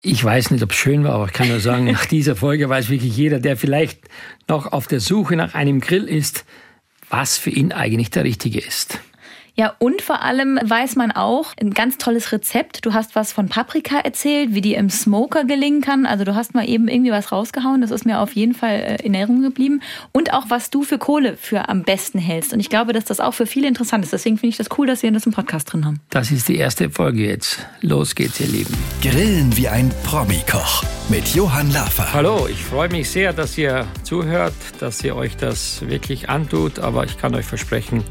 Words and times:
Ich 0.00 0.22
weiß 0.22 0.52
nicht, 0.52 0.62
ob 0.62 0.70
es 0.70 0.76
schön 0.76 1.02
war, 1.02 1.14
aber 1.14 1.26
ich 1.26 1.32
kann 1.32 1.48
nur 1.48 1.60
sagen, 1.60 1.84
nach 1.84 2.06
dieser 2.06 2.36
Folge 2.36 2.68
weiß 2.68 2.88
wirklich 2.88 3.16
jeder, 3.16 3.40
der 3.40 3.56
vielleicht 3.56 4.00
noch 4.48 4.72
auf 4.72 4.86
der 4.86 5.00
Suche 5.00 5.34
nach 5.34 5.54
einem 5.54 5.80
Grill 5.80 6.04
ist, 6.04 6.44
was 7.10 7.36
für 7.36 7.50
ihn 7.50 7.72
eigentlich 7.72 8.10
der 8.10 8.24
richtige 8.24 8.60
ist. 8.60 9.00
Ja, 9.58 9.74
und 9.80 10.02
vor 10.02 10.22
allem 10.22 10.56
weiß 10.62 10.94
man 10.94 11.10
auch 11.10 11.52
ein 11.60 11.74
ganz 11.74 11.98
tolles 11.98 12.30
Rezept. 12.30 12.86
Du 12.86 12.92
hast 12.92 13.16
was 13.16 13.32
von 13.32 13.48
Paprika 13.48 13.98
erzählt, 13.98 14.54
wie 14.54 14.60
die 14.60 14.74
im 14.74 14.88
Smoker 14.88 15.42
gelingen 15.42 15.80
kann. 15.80 16.06
Also 16.06 16.22
du 16.22 16.36
hast 16.36 16.54
mal 16.54 16.68
eben 16.68 16.86
irgendwie 16.86 17.10
was 17.10 17.32
rausgehauen. 17.32 17.80
Das 17.80 17.90
ist 17.90 18.06
mir 18.06 18.20
auf 18.20 18.36
jeden 18.36 18.54
Fall 18.54 18.76
äh, 18.76 19.02
in 19.04 19.14
Erinnerung 19.14 19.42
geblieben. 19.42 19.82
Und 20.12 20.32
auch, 20.32 20.44
was 20.48 20.70
du 20.70 20.84
für 20.84 20.96
Kohle 20.98 21.36
für 21.36 21.68
am 21.68 21.82
besten 21.82 22.20
hältst. 22.20 22.52
Und 22.52 22.60
ich 22.60 22.70
glaube, 22.70 22.92
dass 22.92 23.04
das 23.04 23.18
auch 23.18 23.34
für 23.34 23.46
viele 23.46 23.66
interessant 23.66 24.04
ist. 24.04 24.12
Deswegen 24.12 24.38
finde 24.38 24.50
ich 24.50 24.58
das 24.58 24.68
cool, 24.78 24.86
dass 24.86 25.02
wir 25.02 25.10
das 25.10 25.26
im 25.26 25.32
Podcast 25.32 25.72
drin 25.72 25.84
haben. 25.84 25.98
Das 26.10 26.30
ist 26.30 26.46
die 26.46 26.56
erste 26.56 26.88
Folge 26.88 27.26
jetzt. 27.26 27.58
Los 27.80 28.14
geht's, 28.14 28.38
ihr 28.38 28.46
Lieben. 28.46 28.76
Grillen 29.02 29.56
wie 29.56 29.66
ein 29.66 29.90
Promi-Koch 30.04 30.84
mit 31.08 31.34
Johann 31.34 31.72
Laffer. 31.72 32.12
Hallo, 32.12 32.46
ich 32.48 32.62
freue 32.62 32.90
mich 32.90 33.10
sehr, 33.10 33.32
dass 33.32 33.58
ihr 33.58 33.88
zuhört, 34.04 34.54
dass 34.78 35.02
ihr 35.02 35.16
euch 35.16 35.36
das 35.36 35.84
wirklich 35.88 36.28
antut. 36.28 36.78
Aber 36.78 37.04
ich 37.06 37.18
kann 37.18 37.34
euch 37.34 37.46
versprechen, 37.46 38.04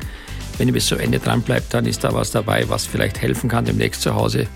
wenn 0.57 0.67
ihr 0.67 0.73
bis 0.73 0.87
zu 0.87 0.95
Ende 0.95 1.19
dran 1.19 1.41
bleibt, 1.41 1.73
dann 1.73 1.85
ist 1.85 2.03
da 2.03 2.13
was 2.13 2.31
dabei, 2.31 2.67
was 2.69 2.85
vielleicht 2.85 3.21
helfen 3.21 3.49
kann, 3.49 3.65
demnächst 3.65 4.01
zu 4.01 4.15
Hause 4.15 4.47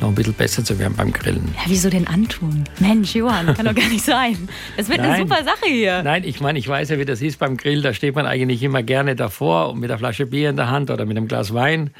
noch 0.00 0.08
ein 0.08 0.14
bisschen 0.14 0.34
besser 0.34 0.64
zu 0.64 0.78
werden 0.78 0.94
beim 0.96 1.12
Grillen. 1.12 1.54
Ja, 1.56 1.62
wieso 1.66 1.90
denn 1.90 2.06
antun? 2.06 2.64
Mensch, 2.78 3.14
Johann, 3.14 3.54
kann 3.54 3.66
doch 3.66 3.74
gar 3.74 3.88
nicht 3.88 4.04
sein. 4.04 4.48
Das 4.76 4.88
wird 4.88 4.98
Nein. 4.98 5.10
eine 5.10 5.22
super 5.22 5.44
Sache 5.44 5.66
hier. 5.68 6.02
Nein, 6.02 6.24
ich 6.24 6.40
meine, 6.40 6.58
ich 6.58 6.66
weiß 6.66 6.90
ja, 6.90 6.98
wie 6.98 7.04
das 7.04 7.20
ist 7.20 7.38
beim 7.38 7.56
Grill. 7.56 7.82
Da 7.82 7.92
steht 7.92 8.14
man 8.14 8.26
eigentlich 8.26 8.62
immer 8.62 8.82
gerne 8.82 9.14
davor 9.14 9.70
und 9.70 9.80
mit 9.80 9.90
einer 9.90 9.98
Flasche 9.98 10.26
Bier 10.26 10.50
in 10.50 10.56
der 10.56 10.70
Hand 10.70 10.90
oder 10.90 11.04
mit 11.04 11.16
einem 11.16 11.28
Glas 11.28 11.52
Wein 11.52 11.90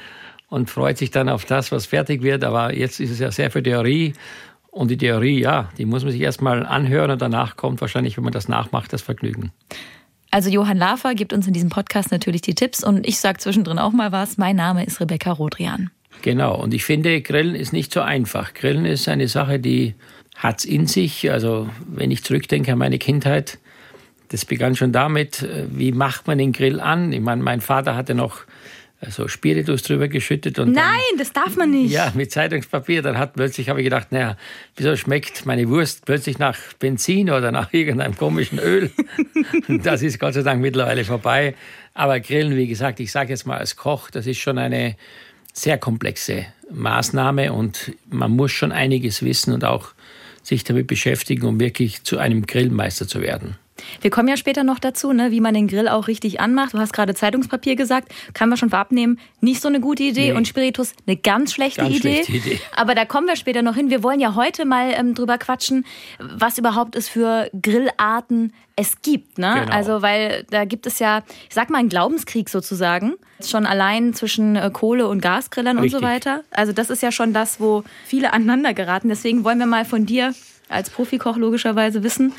und 0.48 0.70
freut 0.70 0.98
sich 0.98 1.10
dann 1.10 1.28
auf 1.28 1.44
das, 1.44 1.72
was 1.72 1.86
fertig 1.86 2.22
wird. 2.22 2.44
Aber 2.44 2.74
jetzt 2.74 3.00
ist 3.00 3.10
es 3.10 3.18
ja 3.18 3.30
sehr 3.30 3.50
für 3.50 3.62
Theorie. 3.62 4.14
Und 4.70 4.90
die 4.90 4.96
Theorie, 4.96 5.40
ja, 5.40 5.68
die 5.78 5.84
muss 5.84 6.04
man 6.04 6.12
sich 6.12 6.20
erstmal 6.20 6.64
anhören 6.64 7.10
und 7.10 7.20
danach 7.20 7.56
kommt 7.56 7.80
wahrscheinlich, 7.80 8.16
wenn 8.16 8.24
man 8.24 8.32
das 8.32 8.48
nachmacht, 8.48 8.92
das 8.92 9.02
Vergnügen. 9.02 9.52
Also 10.30 10.48
Johann 10.48 10.76
Lafer 10.76 11.14
gibt 11.14 11.32
uns 11.32 11.46
in 11.46 11.52
diesem 11.52 11.70
Podcast 11.70 12.12
natürlich 12.12 12.40
die 12.40 12.54
Tipps 12.54 12.84
und 12.84 13.06
ich 13.06 13.18
sage 13.18 13.38
zwischendrin 13.38 13.78
auch 13.78 13.92
mal 13.92 14.12
was. 14.12 14.38
Mein 14.38 14.56
Name 14.56 14.84
ist 14.84 15.00
Rebecca 15.00 15.32
Rodrian. 15.32 15.90
Genau, 16.22 16.54
und 16.60 16.74
ich 16.74 16.84
finde, 16.84 17.20
Grillen 17.20 17.54
ist 17.54 17.72
nicht 17.72 17.92
so 17.92 18.00
einfach. 18.00 18.54
Grillen 18.54 18.84
ist 18.84 19.08
eine 19.08 19.26
Sache, 19.26 19.58
die 19.58 19.94
hat's 20.36 20.64
in 20.64 20.86
sich. 20.86 21.30
Also 21.30 21.68
wenn 21.86 22.10
ich 22.10 22.22
zurückdenke 22.22 22.72
an 22.72 22.78
meine 22.78 22.98
Kindheit, 22.98 23.58
das 24.28 24.44
begann 24.44 24.76
schon 24.76 24.92
damit, 24.92 25.42
äh, 25.42 25.66
wie 25.70 25.92
macht 25.92 26.26
man 26.26 26.38
den 26.38 26.52
Grill 26.52 26.80
an? 26.80 27.12
Ich 27.12 27.20
meine, 27.20 27.42
mein 27.42 27.60
Vater 27.60 27.96
hatte 27.96 28.14
noch 28.14 28.42
so 29.08 29.28
Spiritus 29.28 29.82
drüber 29.82 30.08
geschüttet. 30.08 30.58
Und 30.58 30.72
Nein, 30.72 30.98
dann, 31.10 31.18
das 31.18 31.32
darf 31.32 31.56
man 31.56 31.70
nicht. 31.70 31.90
Ja, 31.90 32.12
mit 32.14 32.30
Zeitungspapier. 32.30 33.02
Dann 33.02 33.16
hat 33.16 33.34
plötzlich, 33.34 33.68
habe 33.68 33.80
ich 33.80 33.84
gedacht, 33.84 34.12
naja, 34.12 34.36
wieso 34.76 34.94
schmeckt 34.96 35.46
meine 35.46 35.68
Wurst 35.68 36.04
plötzlich 36.04 36.38
nach 36.38 36.58
Benzin 36.78 37.30
oder 37.30 37.50
nach 37.50 37.72
irgendeinem 37.72 38.16
komischen 38.16 38.58
Öl? 38.58 38.90
das 39.82 40.02
ist 40.02 40.18
Gott 40.18 40.34
sei 40.34 40.42
Dank 40.42 40.60
mittlerweile 40.60 41.04
vorbei. 41.04 41.54
Aber 41.94 42.20
Grillen, 42.20 42.56
wie 42.56 42.66
gesagt, 42.66 43.00
ich 43.00 43.10
sage 43.10 43.30
jetzt 43.30 43.46
mal 43.46 43.58
als 43.58 43.76
Koch, 43.76 44.10
das 44.10 44.26
ist 44.26 44.38
schon 44.38 44.58
eine 44.58 44.96
sehr 45.52 45.78
komplexe 45.78 46.46
Maßnahme 46.70 47.52
und 47.52 47.92
man 48.08 48.30
muss 48.30 48.52
schon 48.52 48.70
einiges 48.70 49.22
wissen 49.22 49.52
und 49.52 49.64
auch 49.64 49.92
sich 50.42 50.64
damit 50.64 50.86
beschäftigen, 50.86 51.46
um 51.46 51.58
wirklich 51.58 52.04
zu 52.04 52.18
einem 52.18 52.46
Grillmeister 52.46 53.08
zu 53.08 53.20
werden. 53.20 53.56
Wir 54.00 54.10
kommen 54.10 54.28
ja 54.28 54.36
später 54.36 54.64
noch 54.64 54.78
dazu, 54.78 55.12
ne, 55.12 55.30
wie 55.30 55.40
man 55.40 55.54
den 55.54 55.68
Grill 55.68 55.88
auch 55.88 56.08
richtig 56.08 56.40
anmacht. 56.40 56.74
Du 56.74 56.78
hast 56.78 56.92
gerade 56.92 57.14
Zeitungspapier 57.14 57.76
gesagt, 57.76 58.12
kann 58.34 58.48
man 58.48 58.58
schon 58.58 58.70
vorab 58.70 58.92
nehmen, 58.92 59.18
nicht 59.40 59.60
so 59.60 59.68
eine 59.68 59.80
gute 59.80 60.02
Idee 60.02 60.30
nee. 60.30 60.36
und 60.36 60.48
Spiritus 60.48 60.92
eine 61.06 61.16
ganz 61.16 61.52
schlechte 61.52 61.82
ganz 61.82 61.96
Idee. 61.96 62.24
Schlechte 62.24 62.32
Idee. 62.32 62.60
Aber 62.76 62.94
da 62.94 63.04
kommen 63.04 63.26
wir 63.26 63.36
später 63.36 63.62
noch 63.62 63.74
hin. 63.74 63.90
Wir 63.90 64.02
wollen 64.02 64.20
ja 64.20 64.34
heute 64.34 64.64
mal 64.64 64.92
ähm, 64.94 65.14
drüber 65.14 65.38
quatschen, 65.38 65.84
was 66.18 66.58
überhaupt 66.58 66.96
es 66.96 67.08
für 67.08 67.50
Grillarten 67.60 68.52
es 68.80 69.02
gibt. 69.02 69.38
Ne? 69.38 69.54
Genau. 69.60 69.72
Also, 69.72 70.02
weil 70.02 70.44
da 70.50 70.64
gibt 70.64 70.86
es 70.86 70.98
ja, 70.98 71.22
ich 71.48 71.54
sag 71.54 71.70
mal, 71.70 71.78
einen 71.78 71.88
Glaubenskrieg 71.88 72.48
sozusagen. 72.48 73.14
Schon 73.44 73.66
allein 73.66 74.14
zwischen 74.14 74.56
äh, 74.56 74.70
Kohle- 74.72 75.08
und 75.08 75.20
Gasgrillern 75.20 75.78
Richtig. 75.78 75.94
und 75.94 76.00
so 76.00 76.06
weiter. 76.06 76.42
Also, 76.50 76.72
das 76.72 76.90
ist 76.90 77.02
ja 77.02 77.12
schon 77.12 77.32
das, 77.32 77.60
wo 77.60 77.84
viele 78.06 78.32
aneinander 78.32 78.72
geraten. 78.74 79.08
Deswegen 79.08 79.44
wollen 79.44 79.58
wir 79.58 79.66
mal 79.66 79.84
von 79.84 80.06
dir 80.06 80.34
als 80.70 80.88
Profikoch 80.88 81.36
logischerweise 81.36 82.02
wissen, 82.02 82.32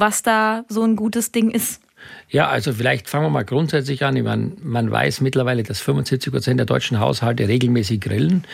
was 0.00 0.22
da 0.22 0.64
so 0.68 0.82
ein 0.82 0.96
gutes 0.96 1.32
Ding 1.32 1.50
ist. 1.50 1.80
Ja, 2.30 2.48
also 2.48 2.72
vielleicht 2.72 3.08
fangen 3.08 3.26
wir 3.26 3.30
mal 3.30 3.44
grundsätzlich 3.44 4.04
an. 4.04 4.22
Man, 4.22 4.52
man 4.62 4.90
weiß 4.90 5.20
mittlerweile, 5.20 5.62
dass 5.62 5.80
75 5.80 6.32
Prozent 6.32 6.58
der 6.58 6.66
deutschen 6.66 7.00
Haushalte 7.00 7.48
regelmäßig 7.48 8.00
grillen. 8.00 8.44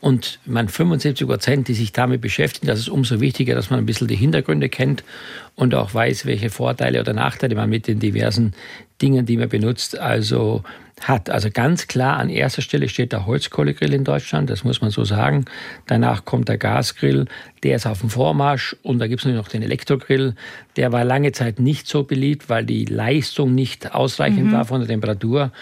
Und 0.00 0.38
man 0.46 0.68
75 0.68 1.26
Prozent, 1.26 1.68
die 1.68 1.74
sich 1.74 1.92
damit 1.92 2.20
beschäftigen, 2.20 2.66
das 2.66 2.78
ist 2.78 2.88
umso 2.88 3.20
wichtiger, 3.20 3.54
dass 3.54 3.70
man 3.70 3.80
ein 3.80 3.86
bisschen 3.86 4.08
die 4.08 4.16
Hintergründe 4.16 4.68
kennt 4.68 5.04
und 5.56 5.74
auch 5.74 5.92
weiß, 5.92 6.26
welche 6.26 6.50
Vorteile 6.50 7.00
oder 7.00 7.12
Nachteile 7.12 7.54
man 7.56 7.68
mit 7.68 7.88
den 7.88 7.98
diversen 7.98 8.54
Dingen, 9.02 9.26
die 9.26 9.36
man 9.36 9.48
benutzt, 9.48 9.98
also 9.98 10.62
hat. 11.08 11.30
Also 11.30 11.50
ganz 11.52 11.86
klar 11.86 12.18
an 12.18 12.28
erster 12.28 12.62
Stelle 12.62 12.88
steht 12.88 13.12
der 13.12 13.26
Holzkohlegrill 13.26 13.92
in 13.92 14.04
Deutschland, 14.04 14.50
das 14.50 14.64
muss 14.64 14.80
man 14.80 14.90
so 14.90 15.04
sagen. 15.04 15.44
Danach 15.86 16.24
kommt 16.24 16.48
der 16.48 16.58
Gasgrill, 16.58 17.26
der 17.62 17.76
ist 17.76 17.86
auf 17.86 18.00
dem 18.00 18.10
Vormarsch 18.10 18.76
und 18.82 18.98
da 18.98 19.06
gibt 19.06 19.24
es 19.24 19.32
noch 19.32 19.48
den 19.48 19.62
Elektrogrill. 19.62 20.34
Der 20.76 20.92
war 20.92 21.04
lange 21.04 21.32
Zeit 21.32 21.60
nicht 21.60 21.86
so 21.86 22.04
beliebt, 22.04 22.48
weil 22.48 22.64
die 22.64 22.84
Leistung 22.84 23.54
nicht 23.54 23.94
ausreichend 23.94 24.46
mhm. 24.46 24.52
war 24.52 24.64
von 24.64 24.80
der 24.80 24.88
Temperatur. 24.88 25.52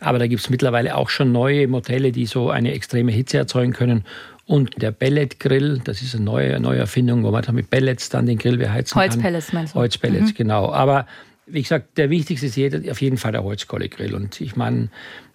Aber 0.00 0.18
da 0.18 0.26
gibt 0.26 0.40
es 0.40 0.50
mittlerweile 0.50 0.96
auch 0.96 1.08
schon 1.08 1.32
neue 1.32 1.68
Modelle, 1.68 2.12
die 2.12 2.26
so 2.26 2.50
eine 2.50 2.72
extreme 2.72 3.12
Hitze 3.12 3.38
erzeugen 3.38 3.72
können. 3.72 4.04
Und 4.46 4.82
der 4.82 4.90
Pelletgrill, 4.90 5.80
das 5.84 6.02
ist 6.02 6.14
eine 6.14 6.24
neue, 6.24 6.58
neue 6.58 6.78
Erfindung, 6.78 7.22
wo 7.22 7.30
man 7.30 7.44
mit 7.52 7.70
Pellets 7.70 8.08
dann 8.08 8.26
den 8.26 8.38
Grill 8.38 8.56
beheizen 8.56 9.00
Holzpellets 9.00 9.14
kann. 9.14 9.24
Holzpellets 9.24 9.52
meinst 9.52 9.74
du? 9.74 9.78
Holzpellets, 9.78 10.30
mhm. 10.32 10.34
genau. 10.34 10.72
Aber 10.72 11.06
wie 11.46 11.62
gesagt, 11.62 11.98
der 11.98 12.10
wichtigste 12.10 12.46
ist 12.46 12.56
jeder, 12.56 12.90
auf 12.90 13.00
jeden 13.00 13.16
Fall 13.16 13.32
der 13.32 13.44
Holzkohlegrill. 13.44 14.14
Und 14.14 14.40
ich 14.40 14.56
meine, 14.56 14.88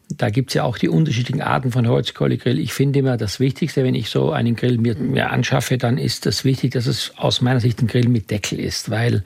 da 0.09 0.29
gibt 0.29 0.51
es 0.51 0.53
ja 0.55 0.63
auch 0.63 0.77
die 0.77 0.89
unterschiedlichen 0.89 1.41
Arten 1.41 1.71
von 1.71 1.87
Holzkohlegrill. 1.87 2.59
Ich 2.59 2.73
finde 2.73 2.99
immer, 2.99 3.17
das 3.17 3.39
Wichtigste, 3.39 3.83
wenn 3.83 3.95
ich 3.95 4.09
so 4.09 4.31
einen 4.31 4.55
Grill 4.55 4.77
mir, 4.77 4.95
mir 4.95 5.31
anschaffe, 5.31 5.77
dann 5.77 5.97
ist 5.97 6.25
das 6.25 6.45
wichtig, 6.45 6.71
dass 6.71 6.87
es 6.87 7.13
aus 7.17 7.41
meiner 7.41 7.59
Sicht 7.59 7.81
ein 7.81 7.87
Grill 7.87 8.07
mit 8.07 8.31
Deckel 8.31 8.59
ist. 8.59 8.89
Weil 8.89 9.23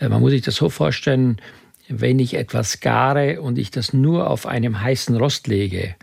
äh, 0.00 0.08
man 0.08 0.20
muss 0.20 0.32
sich 0.32 0.42
das 0.42 0.56
so 0.56 0.68
vorstellen, 0.68 1.40
wenn 1.88 2.18
ich 2.18 2.34
etwas 2.34 2.80
gare 2.80 3.40
und 3.40 3.58
ich 3.58 3.70
das 3.70 3.92
nur 3.92 4.28
auf 4.28 4.46
einem 4.46 4.80
heißen 4.80 5.14
Rost 5.16 5.46
lege, 5.46 5.94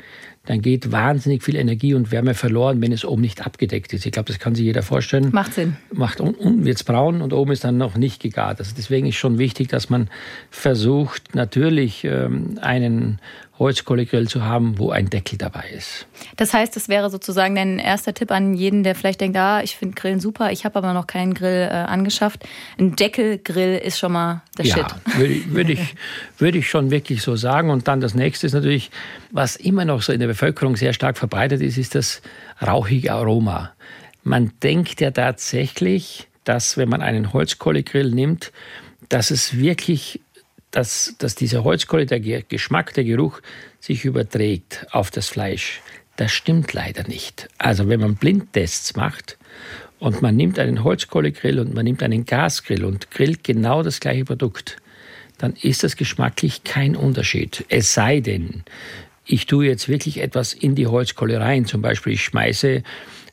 dann 0.46 0.62
geht 0.62 0.92
wahnsinnig 0.92 1.42
viel 1.42 1.56
Energie 1.56 1.94
und 1.94 2.12
Wärme 2.12 2.34
verloren, 2.34 2.82
wenn 2.82 2.92
es 2.92 3.06
oben 3.06 3.22
nicht 3.22 3.46
abgedeckt 3.46 3.94
ist. 3.94 4.06
Ich 4.06 4.12
glaube, 4.12 4.28
das 4.28 4.40
kann 4.40 4.56
sich 4.56 4.66
jeder 4.66 4.84
vorstellen. 4.84 5.30
Macht 5.32 5.54
Sinn. 5.54 5.78
Macht 5.94 6.20
unten 6.20 6.66
wird 6.66 6.78
es 6.78 6.84
braun 6.84 7.22
und 7.22 7.32
oben 7.32 7.54
ist 7.54 7.64
dann 7.64 7.78
noch 7.78 7.96
nicht 7.96 8.22
gegart. 8.22 8.60
Also 8.60 8.74
deswegen 8.76 9.08
ist 9.08 9.16
schon 9.16 9.38
wichtig, 9.38 9.70
dass 9.70 9.90
man 9.90 10.10
versucht, 10.50 11.34
natürlich 11.34 12.04
ähm, 12.04 12.60
einen 12.62 13.20
Holzkohlegrill 13.64 14.28
zu 14.28 14.44
haben, 14.44 14.78
wo 14.78 14.92
ein 14.92 15.10
Deckel 15.10 15.38
dabei 15.38 15.64
ist. 15.76 16.06
Das 16.36 16.54
heißt, 16.54 16.76
das 16.76 16.90
wäre 16.90 17.10
sozusagen 17.10 17.56
dein 17.56 17.80
erster 17.80 18.14
Tipp 18.14 18.32
an 18.32 18.54
jeden, 18.54 18.84
der 18.84 18.94
vielleicht 18.94 19.22
denkt, 19.22 19.38
ah, 19.38 19.62
ich 19.64 19.78
finde 19.78 19.96
Grillen 19.96 20.20
super, 20.20 20.52
ich 20.52 20.66
habe 20.66 20.76
aber 20.76 20.94
noch 20.94 21.08
keinen 21.08 21.34
Grill 21.34 21.70
äh, 21.72 21.74
angeschafft. 21.74 22.44
Ein 22.78 22.96
Deckelgrill 22.96 23.78
ist 23.78 23.98
schon 23.98 24.12
mal 24.12 24.42
der 24.58 24.66
ja, 24.66 24.76
Shit. 24.76 24.86
Würde, 25.18 25.54
würde, 25.54 25.72
ich, 25.74 25.96
würde 26.38 26.58
ich 26.58 26.70
schon 26.70 26.92
wirklich 26.92 27.22
so 27.22 27.36
sagen. 27.36 27.70
Und 27.70 27.88
dann 27.88 28.02
das 28.02 28.14
nächste 28.14 28.48
ist 28.48 28.54
natürlich, 28.54 28.92
was 29.32 29.56
immer 29.56 29.86
noch 29.86 30.02
so 30.02 30.12
in 30.12 30.20
der 30.20 30.28
Bevölkerung 30.28 30.76
sehr 30.76 30.94
stark 30.94 31.18
verbreitet 31.18 31.62
ist, 31.62 31.78
ist 31.78 31.96
das 31.96 32.22
rauchige 32.62 33.14
Aroma. 33.14 33.72
Man 34.24 34.52
denkt 34.62 35.02
ja 35.02 35.12
tatsächlich, 35.12 36.28
dass 36.44 36.78
wenn 36.78 36.90
man 36.90 37.02
einen 37.02 37.34
Holzkohlegrill 37.34 38.12
nimmt, 38.12 38.52
dass 39.10 39.32
es 39.32 39.58
wirklich 39.58 40.20
dass, 40.74 41.16
dass 41.20 41.36
dieser 41.36 41.64
Holzkohle, 41.64 42.06
der 42.06 42.20
Geschmack, 42.20 42.94
der 42.96 43.06
Geruch 43.06 43.40
sich 43.80 44.04
überträgt 44.04 44.88
auf 44.92 45.12
das 45.12 45.30
Fleisch. 45.30 45.82
Das 46.18 46.32
stimmt 46.32 46.74
leider 46.74 47.08
nicht. 47.08 47.48
Also 47.58 47.88
wenn 47.88 48.00
man 48.00 48.16
Blindtests 48.16 48.96
macht 48.96 49.38
und 50.00 50.22
man 50.22 50.36
nimmt 50.36 50.60
einen 50.60 50.84
Holzkohlegrill 50.84 51.60
und 51.60 51.74
man 51.74 51.86
nimmt 51.86 52.04
einen 52.04 52.26
Gasgrill 52.26 52.86
und 52.86 53.12
grillt 53.12 53.44
genau 53.44 53.84
das 53.84 54.00
gleiche 54.00 54.26
Produkt, 54.26 54.78
dann 55.38 55.54
ist 55.62 55.84
das 55.84 55.96
geschmacklich 55.96 56.64
kein 56.64 56.96
Unterschied. 56.96 57.66
Es 57.70 57.94
sei 57.94 58.20
denn, 58.20 58.64
ich 59.26 59.46
tue 59.46 59.68
jetzt 59.68 59.88
wirklich 59.88 60.22
etwas 60.22 60.54
in 60.54 60.74
die 60.74 60.88
Holzkohle 60.88 61.40
rein. 61.40 61.66
Zum 61.66 61.82
Beispiel, 61.82 62.14
ich 62.14 62.24
schmeiße 62.24 62.84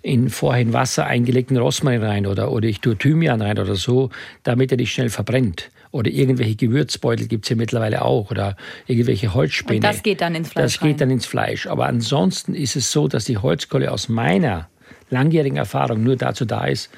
in 0.03 0.29
vorhin 0.29 0.73
Wasser 0.73 1.07
eingelegten 1.07 1.57
Rosmarin 1.57 2.03
rein 2.03 2.27
oder, 2.27 2.53
oder 2.53 2.69
ich 2.69 2.81
tue 2.81 2.97
Thymian 2.97 3.41
rein 3.41 3.59
oder 3.59 3.77
so, 3.77 4.11
damit 4.43 4.73
er 4.73 4.77
nicht 4.77 4.93
schnell 4.93 5.11
verbrennt. 5.11 5.71
Oder 5.93 6.11
irgendwelche 6.11 6.55
Gewürzbeutel 6.55 7.27
gibt 7.27 7.47
es 7.47 7.51
ja 7.51 7.57
mittlerweile 7.57 8.03
auch 8.05 8.31
oder 8.31 8.57
irgendwelche 8.87 9.35
Holzspäne. 9.35 9.79
Und 9.79 9.85
das 9.85 10.03
geht 10.03 10.21
dann 10.21 10.35
ins 10.35 10.51
Fleisch. 10.51 10.75
Das 10.75 10.81
geht 10.81 11.01
dann 11.01 11.11
ins 11.11 11.27
Fleisch. 11.27 11.67
Aber 11.67 11.87
ansonsten 11.87 12.55
ist 12.55 12.77
es 12.77 12.93
so, 12.93 13.09
dass 13.09 13.25
die 13.25 13.39
Holzkohle 13.39 13.91
aus 13.91 14.09
meiner 14.09 14.69
langjährigen 15.11 15.57
Erfahrung 15.57 16.05
nur 16.05 16.17
dazu 16.17 16.45
da 16.45 16.65
ist, 16.67 16.91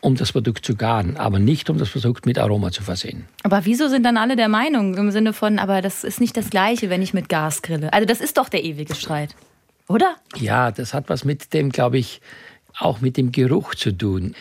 um 0.00 0.16
das 0.16 0.32
Produkt 0.32 0.64
zu 0.64 0.76
garen, 0.76 1.16
aber 1.16 1.38
nicht 1.38 1.70
um 1.70 1.78
das 1.78 1.90
Produkt 1.90 2.26
mit 2.26 2.38
Aroma 2.38 2.72
zu 2.72 2.82
versehen. 2.82 3.26
Aber 3.42 3.64
wieso 3.64 3.88
sind 3.88 4.02
dann 4.04 4.16
alle 4.16 4.34
der 4.34 4.48
Meinung 4.48 4.96
im 4.96 5.10
Sinne 5.10 5.32
von, 5.32 5.58
aber 5.58 5.82
das 5.82 6.04
ist 6.04 6.20
nicht 6.20 6.36
das 6.36 6.50
Gleiche, 6.50 6.90
wenn 6.90 7.02
ich 7.02 7.14
mit 7.14 7.28
Gas 7.28 7.62
grille? 7.62 7.92
Also 7.92 8.06
das 8.06 8.20
ist 8.20 8.38
doch 8.38 8.48
der 8.48 8.64
ewige 8.64 8.94
Streit, 8.94 9.36
oder? 9.88 10.16
Ja, 10.36 10.70
das 10.72 10.94
hat 10.94 11.08
was 11.08 11.24
mit 11.24 11.52
dem, 11.52 11.70
glaube 11.70 11.98
ich, 11.98 12.20
auch 12.78 13.00
mit 13.00 13.16
dem 13.16 13.30
Geruch 13.30 13.74
zu 13.74 13.92
tun. 13.92 14.34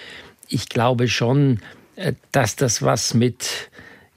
ich 0.47 0.69
glaube 0.69 1.07
schon, 1.07 1.59
äh, 1.95 2.13
dass 2.31 2.55
das 2.55 2.81
was 2.81 3.13
mit, 3.13 3.69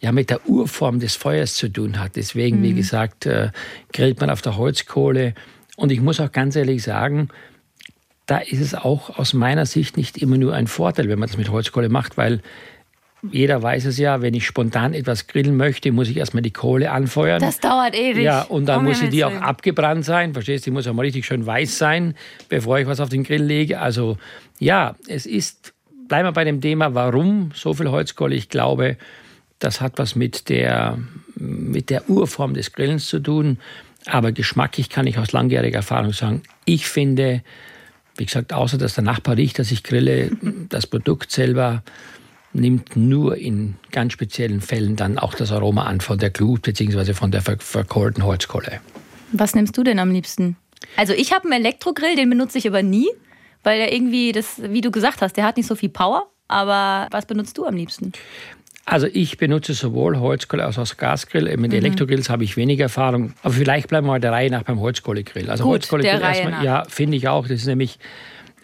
ja, 0.02 0.10
mit 0.10 0.30
der 0.30 0.48
Urform 0.48 0.98
des 0.98 1.14
Feuers 1.14 1.54
zu 1.54 1.68
tun 1.68 2.00
hat. 2.00 2.16
Deswegen, 2.16 2.58
mhm. 2.58 2.62
wie 2.64 2.74
gesagt, 2.74 3.24
äh, 3.24 3.50
grillt 3.92 4.20
man 4.20 4.30
auf 4.30 4.42
der 4.42 4.56
Holzkohle. 4.56 5.34
Und 5.76 5.92
ich 5.92 6.00
muss 6.00 6.20
auch 6.20 6.32
ganz 6.32 6.56
ehrlich 6.56 6.82
sagen, 6.82 7.28
da 8.26 8.38
ist 8.38 8.60
es 8.60 8.74
auch 8.74 9.16
aus 9.16 9.32
meiner 9.32 9.64
Sicht 9.64 9.96
nicht 9.96 10.18
immer 10.18 10.36
nur 10.38 10.54
ein 10.54 10.66
Vorteil, 10.66 11.08
wenn 11.08 11.20
man 11.20 11.28
das 11.28 11.38
mit 11.38 11.50
Holzkohle 11.50 11.88
macht, 11.88 12.16
weil 12.16 12.42
jeder 13.30 13.62
weiß 13.62 13.84
es 13.84 13.98
ja, 13.98 14.20
wenn 14.20 14.34
ich 14.34 14.44
spontan 14.44 14.94
etwas 14.94 15.28
grillen 15.28 15.56
möchte, 15.56 15.92
muss 15.92 16.08
ich 16.08 16.16
erstmal 16.16 16.42
die 16.42 16.50
Kohle 16.50 16.90
anfeuern. 16.90 17.40
Das 17.40 17.60
dauert 17.60 17.94
ewig. 17.94 18.24
Ja, 18.24 18.42
und 18.42 18.66
dann 18.66 18.80
oh, 18.80 18.88
muss 18.88 18.98
die 19.08 19.24
auch 19.24 19.32
abgebrannt 19.32 20.04
sein. 20.04 20.32
Verstehst 20.32 20.66
du? 20.66 20.70
Die 20.70 20.74
muss 20.74 20.88
auch 20.88 20.94
mal 20.94 21.02
richtig 21.02 21.24
schön 21.24 21.46
weiß 21.46 21.78
sein, 21.78 22.16
bevor 22.48 22.80
ich 22.80 22.88
was 22.88 22.98
auf 22.98 23.08
den 23.08 23.22
Grill 23.22 23.44
lege. 23.44 23.78
Also 23.78 24.16
ja, 24.58 24.96
es 25.06 25.26
ist, 25.26 25.72
bleiben 26.08 26.26
wir 26.26 26.32
bei 26.32 26.42
dem 26.42 26.60
Thema, 26.60 26.94
warum 26.96 27.52
so 27.54 27.74
viel 27.74 27.88
Holzkohle? 27.88 28.34
Ich 28.34 28.48
glaube, 28.48 28.96
das 29.62 29.80
hat 29.80 29.98
was 29.98 30.16
mit 30.16 30.48
der, 30.48 30.98
mit 31.36 31.90
der 31.90 32.08
Urform 32.08 32.54
des 32.54 32.72
Grillens 32.72 33.06
zu 33.06 33.20
tun. 33.20 33.58
Aber 34.06 34.32
geschmacklich 34.32 34.88
kann 34.88 35.06
ich 35.06 35.18
aus 35.18 35.32
langjähriger 35.32 35.76
Erfahrung 35.76 36.12
sagen, 36.12 36.42
ich 36.64 36.88
finde, 36.88 37.42
wie 38.16 38.26
gesagt, 38.26 38.52
außer 38.52 38.78
dass 38.78 38.94
der 38.94 39.04
Nachbar 39.04 39.36
riecht, 39.36 39.58
dass 39.58 39.70
ich 39.70 39.84
grille, 39.84 40.30
das 40.68 40.86
Produkt 40.86 41.30
selber 41.30 41.82
nimmt 42.52 42.96
nur 42.96 43.36
in 43.36 43.76
ganz 43.92 44.12
speziellen 44.12 44.60
Fällen 44.60 44.96
dann 44.96 45.18
auch 45.18 45.34
das 45.34 45.52
Aroma 45.52 45.84
an 45.84 46.00
von 46.00 46.18
der 46.18 46.30
Glut 46.30 46.62
bzw. 46.62 47.14
von 47.14 47.30
der 47.30 47.40
verkohlten 47.40 48.24
Holzkohle. 48.24 48.80
Was 49.32 49.54
nimmst 49.54 49.78
du 49.78 49.84
denn 49.84 49.98
am 49.98 50.10
liebsten? 50.10 50.56
Also 50.96 51.14
ich 51.14 51.32
habe 51.32 51.44
einen 51.44 51.64
Elektrogrill, 51.64 52.16
den 52.16 52.28
benutze 52.28 52.58
ich 52.58 52.66
aber 52.66 52.82
nie, 52.82 53.08
weil 53.62 53.80
er 53.80 53.92
irgendwie, 53.92 54.32
das, 54.32 54.60
wie 54.62 54.80
du 54.80 54.90
gesagt 54.90 55.22
hast, 55.22 55.36
der 55.36 55.44
hat 55.44 55.56
nicht 55.56 55.66
so 55.66 55.76
viel 55.76 55.88
Power. 55.88 56.26
Aber 56.48 57.08
was 57.10 57.24
benutzt 57.24 57.56
du 57.56 57.64
am 57.64 57.74
liebsten? 57.74 58.12
Also 58.84 59.06
ich 59.12 59.38
benutze 59.38 59.74
sowohl 59.74 60.18
Holzkohle 60.18 60.64
als 60.64 60.78
auch 60.78 60.96
Gasgrill. 60.96 61.56
Mit 61.56 61.70
mhm. 61.70 61.78
Elektrogrills 61.78 62.28
habe 62.28 62.44
ich 62.44 62.56
weniger 62.56 62.84
Erfahrung. 62.84 63.32
Aber 63.42 63.54
vielleicht 63.54 63.88
bleiben 63.88 64.06
wir 64.06 64.12
mal 64.12 64.20
der 64.20 64.32
Reihe 64.32 64.50
nach 64.50 64.64
beim 64.64 64.80
Holzkohlegrill. 64.80 65.50
Also 65.50 65.64
Gut, 65.64 65.72
Holzkohlegrill 65.72 66.20
erstmal, 66.20 66.64
ja, 66.64 66.84
finde 66.88 67.16
ich 67.16 67.28
auch. 67.28 67.46
Das 67.46 67.60
ist 67.60 67.66
nämlich, 67.66 67.98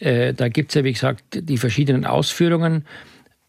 äh, 0.01 0.35
da 0.35 0.49
gibt 0.49 0.71
es 0.71 0.75
ja, 0.75 0.85
wie 0.85 0.93
gesagt, 0.93 1.23
die 1.33 1.57
verschiedenen 1.57 2.05
Ausführungen. 2.05 2.85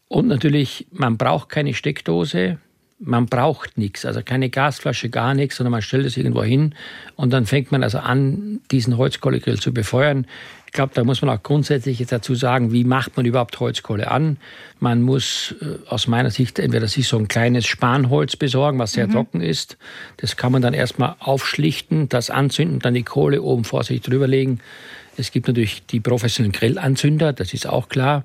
Und 0.06 0.28
natürlich, 0.28 0.86
man 0.92 1.16
braucht 1.16 1.48
keine 1.48 1.74
Steckdose, 1.74 2.58
man 3.00 3.26
braucht 3.26 3.78
nichts, 3.78 4.04
also 4.04 4.20
keine 4.22 4.50
Gasflasche, 4.50 5.08
gar 5.08 5.34
nichts, 5.34 5.56
sondern 5.56 5.70
man 5.72 5.82
stellt 5.82 6.04
es 6.04 6.16
irgendwo 6.16 6.42
hin 6.42 6.74
und 7.16 7.32
dann 7.32 7.46
fängt 7.46 7.72
man 7.72 7.82
also 7.82 7.98
an, 7.98 8.60
diesen 8.70 8.98
Holzkohlegrill 8.98 9.58
zu 9.58 9.72
befeuern. 9.72 10.26
Ich 10.70 10.72
glaube, 10.72 10.92
da 10.94 11.02
muss 11.02 11.20
man 11.20 11.36
auch 11.36 11.42
grundsätzlich 11.42 11.98
jetzt 11.98 12.12
dazu 12.12 12.36
sagen, 12.36 12.70
wie 12.70 12.84
macht 12.84 13.16
man 13.16 13.26
überhaupt 13.26 13.58
Holzkohle 13.58 14.08
an? 14.08 14.36
Man 14.78 15.02
muss 15.02 15.56
äh, 15.60 15.84
aus 15.88 16.06
meiner 16.06 16.30
Sicht 16.30 16.60
entweder 16.60 16.86
sich 16.86 17.08
so 17.08 17.18
ein 17.18 17.26
kleines 17.26 17.66
Spanholz 17.66 18.36
besorgen, 18.36 18.78
was 18.78 18.92
sehr 18.92 19.08
mhm. 19.08 19.12
trocken 19.12 19.40
ist. 19.40 19.78
Das 20.18 20.36
kann 20.36 20.52
man 20.52 20.62
dann 20.62 20.72
erstmal 20.72 21.16
aufschlichten, 21.18 22.08
das 22.08 22.30
anzünden, 22.30 22.78
dann 22.78 22.94
die 22.94 23.02
Kohle 23.02 23.42
oben 23.42 23.64
vor 23.64 23.82
sich 23.82 24.00
drüberlegen. 24.00 24.60
Es 25.16 25.32
gibt 25.32 25.48
natürlich 25.48 25.84
die 25.86 25.98
professionellen 25.98 26.52
Grillanzünder, 26.52 27.32
das 27.32 27.52
ist 27.52 27.66
auch 27.66 27.88
klar. 27.88 28.24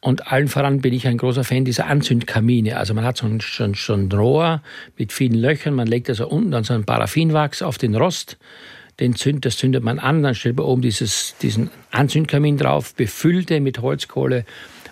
Und 0.00 0.30
allen 0.30 0.46
voran 0.46 0.80
bin 0.80 0.94
ich 0.94 1.08
ein 1.08 1.18
großer 1.18 1.42
Fan 1.42 1.64
dieser 1.64 1.88
Anzündkamine. 1.88 2.76
Also 2.76 2.94
man 2.94 3.02
hat 3.02 3.16
so 3.16 3.26
ein, 3.26 3.40
so 3.40 3.64
ein, 3.64 3.74
so 3.74 3.94
ein 3.94 4.12
Rohr 4.12 4.62
mit 4.96 5.12
vielen 5.12 5.34
Löchern, 5.34 5.74
man 5.74 5.88
legt 5.88 6.08
also 6.08 6.28
unten 6.28 6.52
dann 6.52 6.62
so 6.62 6.72
ein 6.72 6.84
Paraffinwachs 6.84 7.62
auf 7.62 7.78
den 7.78 7.96
Rost, 7.96 8.36
den 9.00 9.16
zünd, 9.16 9.44
das 9.44 9.56
zündet 9.56 9.82
man 9.82 9.98
an, 9.98 10.22
dann 10.22 10.34
stellt 10.34 10.56
man 10.56 10.66
oben 10.66 10.82
dieses, 10.82 11.34
diesen 11.42 11.70
Anzündkamin 11.90 12.56
drauf, 12.56 12.94
befüllt 12.94 13.50
den 13.50 13.62
mit 13.62 13.80
Holzkohle. 13.80 14.44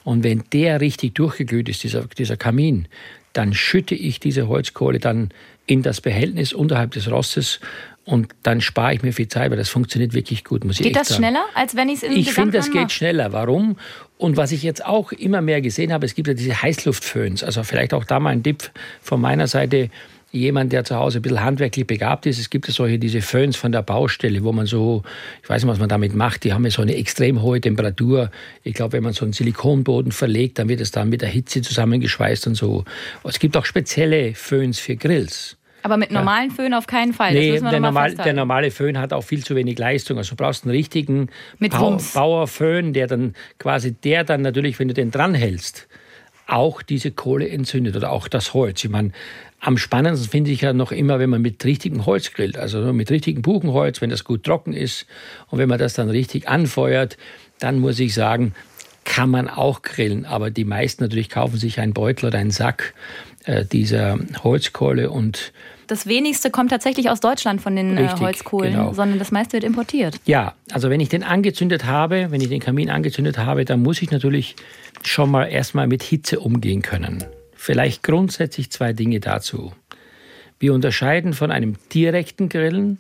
Und 0.04 0.24
wenn 0.24 0.42
der 0.52 0.80
richtig 0.80 1.14
durchgeglüht 1.14 1.68
ist, 1.68 1.84
dieser, 1.84 2.06
dieser 2.06 2.36
Kamin, 2.36 2.88
dann 3.32 3.54
schütte 3.54 3.94
ich 3.94 4.20
diese 4.20 4.48
Holzkohle 4.48 4.98
dann 4.98 5.30
in 5.66 5.82
das 5.82 6.00
Behältnis 6.00 6.52
unterhalb 6.52 6.90
des 6.90 7.10
Rostes 7.10 7.60
und 8.04 8.28
dann 8.42 8.60
spare 8.60 8.94
ich 8.94 9.02
mir 9.02 9.12
viel 9.12 9.28
Zeit, 9.28 9.50
weil 9.50 9.58
das 9.58 9.68
funktioniert 9.68 10.12
wirklich 10.12 10.42
gut, 10.44 10.64
muss 10.64 10.80
ich 10.80 10.86
Geht 10.86 10.96
das 10.96 11.08
sagen. 11.08 11.22
schneller, 11.22 11.44
als 11.54 11.76
wenn 11.76 11.88
ich 11.88 11.96
es 11.96 12.02
in 12.02 12.12
Ich 12.12 12.32
finde, 12.32 12.58
das 12.58 12.70
geht 12.70 12.90
schneller. 12.90 13.32
Warum? 13.32 13.76
Und 14.18 14.36
was 14.36 14.50
ich 14.50 14.64
jetzt 14.64 14.84
auch 14.84 15.12
immer 15.12 15.40
mehr 15.40 15.60
gesehen 15.60 15.92
habe, 15.92 16.04
es 16.04 16.14
gibt 16.14 16.26
ja 16.26 16.34
diese 16.34 16.62
Heißluftföhns. 16.62 17.44
Also 17.44 17.62
vielleicht 17.62 17.94
auch 17.94 18.04
da 18.04 18.18
mal 18.18 18.30
ein 18.30 18.42
Tipp 18.42 18.70
von 19.00 19.20
meiner 19.20 19.46
Seite. 19.46 19.88
Jemand, 20.34 20.72
der 20.72 20.82
zu 20.82 20.96
Hause 20.96 21.18
ein 21.18 21.22
bisschen 21.22 21.44
handwerklich 21.44 21.86
begabt 21.86 22.24
ist, 22.24 22.38
es 22.38 22.48
gibt 22.48 22.66
ja 22.66 22.72
solche 22.72 22.98
diese 22.98 23.20
Föhns 23.20 23.54
von 23.54 23.70
der 23.70 23.82
Baustelle, 23.82 24.42
wo 24.42 24.52
man 24.52 24.64
so, 24.64 25.02
ich 25.42 25.48
weiß 25.48 25.62
nicht, 25.62 25.70
was 25.70 25.78
man 25.78 25.90
damit 25.90 26.14
macht, 26.14 26.44
die 26.44 26.54
haben 26.54 26.64
ja 26.64 26.70
so 26.70 26.80
eine 26.80 26.96
extrem 26.96 27.42
hohe 27.42 27.60
Temperatur. 27.60 28.30
Ich 28.64 28.72
glaube, 28.72 28.94
wenn 28.94 29.02
man 29.02 29.12
so 29.12 29.26
einen 29.26 29.34
Silikonboden 29.34 30.10
verlegt, 30.10 30.58
dann 30.58 30.70
wird 30.70 30.80
es 30.80 30.90
dann 30.90 31.10
mit 31.10 31.20
der 31.20 31.28
Hitze 31.28 31.60
zusammengeschweißt 31.60 32.46
und 32.46 32.54
so. 32.54 32.84
Es 33.24 33.38
gibt 33.38 33.56
auch 33.58 33.66
spezielle 33.66 34.34
Föhns 34.34 34.78
für 34.78 34.96
Grills. 34.96 35.58
Aber 35.82 35.96
mit 35.96 36.10
normalen 36.10 36.50
ja. 36.50 36.54
Föhn 36.54 36.74
auf 36.74 36.86
keinen 36.86 37.12
Fall. 37.12 37.32
Nee, 37.32 37.58
der, 37.58 37.80
normal, 37.80 38.14
der, 38.14 38.32
normale 38.32 38.70
Föhn 38.70 38.98
hat 38.98 39.12
auch 39.12 39.24
viel 39.24 39.44
zu 39.44 39.56
wenig 39.56 39.78
Leistung. 39.78 40.16
Also 40.16 40.30
du 40.30 40.36
brauchst 40.36 40.64
einen 40.64 40.70
richtigen 40.70 41.28
Bau, 41.58 41.98
Bauerföhn, 42.14 42.92
der 42.92 43.08
dann 43.08 43.34
quasi, 43.58 43.92
der 43.92 44.24
dann 44.24 44.42
natürlich, 44.42 44.78
wenn 44.78 44.88
du 44.88 44.94
den 44.94 45.10
dranhältst, 45.10 45.88
auch 46.46 46.82
diese 46.82 47.10
Kohle 47.10 47.48
entzündet 47.48 47.96
oder 47.96 48.12
auch 48.12 48.28
das 48.28 48.54
Holz. 48.54 48.84
Ich 48.84 48.90
meine, 48.90 49.10
am 49.62 49.78
spannendsten 49.78 50.28
finde 50.28 50.50
ich 50.50 50.60
ja 50.60 50.72
noch 50.72 50.90
immer, 50.90 51.20
wenn 51.20 51.30
man 51.30 51.40
mit 51.40 51.64
richtigem 51.64 52.04
Holz 52.04 52.32
grillt, 52.32 52.58
also 52.58 52.92
mit 52.92 53.10
richtigem 53.12 53.42
Buchenholz, 53.42 54.00
wenn 54.00 54.10
das 54.10 54.24
gut 54.24 54.42
trocken 54.42 54.72
ist 54.72 55.06
und 55.48 55.58
wenn 55.58 55.68
man 55.68 55.78
das 55.78 55.94
dann 55.94 56.10
richtig 56.10 56.48
anfeuert, 56.48 57.16
dann 57.60 57.78
muss 57.78 58.00
ich 58.00 58.12
sagen, 58.12 58.54
kann 59.04 59.30
man 59.30 59.48
auch 59.48 59.82
grillen. 59.82 60.26
Aber 60.26 60.50
die 60.50 60.64
meisten 60.64 61.04
natürlich 61.04 61.30
kaufen 61.30 61.58
sich 61.58 61.78
einen 61.78 61.94
Beutel 61.94 62.26
oder 62.26 62.38
einen 62.38 62.50
Sack 62.50 62.92
äh, 63.44 63.64
dieser 63.64 64.18
Holzkohle 64.42 65.10
und 65.10 65.52
das 65.88 66.06
wenigste 66.06 66.50
kommt 66.50 66.70
tatsächlich 66.70 67.10
aus 67.10 67.20
Deutschland 67.20 67.60
von 67.60 67.76
den 67.76 67.96
äh, 67.96 68.02
Richtig, 68.02 68.20
Holzkohlen, 68.20 68.72
genau. 68.72 68.94
sondern 68.94 69.18
das 69.18 69.30
meiste 69.30 69.54
wird 69.54 69.64
importiert. 69.64 70.18
Ja, 70.24 70.54
also 70.70 70.88
wenn 70.90 71.00
ich 71.00 71.10
den 71.10 71.22
angezündet 71.22 71.84
habe, 71.84 72.28
wenn 72.30 72.40
ich 72.40 72.48
den 72.48 72.60
Kamin 72.60 72.88
angezündet 72.88 73.36
habe, 73.36 73.64
dann 73.64 73.82
muss 73.82 74.00
ich 74.00 74.10
natürlich 74.10 74.56
schon 75.04 75.30
mal 75.30 75.44
erstmal 75.44 75.86
mit 75.86 76.02
Hitze 76.02 76.40
umgehen 76.40 76.80
können. 76.80 77.24
Vielleicht 77.64 78.02
grundsätzlich 78.02 78.72
zwei 78.72 78.92
Dinge 78.92 79.20
dazu. 79.20 79.72
Wir 80.58 80.74
unterscheiden 80.74 81.32
von 81.32 81.52
einem 81.52 81.76
direkten 81.94 82.48
Grillen, 82.48 82.98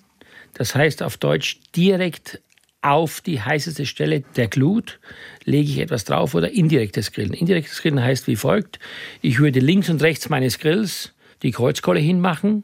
das 0.54 0.76
heißt 0.76 1.02
auf 1.02 1.16
Deutsch 1.16 1.58
direkt 1.74 2.40
auf 2.80 3.20
die 3.20 3.40
heißeste 3.40 3.86
Stelle 3.86 4.20
der 4.36 4.46
Glut 4.46 5.00
lege 5.42 5.68
ich 5.68 5.78
etwas 5.80 6.04
drauf 6.04 6.36
oder 6.36 6.52
indirektes 6.52 7.10
Grillen. 7.10 7.32
Indirektes 7.32 7.82
Grillen 7.82 8.04
heißt 8.04 8.28
wie 8.28 8.36
folgt. 8.36 8.78
Ich 9.20 9.40
würde 9.40 9.58
links 9.58 9.90
und 9.90 10.00
rechts 10.00 10.28
meines 10.28 10.60
Grills 10.60 11.12
die 11.42 11.50
Kreuzkohle 11.50 11.98
hinmachen 11.98 12.62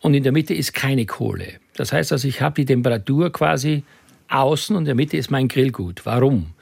und 0.00 0.14
in 0.14 0.22
der 0.22 0.30
Mitte 0.30 0.54
ist 0.54 0.74
keine 0.74 1.06
Kohle. 1.06 1.54
Das 1.74 1.92
heißt 1.92 2.12
also, 2.12 2.28
ich 2.28 2.40
habe 2.40 2.54
die 2.54 2.66
Temperatur 2.66 3.32
quasi 3.32 3.82
außen 4.28 4.76
und 4.76 4.82
in 4.82 4.86
der 4.86 4.94
Mitte 4.94 5.16
ist 5.16 5.32
mein 5.32 5.48
Grillgut. 5.48 6.06
Warum? 6.06 6.54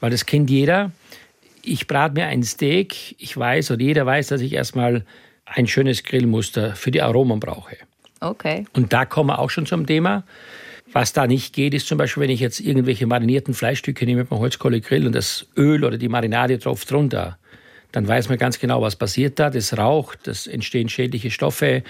Weil 0.00 0.10
das 0.10 0.26
kennt 0.26 0.50
jeder. 0.50 0.92
Ich 1.62 1.86
brate 1.86 2.14
mir 2.14 2.26
ein 2.26 2.42
Steak, 2.42 3.16
ich 3.18 3.36
weiß 3.36 3.70
oder 3.70 3.82
jeder 3.82 4.06
weiß, 4.06 4.28
dass 4.28 4.40
ich 4.40 4.52
erstmal 4.52 5.04
ein 5.46 5.66
schönes 5.66 6.02
Grillmuster 6.02 6.74
für 6.76 6.90
die 6.90 7.02
Aromen 7.02 7.40
brauche. 7.40 7.76
Okay. 8.20 8.64
Und 8.72 8.92
da 8.92 9.04
kommen 9.04 9.30
wir 9.30 9.38
auch 9.38 9.50
schon 9.50 9.66
zum 9.66 9.86
Thema. 9.86 10.24
Was 10.92 11.12
da 11.12 11.26
nicht 11.26 11.54
geht, 11.54 11.74
ist 11.74 11.86
zum 11.86 11.98
Beispiel, 11.98 12.22
wenn 12.22 12.30
ich 12.30 12.40
jetzt 12.40 12.60
irgendwelche 12.60 13.06
marinierten 13.06 13.54
Fleischstücke 13.54 14.06
nehme 14.06 14.22
mit 14.22 14.30
meinem 14.30 14.40
Holzkohlegrill 14.40 15.06
und 15.06 15.14
das 15.14 15.46
Öl 15.56 15.84
oder 15.84 15.98
die 15.98 16.08
Marinade 16.08 16.58
drauf 16.58 16.84
drunter, 16.84 17.38
dann 17.92 18.06
weiß 18.06 18.28
man 18.28 18.36
ganz 18.36 18.58
genau, 18.58 18.82
was 18.82 18.96
passiert 18.96 19.38
da. 19.38 19.50
Das 19.50 19.76
raucht, 19.76 20.20
das 20.24 20.46
entstehen 20.46 20.88
schädliche 20.88 21.30
Stoffe 21.30 21.82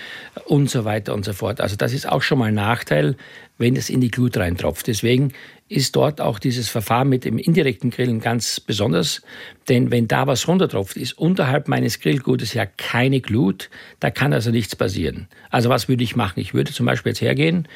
und 0.46 0.70
so 0.70 0.84
weiter 0.84 1.12
und 1.14 1.24
so 1.24 1.32
fort. 1.32 1.60
Also 1.60 1.76
das 1.76 1.92
ist 1.92 2.08
auch 2.08 2.22
schon 2.22 2.38
mal 2.38 2.46
ein 2.46 2.54
Nachteil, 2.54 3.16
wenn 3.58 3.74
es 3.74 3.90
in 3.90 4.00
die 4.00 4.10
Glut 4.10 4.36
reintropft. 4.36 4.86
Deswegen 4.86 5.32
ist 5.68 5.96
dort 5.96 6.20
auch 6.20 6.38
dieses 6.38 6.68
Verfahren 6.68 7.08
mit 7.08 7.24
dem 7.24 7.36
indirekten 7.36 7.90
Grillen 7.90 8.20
ganz 8.20 8.60
besonders. 8.60 9.22
Denn 9.68 9.90
wenn 9.90 10.06
da 10.06 10.26
was 10.26 10.46
runtertropft, 10.46 10.96
ist 10.96 11.18
unterhalb 11.18 11.66
meines 11.66 11.98
Grillgutes 12.00 12.54
ja 12.54 12.64
keine 12.64 13.20
Glut. 13.20 13.68
Da 13.98 14.10
kann 14.10 14.32
also 14.32 14.50
nichts 14.50 14.76
passieren. 14.76 15.26
Also 15.50 15.68
was 15.68 15.88
würde 15.88 16.04
ich 16.04 16.14
machen? 16.14 16.40
Ich 16.40 16.54
würde 16.54 16.72
zum 16.72 16.86
Beispiel 16.86 17.10
jetzt 17.10 17.20
hergehen, 17.20 17.66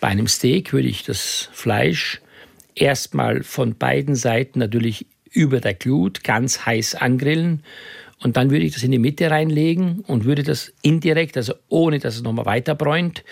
bei 0.00 0.08
einem 0.08 0.28
Steak 0.28 0.72
würde 0.72 0.88
ich 0.88 1.02
das 1.02 1.48
Fleisch 1.52 2.20
erstmal 2.74 3.42
von 3.42 3.76
beiden 3.76 4.14
Seiten 4.14 4.58
natürlich 4.58 5.06
über 5.34 5.60
der 5.60 5.74
Glut 5.74 6.24
ganz 6.24 6.64
heiß 6.64 6.94
angrillen 6.94 7.62
und 8.24 8.38
dann 8.38 8.50
würde 8.50 8.64
ich 8.64 8.72
das 8.72 8.82
in 8.82 8.90
die 8.90 8.98
Mitte 8.98 9.30
reinlegen 9.30 10.00
und 10.06 10.24
würde 10.24 10.42
das 10.42 10.72
indirekt, 10.80 11.36
also 11.36 11.54
ohne 11.68 11.98
dass 11.98 12.16
es 12.16 12.22
nochmal 12.22 12.46
weiter 12.46 12.74
bräunt, 12.74 13.22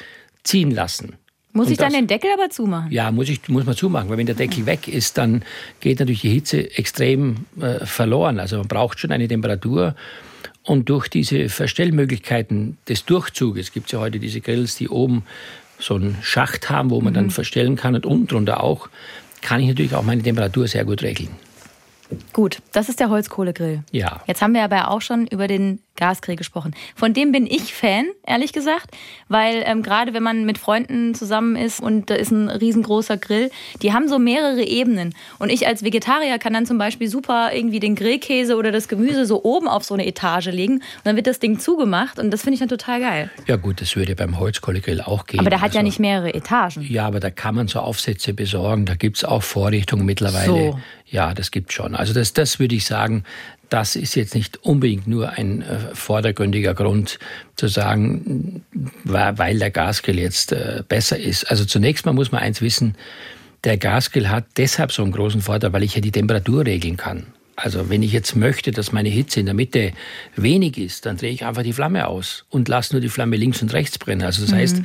ziehen 0.42 0.71
lassen. 0.71 1.14
Muss 1.54 1.66
und 1.66 1.73
ich 1.73 1.78
dann 1.78 1.92
das, 1.92 1.99
den 1.99 2.06
Deckel 2.06 2.30
aber 2.35 2.50
zumachen? 2.50 2.90
Ja, 2.90 3.11
muss, 3.11 3.28
ich, 3.28 3.49
muss 3.49 3.64
man 3.64 3.76
zumachen, 3.76 4.11
weil 4.11 4.18
wenn 4.18 4.26
der 4.26 4.35
Deckel 4.35 4.66
weg 4.66 4.88
ist, 4.88 5.18
dann 5.18 5.44
geht 5.80 5.99
natürlich 5.99 6.23
die 6.23 6.30
Hitze 6.30 6.76
extrem 6.76 7.47
äh, 7.61 7.85
verloren. 7.87 8.38
Also 8.38 8.59
man 8.59 8.68
braucht 8.68 8.99
schon 8.99 9.12
eine 9.12 9.28
Temperatur. 9.28 9.94
Und 10.64 10.88
durch 10.88 11.09
diese 11.09 11.49
Verstellmöglichkeiten 11.49 12.78
des 12.88 13.04
Durchzuges 13.04 13.73
gibt 13.73 13.87
es 13.87 13.92
ja 13.92 13.99
heute 13.99 14.18
diese 14.18 14.40
Grills, 14.40 14.76
die 14.76 14.88
oben 14.88 15.25
so 15.78 15.94
einen 15.94 16.18
Schacht 16.23 16.71
haben, 16.71 16.90
wo 16.90 17.00
man 17.00 17.12
mhm. 17.12 17.16
dann 17.16 17.30
verstellen 17.30 17.76
kann 17.76 17.94
und 17.94 18.06
unten 18.06 18.26
drunter 18.28 18.62
auch, 18.62 18.88
kann 19.40 19.61
ich 19.61 19.68
natürlich 19.68 19.94
auch 19.94 20.04
meine 20.04 20.23
Temperatur 20.23 20.68
sehr 20.68 20.85
gut 20.85 21.02
regeln. 21.02 21.30
Gut, 22.33 22.62
das 22.73 22.88
ist 22.88 23.00
der 23.00 23.11
Holzkohlegrill. 23.11 23.83
Ja. 23.90 24.21
Jetzt 24.26 24.42
haben 24.42 24.54
wir 24.54 24.62
aber 24.62 24.90
auch 24.90 25.00
schon 25.00 25.26
über 25.26 25.47
den 25.49 25.81
Gasgrill 25.96 26.37
gesprochen. 26.37 26.75
Von 26.94 27.14
dem 27.14 27.32
bin 27.32 27.46
ich 27.46 27.75
Fan, 27.75 28.06
ehrlich 28.26 28.52
gesagt, 28.52 28.90
weil 29.28 29.62
ähm, 29.66 29.82
gerade 29.82 30.14
wenn 30.14 30.22
man 30.22 30.44
mit 30.44 30.58
Freunden 30.58 31.14
zusammen 31.14 31.56
ist 31.56 31.80
und 31.80 32.11
da 32.11 32.14
ist 32.14 32.30
ein 32.30 32.49
riesengroßer 32.49 33.16
Grill, 33.16 33.50
die 33.82 33.92
haben 33.92 34.08
so 34.08 34.18
mehrere 34.18 34.62
Ebenen. 34.62 35.14
Und 35.38 35.50
ich 35.50 35.66
als 35.66 35.84
Vegetarier 35.84 36.38
kann 36.38 36.52
dann 36.52 36.66
zum 36.66 36.78
Beispiel 36.78 37.08
super 37.08 37.50
irgendwie 37.52 37.80
den 37.80 37.94
Grillkäse 37.94 38.56
oder 38.56 38.72
das 38.72 38.88
Gemüse 38.88 39.26
so 39.26 39.44
oben 39.44 39.68
auf 39.68 39.84
so 39.84 39.94
eine 39.94 40.06
Etage 40.06 40.46
legen 40.46 40.75
und 40.75 40.82
dann 41.04 41.16
wird 41.16 41.26
das 41.26 41.38
Ding 41.38 41.58
zugemacht 41.58 42.18
und 42.18 42.30
das 42.30 42.42
finde 42.42 42.54
ich 42.54 42.61
dann 42.61 42.68
total 42.68 43.00
geil. 43.00 43.30
Ja 43.46 43.56
gut, 43.56 43.80
das 43.80 43.94
würde 43.96 44.16
beim 44.16 44.38
Holzkohlegrill 44.38 45.00
auch 45.02 45.26
gehen. 45.26 45.40
Aber 45.40 45.50
der 45.50 45.61
hat 45.61 45.68
also, 45.68 45.78
ja 45.78 45.82
nicht 45.82 45.99
mehrere 45.99 46.34
Etagen. 46.34 46.87
Ja, 46.88 47.06
aber 47.06 47.20
da 47.20 47.30
kann 47.30 47.54
man 47.54 47.68
so 47.68 47.80
Aufsätze 47.80 48.34
besorgen, 48.34 48.87
da 48.87 48.94
gibt 48.94 49.18
es 49.18 49.25
auch 49.25 49.42
Vorrichtungen 49.42 50.06
mittlerweile. 50.06 50.46
So. 50.46 50.80
Ja, 51.06 51.34
das 51.34 51.50
gibt 51.50 51.72
schon. 51.72 51.94
Also 51.94 52.14
das, 52.14 52.32
das 52.32 52.58
würde 52.58 52.75
ich 52.75 52.87
sagen, 52.87 53.25
das 53.73 53.97
ist 53.97 54.14
jetzt 54.17 54.35
nicht 54.35 54.62
unbedingt 54.64 55.07
nur 55.07 55.31
ein 55.31 55.62
äh, 55.62 55.95
vordergründiger 55.95 56.75
Grund 56.75 57.19
zu 57.57 57.69
sagen, 57.69 58.62
weil 59.05 59.59
der 59.59 59.71
Gasgrill 59.71 60.19
jetzt 60.19 60.52
äh, 60.52 60.83
besser 60.87 61.19
ist. 61.19 61.45
Also 61.45 61.64
zunächst 61.64 62.05
mal 62.05 62.12
muss 62.12 62.33
man 62.33 62.43
eins 62.43 62.61
wissen, 62.61 62.97
der 63.64 63.79
Gasgrill 63.79 64.29
hat 64.29 64.45
deshalb 64.59 64.93
so 64.93 65.02
einen 65.02 65.12
großen 65.12 65.41
Vorteil, 65.41 65.73
weil 65.73 65.85
ich 65.85 65.95
ja 65.95 66.02
die 66.02 66.11
Temperatur 66.11 66.67
regeln 66.67 66.99
kann. 66.99 67.26
Also 67.57 67.88
wenn 67.88 68.02
ich 68.02 68.12
jetzt 68.12 68.37
möchte, 68.37 68.73
dass 68.73 68.93
meine 68.93 69.09
Hitze 69.09 69.41
in 69.41 69.47
der 69.47 69.55
Mitte 69.55 69.93
wenig 70.37 70.76
ist, 70.76 71.07
dann 71.07 71.17
drehe 71.17 71.33
ich 71.33 71.45
einfach 71.45 71.62
die 71.62 71.73
Flamme 71.73 72.09
aus 72.09 72.45
und 72.50 72.69
lasse 72.69 72.93
nur 72.93 73.00
die 73.00 73.09
Flamme 73.09 73.37
links 73.37 73.62
und 73.62 73.73
rechts 73.73 73.99
brennen. 73.99 74.23
Also 74.23 74.43
das 74.43 74.50
mhm. 74.50 74.57
heißt, 74.57 74.83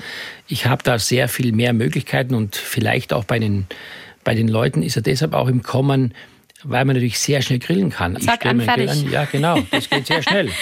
ich 0.47 0.65
habe 0.65 0.83
da 0.83 0.97
sehr 0.99 1.27
viel 1.27 1.51
mehr 1.51 1.73
Möglichkeiten 1.73 2.35
und 2.35 2.55
vielleicht 2.55 3.11
auch 3.11 3.25
bei 3.25 3.39
den, 3.39 3.67
bei 4.23 4.33
den 4.33 4.47
Leuten 4.47 4.81
ist 4.81 4.95
er 4.95 5.01
deshalb 5.01 5.33
auch 5.33 5.47
im 5.47 5.63
Kommen, 5.63 6.13
weil 6.63 6.85
man 6.85 6.95
natürlich 6.95 7.19
sehr 7.19 7.41
schnell 7.41 7.59
grillen 7.59 7.89
kann. 7.89 8.19
Zack, 8.19 8.45
ich 8.45 8.49
an, 8.49 8.61
fertig. 8.61 8.89
An. 8.89 9.11
Ja, 9.11 9.25
genau, 9.25 9.59
das 9.71 9.89
geht 9.89 10.07
sehr 10.07 10.23
schnell. 10.23 10.49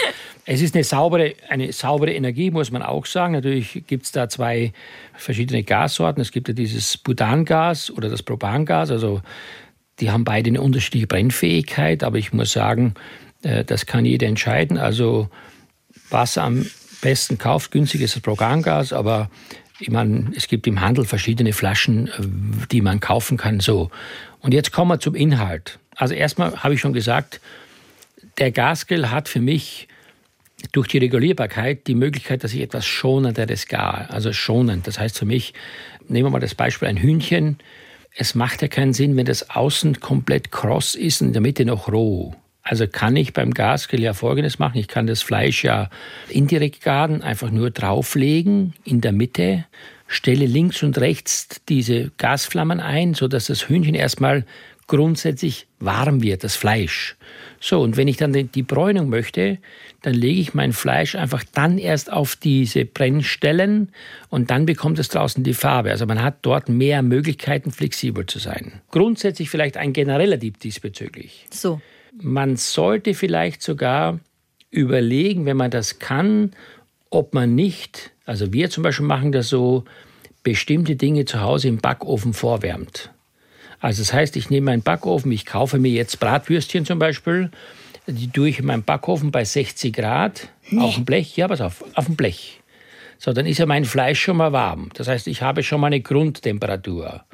Es 0.48 0.62
ist 0.62 0.76
eine 0.76 0.84
saubere, 0.84 1.34
eine 1.50 1.74
saubere 1.74 2.14
Energie, 2.14 2.52
muss 2.52 2.70
man 2.70 2.84
auch 2.84 3.08
sagen. 3.08 3.34
Natürlich 3.34 3.84
gibt 3.88 4.06
es 4.06 4.12
da 4.12 4.30
zwei 4.30 4.74
verschiedene 5.16 5.64
Gassorten. 5.64 6.22
Es 6.22 6.32
gibt 6.32 6.48
ja 6.48 6.54
dieses 6.54 6.98
Butangas 6.98 7.90
oder 7.90 8.10
das 8.10 8.22
Propangas. 8.22 8.92
Also 8.92 9.22
die 10.00 10.12
haben 10.12 10.24
beide 10.24 10.50
eine 10.50 10.62
unterschiedliche 10.62 11.08
Brennfähigkeit. 11.08 12.04
Aber 12.04 12.20
ich 12.20 12.32
muss 12.32 12.52
sagen, 12.52 12.94
äh, 13.42 13.64
das 13.64 13.88
kann 13.88 14.06
jeder 14.06 14.28
entscheiden. 14.28 14.78
Also 14.78 15.30
was 16.12 16.38
am 16.38 16.68
besten 17.02 17.40
kauft, 17.40 17.72
günstig 17.72 18.02
ist 18.02 18.16
das 18.16 18.22
Propangas. 18.22 18.94
Aber 18.94 19.32
ich 19.80 19.90
meine, 19.90 20.32
es 20.36 20.48
gibt 20.48 20.68
im 20.68 20.80
Handel 20.80 21.06
verschiedene 21.06 21.54
Flaschen, 21.54 22.08
äh, 22.08 22.68
die 22.72 22.82
man 22.82 23.00
kaufen 23.00 23.38
kann. 23.38 23.62
So. 23.62 23.90
Und 24.42 24.54
jetzt 24.54 24.72
kommen 24.72 24.92
wir 24.92 25.00
zum 25.00 25.16
Inhalt. 25.16 25.80
Also 25.96 26.14
erstmal 26.14 26.64
habe 26.64 26.74
ich 26.74 26.82
schon 26.82 26.94
gesagt, 26.94 27.40
der 28.38 28.52
Gasgrill 28.52 29.10
hat 29.10 29.30
für 29.30 29.40
mich 29.40 29.88
durch 30.72 30.88
die 30.88 30.98
Regulierbarkeit 30.98 31.88
die 31.88 31.96
Möglichkeit, 31.96 32.44
dass 32.44 32.54
ich 32.54 32.62
etwas 32.62 32.86
schonenderes 32.86 33.68
gar, 33.68 34.10
also 34.10 34.34
schonend. 34.34 34.88
Das 34.88 35.00
heißt 35.00 35.18
für 35.18 35.26
mich, 35.26 35.54
nehmen 36.08 36.28
wir 36.28 36.32
mal 36.32 36.40
das 36.40 36.56
Beispiel 36.56 36.88
ein 36.88 36.98
Hühnchen. 36.98 37.58
Es 38.16 38.36
macht 38.36 38.62
ja 38.62 38.68
keinen 38.68 38.94
Sinn, 38.94 39.16
wenn 39.18 39.26
das 39.26 39.50
außen 39.50 40.00
komplett 40.00 40.52
kross 40.52 40.96
ist 40.96 41.22
und 41.22 41.28
in 41.28 41.34
der 41.34 41.42
Mitte 41.42 41.66
noch 41.66 41.92
roh. 41.92 42.34
Also 42.64 42.88
kann 42.88 43.16
ich 43.16 43.34
beim 43.34 43.54
Gasgrill 43.54 44.02
ja 44.02 44.14
Folgendes 44.14 44.58
machen. 44.58 44.80
Ich 44.80 44.88
kann 44.88 45.06
das 45.06 45.22
Fleisch 45.22 45.64
ja 45.64 45.90
indirekt 46.30 46.82
garen, 46.82 47.22
einfach 47.22 47.52
nur 47.52 47.70
drauflegen 47.70 48.74
in 48.84 49.02
der 49.02 49.12
Mitte, 49.12 49.66
stelle 50.08 50.48
links 50.48 50.82
und 50.82 50.98
rechts 50.98 51.62
diese 51.70 52.12
Gasflammen 52.18 52.80
ein, 52.80 53.14
sodass 53.14 53.48
das 53.48 53.70
Hühnchen 53.70 53.94
erstmal 53.94 54.46
grundsätzlich 54.88 55.68
warm 55.80 56.22
wird, 56.22 56.44
das 56.44 56.56
Fleisch. 56.56 57.16
So, 57.60 57.82
und 57.82 57.98
wenn 57.98 58.08
ich 58.08 58.18
dann 58.18 58.34
die 58.34 58.64
Bräunung 58.64 59.10
möchte, 59.10 59.58
dann 60.02 60.14
lege 60.14 60.40
ich 60.40 60.54
mein 60.54 60.74
Fleisch 60.74 61.16
einfach 61.16 61.44
dann 61.54 61.78
erst 61.78 62.12
auf 62.12 62.36
diese 62.36 62.86
Brennstellen 62.86 63.90
und 64.30 64.52
dann 64.52 64.66
bekommt 64.66 65.00
es 65.00 65.08
draußen 65.10 65.44
die 65.44 65.54
Farbe. 65.54 65.90
Also 65.90 66.06
man 66.06 66.22
hat 66.22 66.38
dort 66.44 66.70
mehr 66.70 67.02
Möglichkeiten, 67.02 67.72
flexibel 67.72 68.26
zu 68.26 68.40
sein. 68.40 68.82
Grundsätzlich 68.92 69.50
vielleicht 69.50 69.78
ein 69.78 69.94
genereller 69.94 70.40
Tipp 70.40 70.60
diesbezüglich. 70.60 71.48
So. 71.52 71.82
Man 72.22 72.56
sollte 72.56 73.14
vielleicht 73.14 73.62
sogar 73.62 74.20
überlegen, 74.70 75.46
wenn 75.46 75.58
man 75.58 75.72
das 75.72 76.00
kann, 76.00 76.52
ob 77.10 77.34
man 77.34 77.56
nicht, 77.56 78.12
also 78.26 78.54
wir 78.54 78.70
zum 78.70 78.84
Beispiel 78.84 79.06
machen 79.06 79.32
das 79.32 79.50
so, 79.50 79.86
bestimmte 80.44 80.96
Dinge 80.96 81.26
zu 81.26 81.42
Hause 81.42 81.70
im 81.70 81.78
Backofen 81.78 82.34
vorwärmt. 82.34 83.10
Also 83.86 84.02
das 84.02 84.14
heißt, 84.14 84.36
ich 84.36 84.50
nehme 84.50 84.66
meinen 84.66 84.82
Backofen, 84.82 85.32
ich 85.32 85.46
kaufe 85.46 85.78
mir 85.78 85.92
jetzt 85.92 86.20
Bratwürstchen 86.20 86.88
zum 86.88 86.98
Beispiel, 86.98 87.52
die 88.08 88.32
tue 88.32 88.50
ich 88.50 88.58
in 88.58 88.66
meinem 88.66 88.82
Backofen 88.82 89.30
bei 89.30 89.46
60 89.46 89.94
Grad 89.94 90.50
nee. 90.72 90.82
auf 90.82 90.96
dem 90.96 91.06
Blech. 91.06 91.38
Ja, 91.38 91.48
pass 91.48 91.62
auf, 91.62 91.86
auf 91.94 92.06
dem 92.06 92.16
Blech. 92.16 92.62
So, 93.20 93.32
dann 93.32 93.46
ist 93.46 93.60
ja 93.60 93.68
mein 93.68 93.86
Fleisch 93.86 94.20
schon 94.20 94.38
mal 94.38 94.52
warm. 94.52 94.90
Das 94.96 95.08
heißt, 95.08 95.28
ich 95.28 95.44
habe 95.44 95.62
schon 95.62 95.82
mal 95.82 95.88
eine 95.88 96.02
Grundtemperatur. 96.02 97.26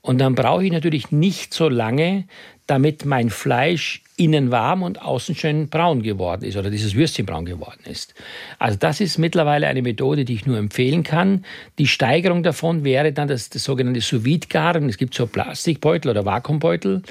Und 0.00 0.18
dann 0.18 0.34
brauche 0.34 0.64
ich 0.64 0.72
natürlich 0.72 1.10
nicht 1.10 1.52
so 1.52 1.68
lange, 1.68 2.24
damit 2.66 3.06
mein 3.06 3.30
Fleisch 3.30 4.02
innen 4.16 4.50
warm 4.50 4.82
und 4.82 5.00
außen 5.00 5.34
schön 5.34 5.68
braun 5.68 6.02
geworden 6.02 6.44
ist 6.44 6.56
oder 6.56 6.70
dieses 6.70 6.94
Würstchen 6.94 7.24
braun 7.24 7.46
geworden 7.46 7.80
ist. 7.84 8.14
Also 8.58 8.76
das 8.78 9.00
ist 9.00 9.16
mittlerweile 9.16 9.68
eine 9.68 9.80
Methode, 9.80 10.24
die 10.24 10.34
ich 10.34 10.44
nur 10.44 10.58
empfehlen 10.58 11.02
kann. 11.02 11.44
Die 11.78 11.86
Steigerung 11.86 12.42
davon 12.42 12.84
wäre 12.84 13.12
dann 13.12 13.28
das, 13.28 13.48
das 13.48 13.64
sogenannte 13.64 14.00
sous 14.00 14.22
garen 14.48 14.88
Es 14.88 14.98
gibt 14.98 15.14
so 15.14 15.26
Plastikbeutel 15.26 16.10
oder 16.10 16.26
Vakuumbeutel, 16.26 17.02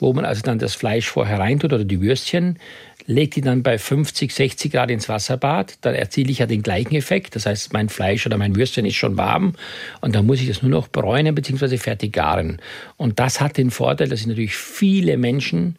wo 0.00 0.12
man 0.12 0.24
also 0.24 0.42
dann 0.42 0.58
das 0.58 0.74
Fleisch 0.74 1.08
vorher 1.08 1.38
reintut 1.38 1.72
oder 1.72 1.84
die 1.84 2.00
Würstchen, 2.00 2.58
legt 3.06 3.36
die 3.36 3.40
dann 3.40 3.62
bei 3.62 3.78
50, 3.78 4.34
60 4.34 4.72
Grad 4.72 4.90
ins 4.90 5.08
Wasserbad. 5.08 5.78
Dann 5.80 5.94
erziele 5.94 6.30
ich 6.30 6.38
ja 6.38 6.46
den 6.46 6.62
gleichen 6.62 6.94
Effekt. 6.94 7.36
Das 7.36 7.46
heißt, 7.46 7.72
mein 7.72 7.88
Fleisch 7.88 8.26
oder 8.26 8.36
mein 8.36 8.56
Würstchen 8.56 8.84
ist 8.84 8.96
schon 8.96 9.16
warm 9.16 9.54
und 10.00 10.14
dann 10.14 10.26
muss 10.26 10.40
ich 10.40 10.48
das 10.48 10.62
nur 10.62 10.70
noch 10.70 10.88
bräunen 10.88 11.34
bzw. 11.34 11.78
fertig 11.78 12.12
garen. 12.12 12.60
Und 12.96 13.18
das 13.18 13.40
hat 13.40 13.56
den 13.56 13.70
Vorteil, 13.70 14.08
dass 14.08 14.20
ich 14.20 14.26
natürlich 14.26 14.56
viele 14.56 15.16
Menschen 15.16 15.76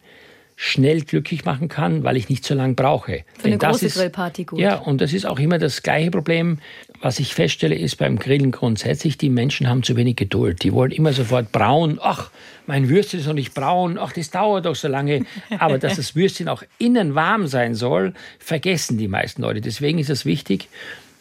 schnell 0.60 1.02
glücklich 1.02 1.44
machen 1.44 1.68
kann, 1.68 2.02
weil 2.02 2.16
ich 2.16 2.28
nicht 2.28 2.44
so 2.44 2.52
lange 2.52 2.74
brauche. 2.74 3.22
Für 3.36 3.42
Denn 3.44 3.52
eine 3.52 3.58
große 3.58 3.86
ist, 3.86 3.96
Grillparty 3.96 4.42
gut. 4.42 4.58
Ja, 4.58 4.74
und 4.74 5.00
das 5.00 5.12
ist 5.12 5.24
auch 5.24 5.38
immer 5.38 5.56
das 5.58 5.84
gleiche 5.84 6.10
Problem, 6.10 6.58
was 7.00 7.20
ich 7.20 7.32
feststelle, 7.32 7.76
ist 7.76 7.94
beim 7.94 8.18
Grillen 8.18 8.50
grundsätzlich, 8.50 9.16
die 9.16 9.30
Menschen 9.30 9.68
haben 9.68 9.84
zu 9.84 9.94
wenig 9.94 10.16
Geduld. 10.16 10.64
Die 10.64 10.72
wollen 10.72 10.90
immer 10.90 11.12
sofort 11.12 11.52
braun. 11.52 12.00
Ach, 12.02 12.32
mein 12.66 12.88
Würstchen 12.88 13.20
ist 13.20 13.26
noch 13.26 13.34
nicht 13.34 13.54
braun. 13.54 13.98
Ach, 14.00 14.12
das 14.12 14.30
dauert 14.30 14.66
doch 14.66 14.74
so 14.74 14.88
lange. 14.88 15.24
Aber 15.60 15.78
dass 15.78 15.94
das 15.94 16.16
Würstchen 16.16 16.48
auch 16.48 16.64
innen 16.78 17.14
warm 17.14 17.46
sein 17.46 17.76
soll, 17.76 18.12
vergessen 18.40 18.98
die 18.98 19.06
meisten 19.06 19.42
Leute. 19.42 19.60
Deswegen 19.60 20.00
ist 20.00 20.10
es 20.10 20.26
wichtig, 20.26 20.68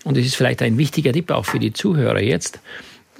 und 0.03 0.17
es 0.17 0.25
ist 0.25 0.35
vielleicht 0.35 0.63
ein 0.63 0.79
wichtiger 0.79 1.13
Tipp 1.13 1.29
auch 1.29 1.45
für 1.45 1.59
die 1.59 1.73
Zuhörer 1.73 2.21
jetzt, 2.21 2.59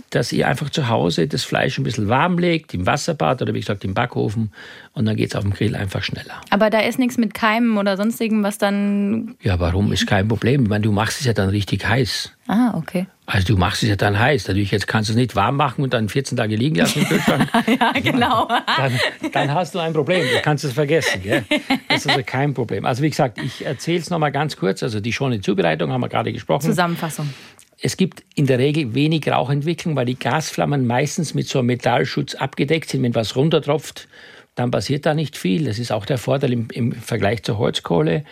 dass 0.09 0.31
ihr 0.31 0.47
einfach 0.47 0.69
zu 0.69 0.89
Hause 0.89 1.27
das 1.27 1.43
Fleisch 1.43 1.77
ein 1.77 1.83
bisschen 1.83 2.07
warm 2.07 2.37
legt, 2.37 2.73
im 2.73 2.85
Wasserbad 2.85 3.41
oder 3.41 3.53
wie 3.53 3.59
gesagt 3.59 3.83
im 3.83 3.93
Backofen 3.93 4.51
und 4.93 5.05
dann 5.05 5.15
geht 5.15 5.29
es 5.29 5.35
auf 5.35 5.43
dem 5.43 5.53
Grill 5.53 5.75
einfach 5.75 6.03
schneller. 6.03 6.41
Aber 6.49 6.69
da 6.69 6.79
ist 6.79 6.99
nichts 6.99 7.17
mit 7.17 7.33
Keimen 7.33 7.77
oder 7.77 7.97
sonstigem, 7.97 8.43
was 8.43 8.57
dann... 8.57 9.35
Ja, 9.41 9.59
warum? 9.59 9.91
Ist 9.91 10.07
kein 10.07 10.27
Problem. 10.27 10.63
Ich 10.63 10.69
meine, 10.69 10.83
du 10.83 10.91
machst 10.91 11.19
es 11.19 11.25
ja 11.25 11.33
dann 11.33 11.49
richtig 11.49 11.87
heiß. 11.87 12.31
Ah, 12.47 12.73
okay. 12.75 13.07
Also 13.25 13.45
du 13.47 13.57
machst 13.57 13.83
es 13.83 13.89
ja 13.89 13.97
dann 13.97 14.17
heiß. 14.17 14.47
Natürlich, 14.47 14.71
jetzt 14.71 14.87
kannst 14.87 15.09
du 15.09 15.13
es 15.13 15.17
nicht 15.17 15.35
warm 15.35 15.57
machen 15.57 15.83
und 15.83 15.93
dann 15.93 16.07
14 16.07 16.37
Tage 16.37 16.55
liegen 16.55 16.77
lassen 16.77 16.99
im 16.99 17.05
Kühlschrank. 17.05 17.49
ja, 17.79 17.91
genau. 17.99 18.47
Dann, 18.47 18.99
dann, 19.33 19.53
hast 19.53 19.75
du 19.75 19.79
ein 19.79 19.91
Problem. 19.91 20.25
Du 20.33 20.41
kannst 20.41 20.63
es 20.63 20.71
vergessen. 20.71 21.21
Gell? 21.21 21.43
Das 21.89 22.05
ist 22.05 22.09
also 22.09 22.21
kein 22.25 22.53
Problem. 22.53 22.85
Also 22.85 23.03
wie 23.03 23.09
gesagt, 23.09 23.39
ich 23.39 23.65
erzähle 23.65 23.99
es 23.99 24.09
nochmal 24.09 24.31
ganz 24.31 24.55
kurz. 24.55 24.81
Also 24.81 25.01
die 25.01 25.11
schonende 25.11 25.43
Zubereitung 25.43 25.91
haben 25.91 25.99
wir 25.99 26.07
gerade 26.07 26.31
gesprochen. 26.31 26.61
Zusammenfassung. 26.61 27.29
Es 27.79 27.95
gibt 27.95 28.23
in 28.35 28.47
der 28.47 28.57
Regel 28.57 28.95
wenig 28.95 29.29
Rauchentwicklung, 29.29 29.95
weil 29.95 30.05
die 30.05 30.17
Gasflammen 30.17 30.87
meistens 30.87 31.33
mit 31.33 31.47
so 31.47 31.59
einem 31.59 31.67
Metallschutz 31.67 32.33
abgedeckt 32.35 32.89
sind. 32.89 33.03
Wenn 33.03 33.13
was 33.13 33.35
runtertropft, 33.35 34.07
dann 34.55 34.71
passiert 34.71 35.05
da 35.05 35.13
nicht 35.13 35.37
viel. 35.37 35.65
Das 35.65 35.77
ist 35.77 35.91
auch 35.91 36.05
der 36.05 36.17
Vorteil 36.17 36.53
im, 36.53 36.69
im 36.71 36.91
Vergleich 36.91 37.43
zur 37.43 37.59
Holzkohle. 37.59 38.23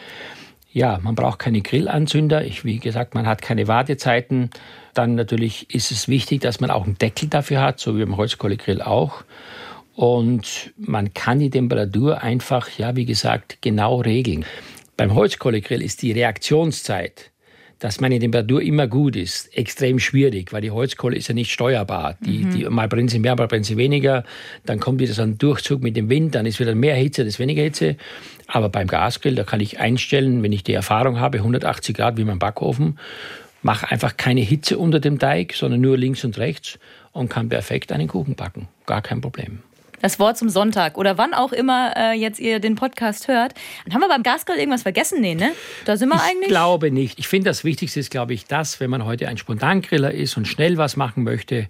Ja, 0.72 1.00
man 1.02 1.16
braucht 1.16 1.40
keine 1.40 1.62
Grillanzünder. 1.62 2.44
Ich, 2.44 2.66
wie 2.66 2.80
gesagt, 2.80 3.14
man 3.14 3.28
hat 3.28 3.42
keine 3.42 3.68
Wartezeiten. 3.68 4.50
Dann 4.96 5.16
natürlich 5.16 5.74
ist 5.74 5.92
es 5.92 6.08
wichtig, 6.08 6.42
dass 6.42 6.60
man 6.60 6.72
auch 6.72 6.86
einen 6.86 6.98
Deckel 6.98 7.30
dafür 7.30 7.62
hat, 7.62 7.80
so 7.80 7.96
wie 7.96 8.04
beim 8.04 8.18
Holzkohlegrill 8.18 8.82
auch. 8.82 9.24
Und 9.94 10.74
man 10.76 11.14
kann 11.14 11.40
die 11.40 11.52
Temperatur 11.52 12.22
einfach, 12.22 12.68
ja, 12.78 12.96
wie 12.96 13.06
gesagt, 13.06 13.60
genau 13.62 14.02
regeln. 14.02 14.44
Beim 14.98 15.14
Holzkohlegrill 15.14 15.82
ist 15.82 16.02
die 16.02 16.12
Reaktionszeit 16.12 17.32
dass 17.80 18.00
meine 18.00 18.20
Temperatur 18.20 18.62
immer 18.62 18.88
gut 18.88 19.16
ist, 19.16 19.56
extrem 19.56 20.00
schwierig, 20.00 20.54
weil 20.54 20.62
die 20.62 20.72
Holzkohle 20.72 21.18
ist 21.18 21.28
ja 21.28 21.34
nicht 21.34 21.52
steuerbar. 21.52 22.18
Die, 22.22 22.46
mhm. 22.46 22.52
die, 22.52 22.66
mal 22.66 22.88
brennen 22.88 23.10
sie 23.10 23.20
mehr, 23.20 23.36
mal 23.36 23.48
brennen 23.48 23.64
sie 23.64 23.78
weniger. 23.78 24.24
Dann 24.66 24.80
kommt 24.80 25.00
wieder 25.00 25.14
so 25.14 25.22
ein 25.22 25.38
Durchzug 25.38 25.82
mit 25.82 25.98
dem 25.98 26.10
Wind, 26.10 26.36
dann 26.36 26.46
ist 26.46 26.60
wieder 26.60 26.76
mehr 26.76 26.96
Hitze, 26.96 27.22
dann 27.22 27.28
ist 27.28 27.40
weniger 27.40 27.64
Hitze. 27.64 27.98
Aber 28.48 28.70
beim 28.70 28.88
Gasgrill, 28.88 29.36
da 29.36 29.44
kann 29.44 29.60
ich 29.60 29.80
einstellen, 29.80 30.42
wenn 30.44 30.52
ich 30.52 30.64
die 30.64 30.74
Erfahrung 30.74 31.20
habe, 31.20 31.40
180 31.40 31.96
Grad 31.96 32.18
wie 32.18 32.24
mein 32.24 32.40
Backofen, 32.40 32.98
mache 33.62 33.90
einfach 33.92 34.16
keine 34.16 34.42
Hitze 34.42 34.78
unter 34.78 35.00
dem 35.00 35.20
Teig, 35.20 35.54
sondern 35.54 35.82
nur 35.82 35.98
links 35.98 36.24
und 36.24 36.38
rechts 36.38 36.80
und 37.12 37.30
kann 37.30 37.50
perfekt 37.50 37.92
einen 37.92 38.08
Kuchen 38.08 38.36
backen. 38.36 38.68
Gar 38.86 39.02
kein 39.02 39.22
Problem. 39.22 39.60
Das 40.02 40.20
Wort 40.20 40.38
zum 40.38 40.50
Sonntag 40.50 40.98
oder 40.98 41.18
wann 41.18 41.34
auch 41.34 41.52
immer 41.52 41.94
äh, 41.96 42.14
jetzt 42.14 42.40
ihr 42.40 42.60
den 42.60 42.76
Podcast 42.76 43.28
hört. 43.28 43.54
Dann 43.86 43.94
haben 43.94 44.02
wir 44.02 44.10
beim 44.10 44.24
Gasgrill 44.24 44.58
irgendwas 44.58 44.84
vergessen? 44.84 45.22
Nee, 45.22 45.36
ne? 45.36 45.52
Da 45.86 45.98
sind 45.98 46.10
wir 46.10 46.16
ich 46.16 46.22
eigentlich. 46.22 46.42
Ich 46.44 46.50
glaube 46.50 46.92
nicht. 46.92 47.20
Ich 47.20 47.28
finde, 47.28 47.50
das 47.50 47.64
Wichtigste 47.64 48.00
ist, 48.00 48.12
glaube 48.12 48.34
ich, 48.34 48.46
das, 48.46 48.80
wenn 48.80 48.90
man 48.90 49.06
heute 49.06 49.28
ein 49.28 49.38
Spontangriller 49.38 50.12
ist 50.12 50.38
und 50.38 50.48
schnell 50.48 50.78
was 50.78 50.96
machen 50.96 51.24
möchte, 51.24 51.68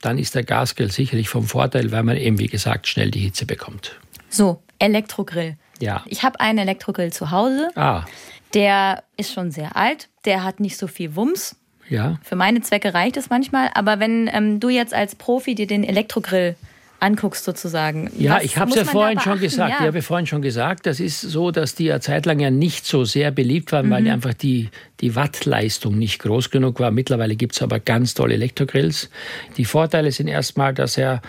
dann 0.00 0.18
ist 0.18 0.34
der 0.34 0.44
Gasgrill 0.44 0.90
sicherlich 0.90 1.28
vom 1.28 1.44
Vorteil, 1.44 1.90
weil 1.92 2.02
man 2.02 2.16
eben, 2.16 2.38
wie 2.38 2.46
gesagt, 2.46 2.86
schnell 2.86 3.10
die 3.10 3.20
Hitze 3.20 3.46
bekommt. 3.46 3.98
So, 4.28 4.62
Elektrogrill. 4.78 5.56
Ja. 5.80 6.02
Ich 6.06 6.22
habe 6.22 6.40
einen 6.40 6.58
Elektrogrill 6.58 7.12
zu 7.12 7.30
Hause. 7.30 7.70
Ah. 7.74 8.04
Der 8.52 9.02
ist 9.16 9.32
schon 9.32 9.50
sehr 9.50 9.76
alt. 9.76 10.08
Der 10.24 10.44
hat 10.44 10.60
nicht 10.60 10.76
so 10.76 10.86
viel 10.86 11.16
Wumms. 11.16 11.56
Ja. 11.88 12.18
Für 12.22 12.36
meine 12.36 12.60
Zwecke 12.60 12.94
reicht 12.94 13.16
es 13.16 13.30
manchmal. 13.30 13.70
Aber 13.74 14.00
wenn 14.00 14.30
ähm, 14.32 14.60
du 14.60 14.68
jetzt 14.68 14.94
als 14.94 15.14
Profi 15.14 15.54
dir 15.54 15.66
den 15.66 15.84
Elektrogrill 15.84 16.56
anguckst 17.04 17.44
sozusagen. 17.44 18.10
Ja, 18.18 18.40
ich 18.40 18.56
habe 18.56 18.70
es 18.70 18.76
ja 18.76 18.84
vorhin 18.84 19.20
schon 19.20 19.38
gesagt. 19.38 19.70
Ja. 19.70 19.80
Ich 19.80 19.86
habe 19.86 20.02
vorhin 20.02 20.26
schon 20.26 20.42
gesagt, 20.42 20.86
das 20.86 21.00
ist 21.00 21.20
so, 21.20 21.50
dass 21.50 21.74
die 21.74 21.84
ja 21.84 22.00
zeitlang 22.00 22.40
ja 22.40 22.50
nicht 22.50 22.86
so 22.86 23.04
sehr 23.04 23.30
beliebt 23.30 23.72
waren, 23.72 23.86
mhm. 23.86 23.90
weil 23.90 24.08
einfach 24.08 24.34
die, 24.34 24.70
die 25.00 25.14
Wattleistung 25.14 25.98
nicht 25.98 26.20
groß 26.20 26.50
genug 26.50 26.80
war. 26.80 26.90
Mittlerweile 26.90 27.36
gibt 27.36 27.54
es 27.54 27.62
aber 27.62 27.80
ganz 27.80 28.14
tolle 28.14 28.34
Elektrogrills. 28.34 29.10
Die 29.56 29.64
Vorteile 29.64 30.10
sind 30.12 30.28
erstmal, 30.28 30.74
dass 30.74 30.96
er 30.96 31.20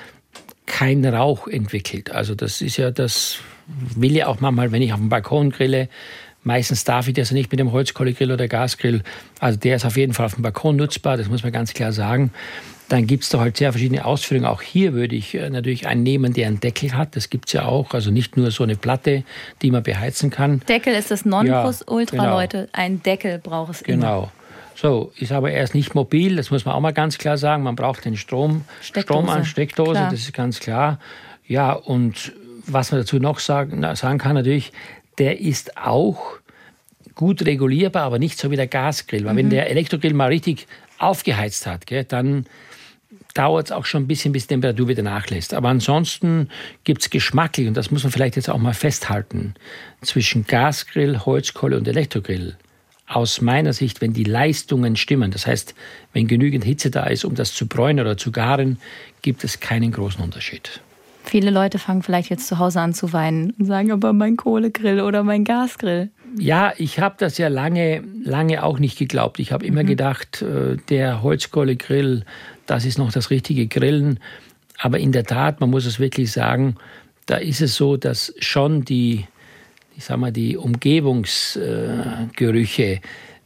keinen 0.65 1.05
Rauch 1.05 1.47
entwickelt. 1.47 2.11
Also 2.11 2.33
das 2.33 2.61
ist 2.61 2.77
ja 2.77 2.91
das 2.91 3.37
will 3.95 4.15
ja 4.15 4.27
auch 4.27 4.39
manchmal, 4.39 4.71
wenn 4.71 4.81
ich 4.81 4.93
auf 4.93 4.99
dem 4.99 5.09
Balkon 5.09 5.51
grille, 5.51 5.89
Meistens 6.45 6.83
darf 6.83 7.07
ich 7.07 7.15
das 7.15 7.31
nicht 7.31 7.51
mit 7.51 7.59
dem 7.59 7.71
Holzkohlegrill 7.71 8.31
oder 8.31 8.47
Gasgrill. 8.47 9.01
Also 9.39 9.57
der 9.57 9.77
ist 9.77 9.85
auf 9.85 9.97
jeden 9.97 10.13
Fall 10.13 10.27
auf 10.27 10.35
dem 10.35 10.43
Balkon 10.43 10.75
nutzbar, 10.75 11.17
das 11.17 11.27
muss 11.27 11.41
man 11.41 11.51
ganz 11.51 11.73
klar 11.73 11.91
sagen. 11.91 12.29
Dann 12.87 13.07
gibt 13.07 13.23
es 13.23 13.29
da 13.29 13.39
halt 13.39 13.57
sehr 13.57 13.71
verschiedene 13.71 14.05
Ausführungen. 14.05 14.45
Auch 14.45 14.61
hier 14.61 14.93
würde 14.93 15.15
ich 15.15 15.33
äh, 15.33 15.49
natürlich 15.49 15.87
einen 15.87 16.03
nehmen, 16.03 16.33
der 16.33 16.47
einen 16.47 16.59
Deckel 16.59 16.95
hat. 16.95 17.15
Das 17.15 17.29
gibt 17.29 17.47
es 17.47 17.53
ja 17.53 17.65
auch. 17.65 17.93
Also 17.93 18.11
nicht 18.11 18.37
nur 18.37 18.51
so 18.51 18.63
eine 18.63 18.75
Platte, 18.75 19.23
die 19.61 19.71
man 19.71 19.81
beheizen 19.81 20.29
kann. 20.29 20.61
Deckel 20.67 20.93
ist 20.93 21.09
das 21.09 21.25
Nonplusultra, 21.25 22.15
ja, 22.15 22.23
genau. 22.23 22.35
Leute. 22.35 22.69
Ein 22.73 23.01
Deckel 23.01 23.39
braucht 23.39 23.73
es 23.73 23.81
immer. 23.81 23.97
Genau. 23.97 24.31
So, 24.75 25.13
ist 25.17 25.31
aber 25.31 25.51
erst 25.51 25.73
nicht 25.73 25.95
mobil, 25.95 26.35
das 26.35 26.51
muss 26.51 26.65
man 26.65 26.75
auch 26.75 26.81
mal 26.81 26.91
ganz 26.91 27.17
klar 27.17 27.37
sagen. 27.37 27.63
Man 27.63 27.77
braucht 27.77 28.03
den 28.03 28.17
Strom, 28.17 28.65
Steckdose. 28.81 29.19
Strom 29.19 29.29
an 29.29 29.45
Steckdose, 29.45 29.91
klar. 29.93 30.11
das 30.11 30.19
ist 30.19 30.33
ganz 30.33 30.59
klar. 30.59 30.99
Ja, 31.47 31.71
und 31.71 32.33
was 32.67 32.91
man 32.91 32.99
dazu 32.99 33.17
noch 33.17 33.39
sagen, 33.39 33.85
sagen 33.95 34.17
kann, 34.17 34.35
natürlich, 34.35 34.73
der 35.17 35.39
ist 35.39 35.77
auch 35.77 36.39
gut 37.15 37.45
regulierbar, 37.45 38.03
aber 38.03 38.19
nicht 38.19 38.37
so 38.37 38.51
wie 38.51 38.57
der 38.57 38.67
Gasgrill. 38.67 39.23
Weil 39.23 39.33
mhm. 39.33 39.37
wenn 39.37 39.49
der 39.49 39.69
Elektrogrill 39.69 40.13
mal 40.13 40.27
richtig 40.27 40.67
aufgeheizt 40.97 41.65
hat, 41.67 41.87
gell, 41.87 42.03
dann 42.03 42.45
dauert 43.35 43.67
es 43.67 43.71
auch 43.71 43.85
schon 43.85 44.03
ein 44.03 44.07
bisschen, 44.07 44.31
bis 44.31 44.47
die 44.47 44.55
Temperatur 44.55 44.87
wieder 44.87 45.03
nachlässt. 45.03 45.53
Aber 45.53 45.69
ansonsten 45.69 46.49
gibt 46.83 47.03
es 47.03 47.09
geschmacklich, 47.11 47.67
und 47.67 47.75
das 47.75 47.91
muss 47.91 48.03
man 48.03 48.11
vielleicht 48.11 48.35
jetzt 48.35 48.49
auch 48.49 48.57
mal 48.57 48.73
festhalten, 48.73 49.53
zwischen 50.01 50.47
Gasgrill, 50.47 51.19
Holzkohle 51.19 51.77
und 51.77 51.87
Elektrogrill. 51.87 52.55
Aus 53.07 53.41
meiner 53.41 53.73
Sicht, 53.73 54.01
wenn 54.01 54.13
die 54.13 54.23
Leistungen 54.23 54.95
stimmen, 54.95 55.29
das 55.29 55.45
heißt, 55.45 55.75
wenn 56.13 56.27
genügend 56.27 56.63
Hitze 56.63 56.89
da 56.89 57.05
ist, 57.05 57.23
um 57.23 57.35
das 57.35 57.53
zu 57.53 57.67
bräunen 57.67 57.99
oder 57.99 58.17
zu 58.17 58.31
garen, 58.31 58.79
gibt 59.21 59.43
es 59.43 59.59
keinen 59.59 59.91
großen 59.91 60.23
Unterschied. 60.23 60.81
Viele 61.23 61.49
Leute 61.49 61.77
fangen 61.77 62.03
vielleicht 62.03 62.29
jetzt 62.29 62.47
zu 62.47 62.57
Hause 62.59 62.81
an 62.81 62.93
zu 62.93 63.11
weinen 63.11 63.51
und 63.59 63.65
sagen, 63.65 63.91
aber 63.91 64.13
mein 64.13 64.37
Kohlegrill 64.37 65.01
oder 65.01 65.23
mein 65.23 65.43
Gasgrill. 65.43 66.09
Ja, 66.37 66.73
ich 66.77 66.99
habe 66.99 67.15
das 67.17 67.37
ja 67.37 67.47
lange, 67.47 68.03
lange 68.23 68.63
auch 68.63 68.79
nicht 68.79 68.97
geglaubt. 68.97 69.39
Ich 69.39 69.51
habe 69.51 69.65
immer 69.65 69.83
mhm. 69.83 69.87
gedacht, 69.87 70.41
äh, 70.41 70.77
der 70.89 71.23
Holzkohlegrill, 71.23 72.23
das 72.65 72.85
ist 72.85 72.97
noch 72.97 73.11
das 73.11 73.29
richtige 73.29 73.67
Grillen. 73.67 74.19
Aber 74.77 74.99
in 74.99 75.11
der 75.11 75.23
Tat, 75.23 75.61
man 75.61 75.69
muss 75.69 75.85
es 75.85 75.99
wirklich 75.99 76.31
sagen, 76.31 76.75
da 77.25 77.37
ist 77.37 77.61
es 77.61 77.75
so, 77.75 77.97
dass 77.97 78.33
schon 78.39 78.83
die, 78.83 79.25
ich 79.95 80.05
sag 80.05 80.17
mal, 80.17 80.31
die 80.31 80.57
Umgebungsgerüche 80.57 83.01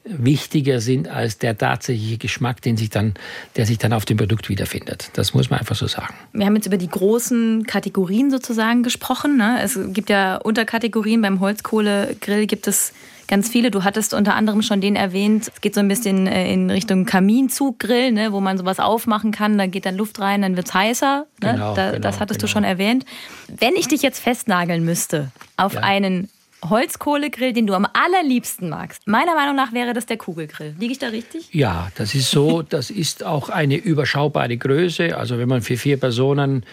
wichtiger 0.10 0.82
sind 0.82 1.08
als 1.08 1.38
der 1.38 1.58
tatsächliche 1.58 2.18
Geschmack, 2.18 2.62
den 2.62 2.78
sich 2.78 2.90
dann, 2.90 3.14
der 3.56 3.66
sich 3.66 3.78
dann 3.78 3.94
auf 3.94 4.06
dem 4.06 4.18
Produkt 4.18 4.50
wiederfindet. 4.50 5.12
Das 5.14 5.34
muss 5.34 5.50
man 5.50 5.60
einfach 5.60 5.76
so 5.76 5.88
sagen. 5.88 6.14
Wir 6.34 6.46
haben 6.46 6.56
jetzt 6.56 6.66
über 6.66 6.78
die 6.78 6.90
großen 6.90 7.66
Kategorien 7.66 8.32
sozusagen 8.32 8.84
gesprochen. 8.84 9.38
Ne? 9.38 9.60
Es 9.62 9.80
gibt 9.94 10.10
ja 10.10 10.38
Unterkategorien. 10.38 11.22
Beim 11.22 11.40
Holzkohlegrill 11.40 12.48
gibt 12.48 12.68
es 12.68 12.94
ganz 13.28 13.48
viele. 13.48 13.72
Du 13.72 13.84
hattest 13.84 14.14
unter 14.14 14.36
anderem 14.36 14.62
schon 14.62 14.82
den 14.82 14.96
erwähnt. 14.96 15.50
Es 15.54 15.62
geht 15.62 15.76
so 15.76 15.80
ein 15.80 15.88
bisschen 15.88 16.28
äh, 16.28 16.52
in 16.52 16.70
Richtung 16.70 17.06
Kaminzuggrill, 17.06 18.12
ne, 18.12 18.34
wo 18.34 18.42
man 18.42 18.58
sowas 18.58 18.80
aufmachen 18.80 19.32
kann. 19.32 19.58
Da 19.58 19.68
geht 19.68 19.86
dann 19.86 19.96
Luft 19.96 20.20
rein, 20.20 20.42
dann 20.42 20.58
wird 20.58 20.68
es 20.68 20.74
heißer. 20.74 21.26
Ne? 21.42 21.54
Genau, 21.54 21.76
da, 21.76 21.92
genau, 21.92 22.02
das 22.02 22.20
hattest 22.20 22.40
genau. 22.40 22.48
du 22.48 22.52
schon 22.52 22.64
erwähnt. 22.66 23.06
Wenn 23.48 23.76
ich 23.76 23.88
dich 23.88 24.02
jetzt 24.02 24.20
festnageln 24.20 24.84
müsste 24.84 25.32
auf 25.56 25.76
ja. 25.76 25.82
einen 25.82 26.30
Holzkohlegrill, 26.68 27.54
den 27.54 27.68
du 27.68 27.74
am 27.74 27.88
allerliebsten 27.94 28.70
magst. 28.70 29.08
Meiner 29.08 29.36
Meinung 29.36 29.56
nach 29.56 29.74
wäre 29.74 29.94
das 29.94 30.06
der 30.06 30.18
Kugelgrill. 30.18 30.76
Liege 30.80 30.92
ich 30.92 31.00
da 31.00 31.08
richtig? 31.08 31.54
Ja, 31.54 31.90
das 31.96 32.16
ist 32.16 32.32
so. 32.32 32.62
Das 32.62 32.90
ist 32.90 33.24
auch 33.24 33.50
eine 33.50 33.76
überschaubare 33.76 34.58
Größe. 34.58 35.18
Also 35.18 35.38
wenn 35.38 35.48
man 35.48 35.62
für 35.62 35.78
vier 35.78 35.98
Personen 35.98 36.66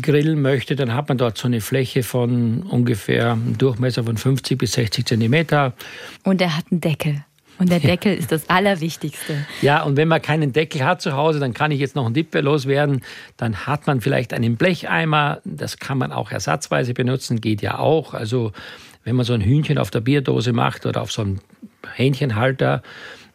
grillen 0.00 0.40
möchte, 0.40 0.76
dann 0.76 0.94
hat 0.94 1.08
man 1.08 1.18
dort 1.18 1.38
so 1.38 1.46
eine 1.46 1.60
Fläche 1.60 2.02
von 2.02 2.62
ungefähr 2.62 3.32
einem 3.32 3.58
Durchmesser 3.58 4.04
von 4.04 4.16
50 4.16 4.58
bis 4.58 4.72
60 4.72 5.06
Zentimeter. 5.06 5.74
Und 6.24 6.40
er 6.40 6.56
hat 6.56 6.64
einen 6.70 6.80
Deckel. 6.80 7.24
Und 7.58 7.70
der 7.70 7.78
Deckel 7.78 8.16
ist 8.16 8.32
das 8.32 8.48
Allerwichtigste. 8.50 9.46
Ja, 9.62 9.82
und 9.82 9.96
wenn 9.96 10.08
man 10.08 10.20
keinen 10.20 10.52
Deckel 10.52 10.84
hat 10.84 11.00
zu 11.00 11.12
Hause, 11.12 11.38
dann 11.38 11.54
kann 11.54 11.70
ich 11.70 11.78
jetzt 11.78 11.94
noch 11.94 12.04
einen 12.04 12.14
Dipper 12.14 12.42
loswerden. 12.42 13.02
Dann 13.36 13.66
hat 13.66 13.86
man 13.86 14.00
vielleicht 14.00 14.32
einen 14.32 14.56
Blecheimer. 14.56 15.40
Das 15.44 15.78
kann 15.78 15.98
man 15.98 16.10
auch 16.10 16.32
ersatzweise 16.32 16.94
benutzen, 16.94 17.40
geht 17.40 17.62
ja 17.62 17.78
auch. 17.78 18.12
Also 18.12 18.50
wenn 19.04 19.16
man 19.16 19.24
so 19.24 19.32
ein 19.32 19.40
Hühnchen 19.40 19.78
auf 19.78 19.90
der 19.90 20.00
Bierdose 20.00 20.52
macht 20.52 20.86
oder 20.86 21.02
auf 21.02 21.12
so 21.12 21.22
einem 21.22 21.38
Hähnchenhalter 21.94 22.82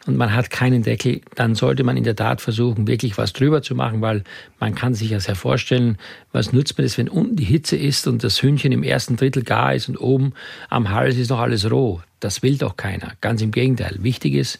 und 0.06 0.18
man 0.18 0.34
hat 0.34 0.50
keinen 0.50 0.82
Deckel, 0.82 1.22
dann 1.36 1.56
sollte 1.56 1.84
man 1.84 1.98
in 1.98 2.04
der 2.04 2.16
Tat 2.16 2.42
versuchen, 2.42 2.88
wirklich 2.88 3.18
was 3.18 3.34
drüber 3.34 3.62
zu 3.62 3.76
machen, 3.76 4.02
weil 4.02 4.24
man 4.60 4.74
kann 4.74 4.94
sich 4.94 5.12
ja 5.12 5.20
sehr 5.20 5.36
vorstellen, 5.36 5.98
was 6.32 6.52
nutzt 6.52 6.78
man 6.78 6.86
das, 6.86 6.98
wenn 6.98 7.10
unten 7.10 7.36
die 7.36 7.44
Hitze 7.44 7.76
ist 7.76 8.08
und 8.08 8.24
das 8.24 8.42
Hühnchen 8.42 8.72
im 8.72 8.84
ersten 8.84 9.18
Drittel 9.18 9.44
gar 9.44 9.76
ist 9.76 9.90
und 9.90 9.98
oben 9.98 10.34
am 10.70 10.90
Hals 10.90 11.18
ist 11.18 11.30
noch 11.30 11.40
alles 11.40 11.70
roh. 11.70 12.02
Das 12.20 12.42
will 12.42 12.58
doch 12.58 12.76
keiner. 12.76 13.14
Ganz 13.22 13.42
im 13.42 13.52
Gegenteil. 13.52 13.98
Wichtig 14.00 14.34
ist, 14.34 14.60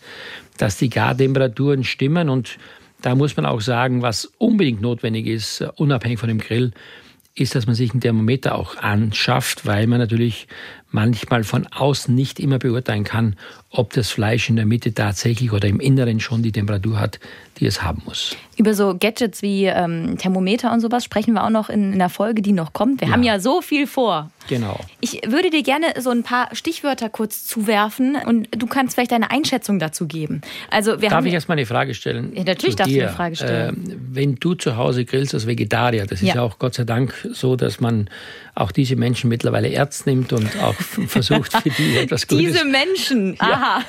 dass 0.58 0.78
die 0.78 0.90
Gartemperaturen 0.90 1.84
stimmen 1.84 2.30
und 2.30 2.58
da 3.02 3.16
muss 3.16 3.36
man 3.38 3.46
auch 3.46 3.62
sagen, 3.62 4.02
was 4.02 4.26
unbedingt 4.38 4.82
notwendig 4.82 5.26
ist, 5.26 5.62
unabhängig 5.78 6.20
von 6.20 6.28
dem 6.28 6.40
Grill, 6.40 6.74
ist, 7.36 7.56
dass 7.56 7.66
man 7.66 7.76
sich 7.76 7.94
ein 7.94 8.02
Thermometer 8.02 8.56
auch 8.56 8.76
anschafft, 8.78 9.66
weil 9.66 9.88
man 9.88 10.00
natürlich 10.00 10.48
manchmal 10.92 11.44
von 11.44 11.68
außen 11.68 12.14
nicht 12.14 12.40
immer 12.40 12.60
beurteilen 12.60 13.04
kann, 13.04 13.36
ob 13.70 13.94
das 13.94 14.10
Fleisch 14.10 14.50
in 14.50 14.56
der 14.56 14.66
Mitte 14.66 14.94
tatsächlich 14.94 15.52
oder 15.52 15.68
im 15.68 15.80
Inneren 15.80 16.20
schon 16.20 16.44
die 16.44 16.52
Temperatur 16.52 17.00
hat, 17.00 17.20
die 17.60 17.66
es 17.66 17.82
haben 17.84 18.02
muss. 18.06 18.36
Über 18.58 18.74
so 18.74 18.96
Gadgets 18.98 19.42
wie 19.42 19.66
ähm, 19.66 20.18
Thermometer 20.18 20.72
und 20.72 20.80
sowas 20.82 21.04
sprechen 21.04 21.34
wir 21.34 21.44
auch 21.44 21.50
noch 21.50 21.70
in, 21.70 21.94
in 21.94 22.00
der 22.00 22.10
Folge, 22.10 22.42
die 22.42 22.52
noch 22.52 22.74
kommt. 22.74 23.02
Wir 23.02 23.08
ja. 23.08 23.14
haben 23.14 23.24
ja 23.24 23.40
so 23.40 23.62
viel 23.62 23.88
vor. 23.88 24.30
Genau. 24.50 24.80
Ich 25.00 25.22
würde 25.28 25.52
dir 25.52 25.62
gerne 25.62 25.86
so 26.00 26.10
ein 26.10 26.24
paar 26.24 26.50
Stichwörter 26.54 27.10
kurz 27.10 27.46
zuwerfen 27.46 28.18
und 28.26 28.48
du 28.52 28.66
kannst 28.66 28.96
vielleicht 28.96 29.12
deine 29.12 29.30
Einschätzung 29.30 29.78
dazu 29.78 30.08
geben. 30.08 30.42
Also 30.72 31.02
wir 31.02 31.10
Darf 31.10 31.18
haben, 31.18 31.28
ich 31.28 31.34
erstmal 31.34 31.58
eine 31.58 31.68
Frage 31.68 31.94
stellen? 31.94 32.32
Ja, 32.34 32.44
natürlich 32.44 32.76
darfst 32.76 32.92
dir. 32.92 33.04
du 33.04 33.08
eine 33.08 33.16
Frage 33.16 33.36
stellen. 33.36 33.92
Äh, 33.92 33.96
wenn 34.12 34.36
du 34.36 34.56
zu 34.56 34.76
Hause 34.76 35.06
grillst 35.06 35.36
als 35.36 35.46
Vegetarier, 35.46 36.06
das 36.06 36.22
ist 36.22 36.30
ja. 36.30 36.36
ja 36.36 36.42
auch 36.42 36.58
Gott 36.58 36.74
sei 36.74 36.84
Dank 36.84 37.14
so, 37.32 37.56
dass 37.56 37.80
man 37.80 38.10
auch 38.56 38.72
diese 38.72 38.96
Menschen 38.96 39.30
mittlerweile 39.30 39.72
ernst 39.72 40.08
nimmt 40.08 40.34
und 40.34 40.50
auch 40.62 40.76
versucht 40.76 41.54
für 41.54 41.70
die 41.70 41.98
etwas 42.00 42.28
Gutes. 42.28 42.46
Diese 42.46 42.66
Menschen, 42.66 43.36
aha. 43.40 43.84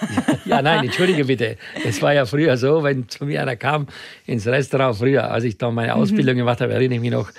Ja, 0.44 0.56
ja, 0.56 0.62
nein, 0.62 0.84
entschuldige 0.84 1.24
bitte. 1.24 1.56
Es 1.84 2.02
war 2.02 2.12
ja 2.12 2.26
früher 2.26 2.56
so, 2.56 2.82
wenn 2.82 3.08
zu 3.08 3.24
mir 3.24 3.40
einer 3.42 3.56
kam 3.60 3.86
ins 4.26 4.46
Restaurant, 4.46 4.96
früher, 4.96 5.30
als 5.30 5.44
ich 5.44 5.56
da 5.56 5.70
meine. 5.70 5.94
Ausbildung 5.94 6.34
mhm. 6.34 6.38
gemacht 6.38 6.60
habe, 6.60 6.72
erinnere 6.72 6.96
ich 6.96 7.00
mich 7.00 7.10
noch, 7.10 7.30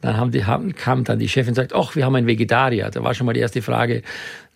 dann 0.00 0.18
haben 0.18 0.30
die, 0.30 0.44
haben, 0.44 0.74
kam 0.74 1.04
dann 1.04 1.18
die 1.18 1.28
Chefin 1.28 1.50
und 1.50 1.54
sagt, 1.54 1.74
ach, 1.74 1.96
wir 1.96 2.04
haben 2.04 2.14
einen 2.14 2.26
Vegetarier. 2.26 2.90
Da 2.90 3.02
war 3.02 3.14
schon 3.14 3.24
mal 3.26 3.32
die 3.32 3.40
erste 3.40 3.62
Frage, 3.62 4.02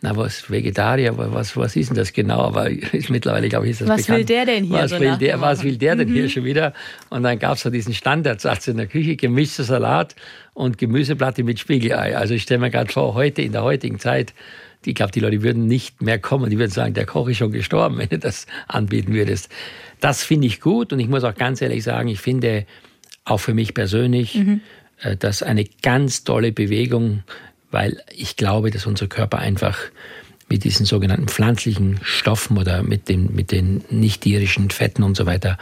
na 0.03 0.15
was, 0.15 0.51
Vegetarier, 0.51 1.17
was, 1.17 1.57
was 1.57 1.75
ist 1.75 1.89
denn 1.89 1.97
das 1.97 2.13
genau? 2.13 2.41
Aber 2.41 2.71
ist 2.93 3.09
mittlerweile, 3.09 3.49
glaube 3.49 3.65
ich, 3.65 3.73
ist 3.73 3.81
das 3.81 3.89
Was 3.89 4.03
bekannt. 4.03 4.19
will 4.19 4.25
der 4.27 4.45
denn 4.45 4.65
hier? 4.65 4.79
Was, 4.79 4.91
so 4.91 5.01
will, 5.01 5.17
der, 5.17 5.41
was 5.41 5.65
will 5.65 5.77
der 5.79 5.97
denn 5.97 6.11
mhm. 6.11 6.13
hier 6.13 6.29
schon 6.29 6.45
wieder? 6.45 6.75
Und 7.09 7.23
dann 7.23 7.39
gab 7.39 7.55
es 7.55 7.63
so 7.63 7.71
diesen 7.71 7.95
Standardsatz 7.95 8.69
in 8.69 8.77
der 8.77 8.87
Küche, 8.87 9.17
gemischter 9.17 9.65
Salat 9.65 10.15
und 10.53 10.77
Gemüseplatte 10.77 11.43
mit 11.45 11.59
Spiegelei. 11.59 12.17
Also 12.17 12.35
ich 12.35 12.43
stelle 12.43 12.61
mir 12.61 12.71
gerade 12.71 12.93
vor, 12.93 13.15
heute, 13.15 13.41
in 13.41 13.53
der 13.53 13.63
heutigen 13.63 13.99
Zeit, 13.99 14.35
ich 14.85 14.95
glaube, 14.95 15.13
die 15.13 15.21
Leute 15.21 15.43
würden 15.43 15.67
nicht 15.67 16.01
mehr 16.03 16.19
kommen. 16.19 16.51
Die 16.51 16.59
würden 16.59 16.71
sagen, 16.71 16.95
der 16.95 17.07
Koch 17.07 17.29
ist 17.29 17.39
schon 17.39 17.53
gestorben, 17.53 17.99
wenn 17.99 18.09
du 18.09 18.19
das 18.19 18.47
anbieten 18.67 19.13
würdest. 19.13 19.51
Das 20.01 20.23
finde 20.23 20.47
ich 20.47 20.61
gut 20.61 20.93
und 20.93 21.01
ich 21.01 21.09
muss 21.09 21.25
auch 21.25 21.35
ganz 21.35 21.61
ehrlich 21.61 21.83
sagen, 21.83 22.09
ich 22.09 22.21
finde 22.21 22.67
auch 23.25 23.39
für 23.39 23.55
mich 23.55 23.75
persönlich, 23.75 24.35
mhm. 24.35 24.61
Äh, 25.01 25.17
das 25.17 25.43
eine 25.45 25.65
ganz 25.65 26.25
tolle 26.25 26.51
Bewegung, 26.51 27.23
weil 27.71 28.03
ich 28.15 28.37
glaube, 28.37 28.71
dass 28.71 28.87
unser 28.87 29.07
Körper 29.07 29.39
einfach 29.39 29.79
mit 30.49 30.65
diesen 30.65 30.87
sogenannten 30.87 31.29
pflanzlichen 31.29 32.01
Stoffen 32.03 32.57
oder 32.57 32.83
mit 32.83 33.09
den, 33.09 33.35
mit 33.35 33.53
den 33.53 33.85
nicht 33.91 34.23
tierischen 34.23 34.71
Fetten 34.71 35.03
und 35.03 35.17
so 35.17 35.27
weiter 35.27 35.59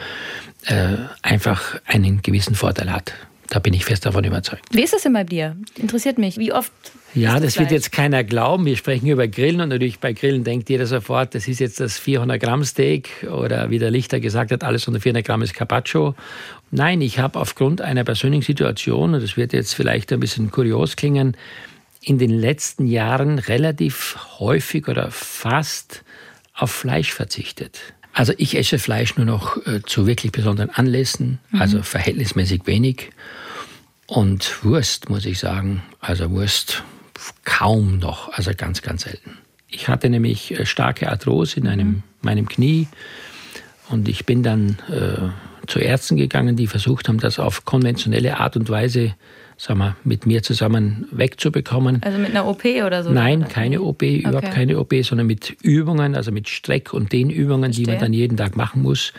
äh, 0.66 0.96
einfach 1.22 1.80
einen 1.84 2.22
gewissen 2.22 2.54
Vorteil 2.54 2.92
hat. 2.92 3.12
Da 3.48 3.58
bin 3.58 3.74
ich 3.74 3.84
fest 3.84 4.04
davon 4.06 4.24
überzeugt. 4.24 4.64
Wie 4.72 4.82
ist 4.82 4.92
das 4.92 5.02
denn 5.02 5.12
bei 5.12 5.24
dir? 5.24 5.56
Interessiert 5.76 6.18
mich. 6.18 6.36
Wie 6.38 6.52
oft? 6.52 6.72
Ja, 7.14 7.40
das 7.40 7.58
wird 7.58 7.70
jetzt 7.70 7.92
keiner 7.92 8.24
glauben. 8.24 8.66
Wir 8.66 8.76
sprechen 8.76 9.06
über 9.06 9.26
Grillen 9.28 9.60
und 9.60 9.70
natürlich 9.70 10.00
bei 10.00 10.12
Grillen 10.12 10.44
denkt 10.44 10.68
jeder 10.68 10.86
sofort, 10.86 11.34
das 11.34 11.48
ist 11.48 11.60
jetzt 11.60 11.80
das 11.80 11.98
400 11.98 12.40
Gramm 12.40 12.64
Steak 12.64 13.26
oder 13.30 13.70
wie 13.70 13.78
der 13.78 13.90
Lichter 13.90 14.20
gesagt 14.20 14.52
hat, 14.52 14.64
alles 14.64 14.86
unter 14.86 15.00
400 15.00 15.24
Gramm 15.24 15.42
ist 15.42 15.54
Carpaccio. 15.54 16.14
Nein, 16.70 17.00
ich 17.00 17.18
habe 17.18 17.38
aufgrund 17.38 17.80
einer 17.80 18.04
persönlichen 18.04 18.42
Situation, 18.42 19.14
und 19.14 19.22
das 19.22 19.36
wird 19.36 19.52
jetzt 19.52 19.74
vielleicht 19.74 20.12
ein 20.12 20.20
bisschen 20.20 20.50
kurios 20.50 20.96
klingen, 20.96 21.36
in 22.02 22.18
den 22.18 22.30
letzten 22.30 22.86
Jahren 22.86 23.38
relativ 23.38 24.18
häufig 24.38 24.88
oder 24.88 25.10
fast 25.10 26.04
auf 26.54 26.70
Fleisch 26.70 27.12
verzichtet. 27.12 27.80
Also 28.16 28.32
ich 28.38 28.56
esse 28.56 28.78
Fleisch 28.78 29.18
nur 29.18 29.26
noch 29.26 29.58
äh, 29.66 29.82
zu 29.82 30.06
wirklich 30.06 30.32
besonderen 30.32 30.70
Anlässen, 30.70 31.38
mhm. 31.50 31.60
also 31.60 31.82
verhältnismäßig 31.82 32.62
wenig. 32.64 33.10
Und 34.06 34.64
Wurst, 34.64 35.10
muss 35.10 35.26
ich 35.26 35.38
sagen, 35.38 35.82
also 36.00 36.30
Wurst 36.30 36.82
kaum 37.44 37.98
noch, 37.98 38.32
also 38.32 38.52
ganz, 38.56 38.80
ganz 38.80 39.02
selten. 39.02 39.36
Ich 39.68 39.88
hatte 39.88 40.08
nämlich 40.08 40.58
äh, 40.58 40.64
starke 40.64 41.10
Arthrose 41.10 41.60
in 41.60 41.66
einem, 41.66 41.88
mhm. 41.88 42.02
meinem 42.22 42.48
Knie 42.48 42.88
und 43.90 44.08
ich 44.08 44.24
bin 44.24 44.42
dann 44.42 44.78
äh, 44.88 45.66
zu 45.66 45.78
Ärzten 45.78 46.16
gegangen, 46.16 46.56
die 46.56 46.68
versucht 46.68 47.08
haben, 47.08 47.20
das 47.20 47.38
auf 47.38 47.66
konventionelle 47.66 48.38
Art 48.40 48.56
und 48.56 48.70
Weise 48.70 49.14
sagen 49.56 49.78
wir, 49.78 49.96
mit 50.04 50.26
mir 50.26 50.42
zusammen 50.42 51.06
wegzubekommen. 51.10 52.02
Also 52.02 52.18
mit 52.18 52.30
einer 52.30 52.46
OP 52.46 52.64
oder 52.64 53.02
so? 53.02 53.10
Nein, 53.10 53.40
oder? 53.40 53.48
keine 53.48 53.80
OP, 53.80 54.02
okay. 54.02 54.18
überhaupt 54.18 54.50
keine 54.50 54.78
OP, 54.78 54.94
sondern 55.02 55.26
mit 55.26 55.56
Übungen, 55.62 56.14
also 56.14 56.32
mit 56.32 56.48
Streck- 56.48 56.92
und 56.92 57.12
Dehnübungen, 57.12 57.72
die 57.72 57.84
man 57.84 57.98
dann 57.98 58.12
jeden 58.12 58.36
Tag 58.36 58.56
machen 58.56 58.82
muss. 58.82 59.12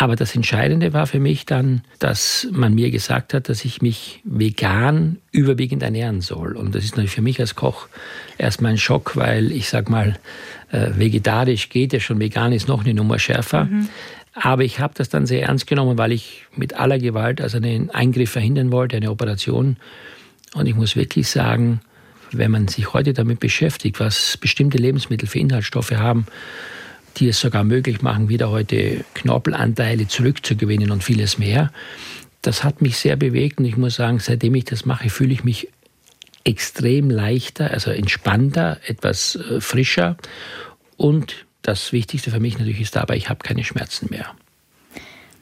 Aber 0.00 0.14
das 0.14 0.36
Entscheidende 0.36 0.92
war 0.92 1.08
für 1.08 1.18
mich 1.18 1.44
dann, 1.44 1.82
dass 1.98 2.46
man 2.52 2.72
mir 2.72 2.92
gesagt 2.92 3.34
hat, 3.34 3.48
dass 3.48 3.64
ich 3.64 3.82
mich 3.82 4.20
vegan 4.22 5.16
überwiegend 5.32 5.82
ernähren 5.82 6.20
soll. 6.20 6.56
Und 6.56 6.76
das 6.76 6.84
ist 6.84 6.92
natürlich 6.92 7.10
für 7.10 7.22
mich 7.22 7.40
als 7.40 7.56
Koch 7.56 7.88
erstmal 8.38 8.72
ein 8.72 8.78
Schock, 8.78 9.16
weil 9.16 9.50
ich 9.50 9.68
sag 9.68 9.90
mal, 9.90 10.16
äh, 10.70 10.90
vegetarisch 10.94 11.68
geht 11.68 11.92
ja 11.92 11.98
schon, 11.98 12.20
vegan 12.20 12.52
ist 12.52 12.68
noch 12.68 12.84
eine 12.84 12.94
Nummer 12.94 13.18
schärfer. 13.18 13.64
Mhm. 13.64 13.88
Aber 14.40 14.62
ich 14.62 14.78
habe 14.80 14.94
das 14.96 15.08
dann 15.08 15.26
sehr 15.26 15.42
ernst 15.42 15.66
genommen, 15.66 15.98
weil 15.98 16.12
ich 16.12 16.46
mit 16.54 16.74
aller 16.74 16.98
Gewalt 16.98 17.40
also 17.40 17.56
einen 17.56 17.90
Eingriff 17.90 18.30
verhindern 18.30 18.70
wollte, 18.70 18.96
eine 18.96 19.10
Operation. 19.10 19.76
Und 20.54 20.66
ich 20.66 20.74
muss 20.74 20.96
wirklich 20.96 21.28
sagen, 21.28 21.80
wenn 22.30 22.50
man 22.50 22.68
sich 22.68 22.92
heute 22.92 23.12
damit 23.12 23.40
beschäftigt, 23.40 24.00
was 24.00 24.36
bestimmte 24.36 24.78
Lebensmittel 24.78 25.28
für 25.28 25.38
Inhaltsstoffe 25.38 25.92
haben, 25.92 26.26
die 27.16 27.28
es 27.28 27.40
sogar 27.40 27.64
möglich 27.64 28.02
machen, 28.02 28.28
wieder 28.28 28.50
heute 28.50 29.04
Knorpelanteile 29.14 30.06
zurückzugewinnen 30.06 30.90
und 30.90 31.02
vieles 31.02 31.38
mehr, 31.38 31.72
das 32.42 32.62
hat 32.62 32.80
mich 32.80 32.96
sehr 32.96 33.16
bewegt 33.16 33.58
und 33.58 33.64
ich 33.64 33.76
muss 33.76 33.96
sagen, 33.96 34.20
seitdem 34.20 34.54
ich 34.54 34.64
das 34.64 34.84
mache, 34.84 35.10
fühle 35.10 35.32
ich 35.32 35.42
mich 35.42 35.68
extrem 36.44 37.10
leichter, 37.10 37.72
also 37.72 37.90
entspannter, 37.90 38.78
etwas 38.86 39.36
äh, 39.36 39.60
frischer 39.60 40.16
und 40.96 41.46
das 41.68 41.92
Wichtigste 41.92 42.30
für 42.30 42.40
mich 42.40 42.58
natürlich 42.58 42.80
ist 42.80 42.96
dabei, 42.96 43.16
ich 43.16 43.28
habe 43.28 43.40
keine 43.44 43.62
Schmerzen 43.62 44.08
mehr. 44.10 44.34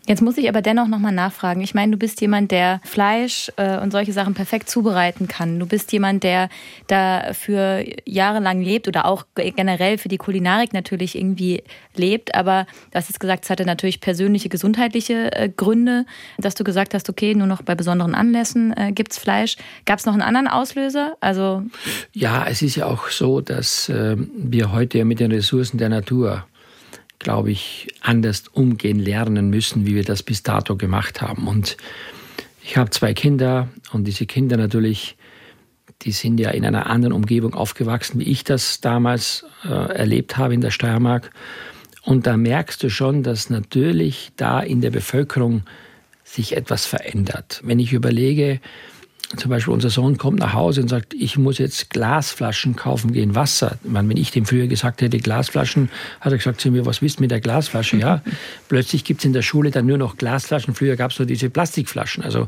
Jetzt 0.06 0.22
muss 0.22 0.38
ich 0.38 0.48
aber 0.48 0.62
dennoch 0.62 0.86
nochmal 0.86 1.12
nachfragen. 1.12 1.60
Ich 1.62 1.74
meine, 1.74 1.92
du 1.92 1.98
bist 1.98 2.20
jemand, 2.20 2.52
der 2.52 2.80
Fleisch 2.84 3.50
äh, 3.56 3.78
und 3.78 3.90
solche 3.90 4.12
Sachen 4.12 4.34
perfekt 4.34 4.70
zubereiten 4.70 5.26
kann. 5.26 5.58
Du 5.58 5.66
bist 5.66 5.92
jemand, 5.92 6.22
der 6.22 6.48
dafür 6.86 7.84
jahrelang 8.04 8.62
lebt 8.62 8.86
oder 8.86 9.06
auch 9.06 9.24
generell 9.34 9.98
für 9.98 10.08
die 10.08 10.16
Kulinarik 10.16 10.72
natürlich 10.72 11.18
irgendwie 11.18 11.64
lebt. 11.96 12.36
Aber 12.36 12.66
du 12.92 12.98
hast 12.98 13.08
jetzt 13.08 13.18
gesagt, 13.18 13.44
es 13.44 13.50
hatte 13.50 13.64
natürlich 13.64 14.00
persönliche, 14.00 14.48
gesundheitliche 14.48 15.32
äh, 15.32 15.48
Gründe, 15.48 16.06
dass 16.38 16.54
du 16.54 16.62
gesagt 16.62 16.94
hast, 16.94 17.10
okay, 17.10 17.34
nur 17.34 17.48
noch 17.48 17.62
bei 17.62 17.74
besonderen 17.74 18.14
Anlässen 18.14 18.76
äh, 18.76 18.92
gibt 18.92 19.10
es 19.10 19.18
Fleisch. 19.18 19.56
Gab 19.86 19.98
es 19.98 20.06
noch 20.06 20.12
einen 20.12 20.22
anderen 20.22 20.46
Auslöser? 20.46 21.16
Also 21.20 21.64
ja, 22.12 22.46
es 22.46 22.62
ist 22.62 22.76
ja 22.76 22.86
auch 22.86 23.08
so, 23.08 23.40
dass 23.40 23.88
äh, 23.88 24.16
wir 24.36 24.70
heute 24.70 25.04
mit 25.04 25.18
den 25.18 25.32
Ressourcen 25.32 25.78
der 25.78 25.88
Natur 25.88 26.44
glaube 27.18 27.50
ich, 27.50 27.88
anders 28.00 28.44
umgehen 28.52 28.98
lernen 28.98 29.50
müssen, 29.50 29.86
wie 29.86 29.94
wir 29.94 30.04
das 30.04 30.22
bis 30.22 30.42
dato 30.42 30.76
gemacht 30.76 31.22
haben. 31.22 31.48
Und 31.48 31.76
ich 32.62 32.76
habe 32.76 32.90
zwei 32.90 33.14
Kinder 33.14 33.68
und 33.92 34.04
diese 34.04 34.26
Kinder 34.26 34.56
natürlich, 34.56 35.16
die 36.02 36.12
sind 36.12 36.38
ja 36.38 36.50
in 36.50 36.64
einer 36.64 36.86
anderen 36.86 37.12
Umgebung 37.12 37.54
aufgewachsen, 37.54 38.20
wie 38.20 38.24
ich 38.24 38.44
das 38.44 38.80
damals 38.80 39.44
äh, 39.64 39.68
erlebt 39.68 40.36
habe 40.36 40.54
in 40.54 40.60
der 40.60 40.70
Steiermark. 40.70 41.30
Und 42.02 42.26
da 42.26 42.36
merkst 42.36 42.82
du 42.82 42.90
schon, 42.90 43.22
dass 43.22 43.50
natürlich 43.50 44.32
da 44.36 44.60
in 44.60 44.80
der 44.80 44.90
Bevölkerung 44.90 45.62
sich 46.22 46.56
etwas 46.56 46.86
verändert. 46.86 47.60
Wenn 47.64 47.78
ich 47.78 47.92
überlege, 47.92 48.60
zum 49.36 49.50
Beispiel 49.50 49.74
unser 49.74 49.90
Sohn 49.90 50.18
kommt 50.18 50.38
nach 50.38 50.52
Hause 50.52 50.82
und 50.82 50.88
sagt, 50.88 51.12
ich 51.12 51.36
muss 51.36 51.58
jetzt 51.58 51.90
Glasflaschen 51.90 52.76
kaufen 52.76 53.12
gehen, 53.12 53.34
Wasser. 53.34 53.78
Ich 53.82 53.90
meine, 53.90 54.08
wenn 54.08 54.16
ich 54.16 54.30
dem 54.30 54.46
früher 54.46 54.68
gesagt 54.68 55.02
hätte, 55.02 55.18
Glasflaschen, 55.18 55.90
hat 56.20 56.32
er 56.32 56.38
gesagt 56.38 56.60
zu 56.60 56.70
mir, 56.70 56.86
was 56.86 57.02
wisst 57.02 57.20
mit 57.20 57.32
der 57.32 57.40
Glasflasche? 57.40 57.96
Ja, 57.96 58.22
plötzlich 58.68 59.04
gibt 59.04 59.20
es 59.20 59.24
in 59.24 59.32
der 59.32 59.42
Schule 59.42 59.70
dann 59.72 59.86
nur 59.86 59.98
noch 59.98 60.16
Glasflaschen. 60.16 60.74
Früher 60.74 60.96
gab 60.96 61.10
es 61.10 61.18
nur 61.18 61.26
diese 61.26 61.50
Plastikflaschen. 61.50 62.22
Also 62.22 62.46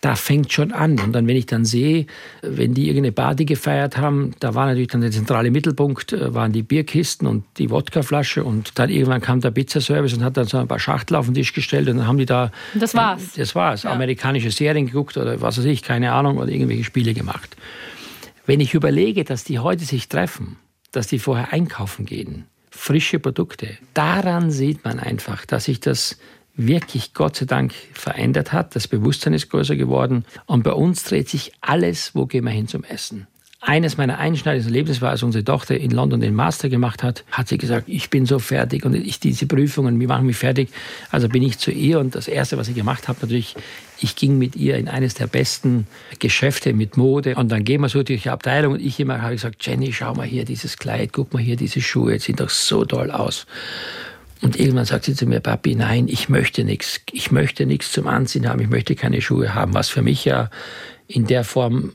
da 0.00 0.14
fängt 0.14 0.52
schon 0.52 0.72
an. 0.72 1.00
Und 1.00 1.12
dann, 1.12 1.26
wenn 1.26 1.36
ich 1.36 1.46
dann 1.46 1.64
sehe, 1.64 2.06
wenn 2.42 2.74
die 2.74 2.88
irgendeine 2.88 3.12
Party 3.12 3.44
gefeiert 3.44 3.96
haben, 3.96 4.32
da 4.38 4.54
war 4.54 4.66
natürlich 4.66 4.88
dann 4.88 5.00
der 5.00 5.10
zentrale 5.10 5.50
Mittelpunkt, 5.50 6.12
äh, 6.12 6.34
waren 6.34 6.52
die 6.52 6.62
Bierkisten 6.62 7.26
und 7.26 7.44
die 7.58 7.70
Wodkaflasche 7.70 8.44
und 8.44 8.78
dann 8.78 8.90
irgendwann 8.90 9.20
kam 9.20 9.40
der 9.40 9.50
Pizzaservice 9.50 10.14
und 10.14 10.22
hat 10.22 10.36
dann 10.36 10.46
so 10.46 10.58
ein 10.58 10.68
paar 10.68 10.78
Schachtel 10.78 11.16
auf 11.16 11.26
den 11.26 11.34
Tisch 11.34 11.52
gestellt 11.52 11.88
und 11.88 11.98
dann 11.98 12.06
haben 12.06 12.18
die 12.18 12.26
da... 12.26 12.52
Das 12.74 12.94
war's. 12.94 13.32
Das 13.36 13.54
war's. 13.54 13.82
Ja. 13.82 13.92
Amerikanische 13.92 14.50
Serien 14.50 14.86
geguckt 14.86 15.16
oder 15.16 15.40
was 15.40 15.58
weiß 15.58 15.64
ich, 15.64 15.82
keine 15.82 16.12
Ahnung, 16.12 16.38
oder 16.38 16.48
irgendwelche 16.48 16.84
Spiele 16.84 17.12
gemacht. 17.14 17.56
Wenn 18.46 18.60
ich 18.60 18.74
überlege, 18.74 19.24
dass 19.24 19.44
die 19.44 19.58
heute 19.58 19.84
sich 19.84 20.08
treffen, 20.08 20.56
dass 20.92 21.08
die 21.08 21.18
vorher 21.18 21.52
einkaufen 21.52 22.06
gehen, 22.06 22.44
frische 22.70 23.18
Produkte, 23.18 23.76
daran 23.94 24.50
sieht 24.50 24.84
man 24.84 25.00
einfach, 25.00 25.44
dass 25.44 25.64
sich 25.64 25.80
das 25.80 26.18
wirklich 26.58 27.14
Gott 27.14 27.36
sei 27.36 27.46
Dank 27.46 27.72
verändert 27.94 28.52
hat. 28.52 28.76
Das 28.76 28.88
Bewusstsein 28.88 29.32
ist 29.32 29.48
größer 29.48 29.76
geworden. 29.76 30.26
Und 30.44 30.64
bei 30.64 30.72
uns 30.72 31.04
dreht 31.04 31.28
sich 31.28 31.52
alles, 31.60 32.14
wo 32.14 32.26
gehen 32.26 32.44
wir 32.44 32.50
hin 32.50 32.68
zum 32.68 32.84
Essen. 32.84 33.26
Eines 33.60 33.96
meiner 33.96 34.18
einschneidenden 34.18 34.68
Erlebnisse 34.68 35.00
war, 35.00 35.10
als 35.10 35.24
unsere 35.24 35.42
Tochter 35.42 35.76
in 35.76 35.90
London 35.90 36.20
den 36.20 36.34
Master 36.34 36.68
gemacht 36.68 37.02
hat, 37.02 37.24
hat 37.32 37.48
sie 37.48 37.58
gesagt, 37.58 37.88
ich 37.88 38.08
bin 38.08 38.24
so 38.24 38.38
fertig 38.38 38.84
und 38.84 38.94
ich 38.94 39.18
diese 39.18 39.46
Prüfungen, 39.46 39.98
die 39.98 40.06
machen 40.06 40.26
mich 40.26 40.36
fertig. 40.36 40.68
Also 41.10 41.28
bin 41.28 41.42
ich 41.42 41.58
zu 41.58 41.72
ihr 41.72 41.98
und 41.98 42.14
das 42.14 42.28
Erste, 42.28 42.56
was 42.56 42.68
ich 42.68 42.76
gemacht 42.76 43.08
habe, 43.08 43.18
natürlich, 43.20 43.56
ich 43.98 44.14
ging 44.14 44.38
mit 44.38 44.54
ihr 44.54 44.76
in 44.76 44.86
eines 44.86 45.14
der 45.14 45.26
besten 45.26 45.88
Geschäfte 46.20 46.72
mit 46.72 46.96
Mode 46.96 47.34
und 47.34 47.50
dann 47.50 47.64
gehen 47.64 47.80
wir 47.80 47.88
so 47.88 48.04
durch 48.04 48.22
die 48.22 48.30
Abteilung 48.30 48.74
und 48.74 48.80
ich 48.80 49.00
immer 49.00 49.22
habe 49.22 49.34
gesagt, 49.34 49.66
Jenny, 49.66 49.92
schau 49.92 50.14
mal 50.14 50.26
hier 50.26 50.44
dieses 50.44 50.76
Kleid, 50.76 51.12
guck 51.12 51.34
mal 51.34 51.42
hier 51.42 51.56
diese 51.56 51.80
Schuhe, 51.80 52.12
jetzt 52.12 52.26
sieht 52.26 52.38
doch 52.38 52.50
so 52.50 52.84
toll 52.84 53.10
aus. 53.10 53.44
Und 54.42 54.58
irgendwann 54.58 54.84
sagt 54.84 55.04
sie 55.04 55.14
zu 55.14 55.26
mir, 55.26 55.40
Papi, 55.40 55.74
nein, 55.74 56.06
ich 56.08 56.28
möchte 56.28 56.64
nichts. 56.64 57.00
Ich 57.12 57.30
möchte 57.30 57.66
nichts 57.66 57.92
zum 57.92 58.06
Anziehen 58.06 58.48
haben. 58.48 58.60
Ich 58.60 58.68
möchte 58.68 58.94
keine 58.94 59.20
Schuhe 59.20 59.54
haben. 59.54 59.74
Was 59.74 59.88
für 59.88 60.02
mich 60.02 60.24
ja 60.24 60.50
in 61.06 61.26
der 61.26 61.44
Form 61.44 61.92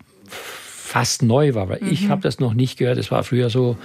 fast 0.94 1.24
neu 1.24 1.56
war, 1.56 1.70
weil 1.70 1.82
mhm. 1.82 1.92
ich 1.92 2.10
habe 2.10 2.22
das 2.22 2.40
noch 2.40 2.54
nicht 2.54 2.78
gehört. 2.78 3.00
Es 3.00 3.10
war 3.10 3.24
früher 3.24 3.50
so 3.50 3.78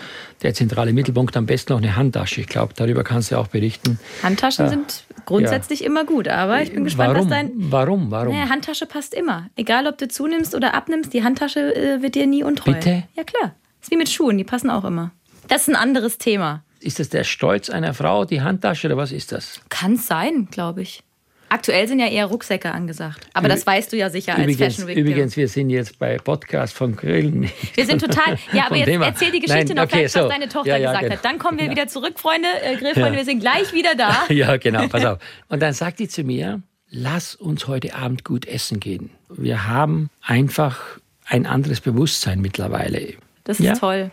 der 0.42 0.52
zentrale 0.52 0.92
Mittelpunkt, 0.92 1.38
am 1.38 1.46
besten 1.46 1.72
noch 1.72 1.80
eine 1.80 1.96
Handtasche. 1.96 2.42
Ich 2.42 2.48
glaube, 2.48 2.74
darüber 2.76 3.02
kannst 3.02 3.30
du 3.30 3.38
auch 3.38 3.46
berichten. 3.46 3.98
Handtaschen 4.22 4.66
äh, 4.66 4.68
sind 4.68 5.04
grundsätzlich 5.24 5.80
ja. 5.80 5.86
immer 5.86 6.04
gut, 6.04 6.28
aber 6.28 6.60
ich 6.60 6.70
bin 6.70 6.84
gespannt, 6.84 7.14
warum? 7.14 7.30
was 7.30 7.30
dein... 7.30 7.52
Warum? 7.54 8.10
Warum? 8.10 8.34
Naja, 8.34 8.50
Handtasche 8.50 8.84
passt 8.84 9.14
immer. 9.14 9.48
Egal, 9.56 9.86
ob 9.86 9.96
du 9.96 10.06
zunimmst 10.06 10.54
oder 10.54 10.74
abnimmst, 10.74 11.14
die 11.14 11.24
Handtasche 11.24 11.74
äh, 11.74 12.02
wird 12.02 12.14
dir 12.14 12.26
nie 12.26 12.44
untreu. 12.44 12.74
Bitte? 12.74 13.04
Ja, 13.14 13.24
klar. 13.24 13.54
Ist 13.80 13.90
wie 13.90 13.96
mit 13.96 14.10
Schuhen, 14.10 14.36
die 14.36 14.44
passen 14.44 14.68
auch 14.68 14.84
immer. 14.84 15.10
Das 15.48 15.62
ist 15.62 15.68
ein 15.68 15.76
anderes 15.76 16.18
Thema. 16.18 16.62
Ist 16.80 17.00
das 17.00 17.08
der 17.08 17.24
Stolz 17.24 17.70
einer 17.70 17.94
Frau, 17.94 18.24
die 18.24 18.40
Handtasche 18.40 18.86
oder 18.86 18.96
was 18.96 19.12
ist 19.12 19.32
das? 19.32 19.60
Kann 19.68 19.94
es 19.94 20.06
sein, 20.06 20.48
glaube 20.50 20.82
ich. 20.82 21.02
Aktuell 21.50 21.88
sind 21.88 21.98
ja 21.98 22.06
eher 22.06 22.26
Rucksäcke 22.26 22.70
angesagt. 22.70 23.26
Aber 23.32 23.48
das 23.48 23.66
weißt 23.66 23.92
du 23.92 23.96
ja 23.96 24.10
sicher 24.10 24.34
übrigens, 24.34 24.60
als 24.60 24.74
Fashion 24.74 24.88
Week. 24.88 24.98
Übrigens, 24.98 25.36
wir 25.36 25.48
sind 25.48 25.70
jetzt 25.70 25.98
bei 25.98 26.18
Podcast 26.18 26.74
von 26.74 26.94
Grillen. 26.94 27.50
Wir 27.74 27.86
sind 27.86 28.00
total. 28.00 28.38
Ja, 28.52 28.66
aber 28.66 28.76
jetzt 28.76 28.88
erzähl 28.88 29.30
die 29.30 29.40
Geschichte 29.40 29.74
Nein, 29.74 29.76
noch 29.76 29.84
okay, 29.84 30.06
so. 30.08 30.20
was 30.20 30.28
deine 30.28 30.48
Tochter 30.48 30.68
ja, 30.68 30.76
ja, 30.76 30.90
gesagt 30.90 31.04
genau. 31.04 31.16
hat. 31.16 31.24
Dann 31.24 31.38
kommen 31.38 31.58
wir 31.58 31.64
genau. 31.64 31.76
wieder 31.76 31.88
zurück, 31.88 32.18
Freunde. 32.18 32.48
Äh, 32.62 32.76
Grillfreunde, 32.76 33.12
ja. 33.12 33.16
wir 33.16 33.24
sind 33.24 33.40
gleich 33.40 33.72
wieder 33.72 33.94
da. 33.96 34.26
ja, 34.28 34.58
genau, 34.58 34.88
pass 34.88 35.04
auf. 35.04 35.18
Und 35.48 35.62
dann 35.62 35.72
sagt 35.72 36.00
die 36.00 36.08
zu 36.08 36.22
mir, 36.22 36.60
lass 36.90 37.34
uns 37.34 37.66
heute 37.66 37.94
Abend 37.94 38.24
gut 38.24 38.46
essen 38.46 38.78
gehen. 38.78 39.10
Wir 39.30 39.66
haben 39.66 40.10
einfach 40.20 40.78
ein 41.24 41.46
anderes 41.46 41.80
Bewusstsein 41.80 42.40
mittlerweile. 42.40 43.14
Das 43.44 43.58
ist 43.58 43.80
toll. 43.80 44.10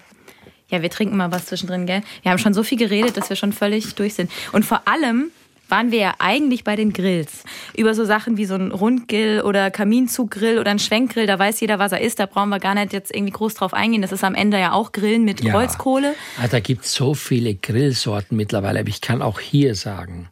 Ja, 0.75 0.81
wir 0.81 0.89
trinken 0.89 1.15
mal 1.15 1.31
was 1.31 1.45
zwischendrin, 1.45 1.85
gell? 1.85 2.01
Wir 2.21 2.31
haben 2.31 2.37
schon 2.37 2.53
so 2.53 2.61
viel 2.61 2.77
geredet, 2.77 3.15
dass 3.15 3.29
wir 3.29 3.37
schon 3.37 3.53
völlig 3.53 3.95
durch 3.95 4.13
sind. 4.13 4.29
Und 4.51 4.65
vor 4.65 4.81
allem 4.89 5.31
waren 5.69 5.91
wir 5.91 5.99
ja 5.99 6.13
eigentlich 6.19 6.65
bei 6.65 6.75
den 6.75 6.91
Grills. 6.91 7.43
Über 7.77 7.93
so 7.93 8.03
Sachen 8.03 8.35
wie 8.35 8.43
so 8.43 8.55
ein 8.55 8.71
Rundgrill 8.71 9.41
oder 9.41 9.71
Kaminzuggrill 9.71 10.59
oder 10.59 10.71
ein 10.71 10.79
Schwenkgrill, 10.79 11.27
da 11.27 11.39
weiß 11.39 11.61
jeder, 11.61 11.79
was 11.79 11.93
er 11.93 12.01
ist. 12.01 12.19
Da 12.19 12.25
brauchen 12.25 12.49
wir 12.49 12.59
gar 12.59 12.75
nicht 12.75 12.91
jetzt 12.91 13.15
irgendwie 13.15 13.31
groß 13.31 13.53
drauf 13.53 13.73
eingehen. 13.73 14.01
Das 14.01 14.11
ist 14.11 14.25
am 14.25 14.35
Ende 14.35 14.59
ja 14.59 14.73
auch 14.73 14.91
Grillen 14.91 15.23
mit 15.23 15.41
ja. 15.41 15.53
Holzkohle. 15.53 16.13
Ah, 16.43 16.49
da 16.49 16.59
gibt 16.59 16.83
es 16.83 16.93
so 16.93 17.13
viele 17.13 17.55
Grillsorten 17.55 18.35
mittlerweile. 18.35 18.81
Aber 18.81 18.89
ich 18.89 18.99
kann 18.99 19.21
auch 19.21 19.39
hier 19.39 19.75
sagen, 19.75 20.27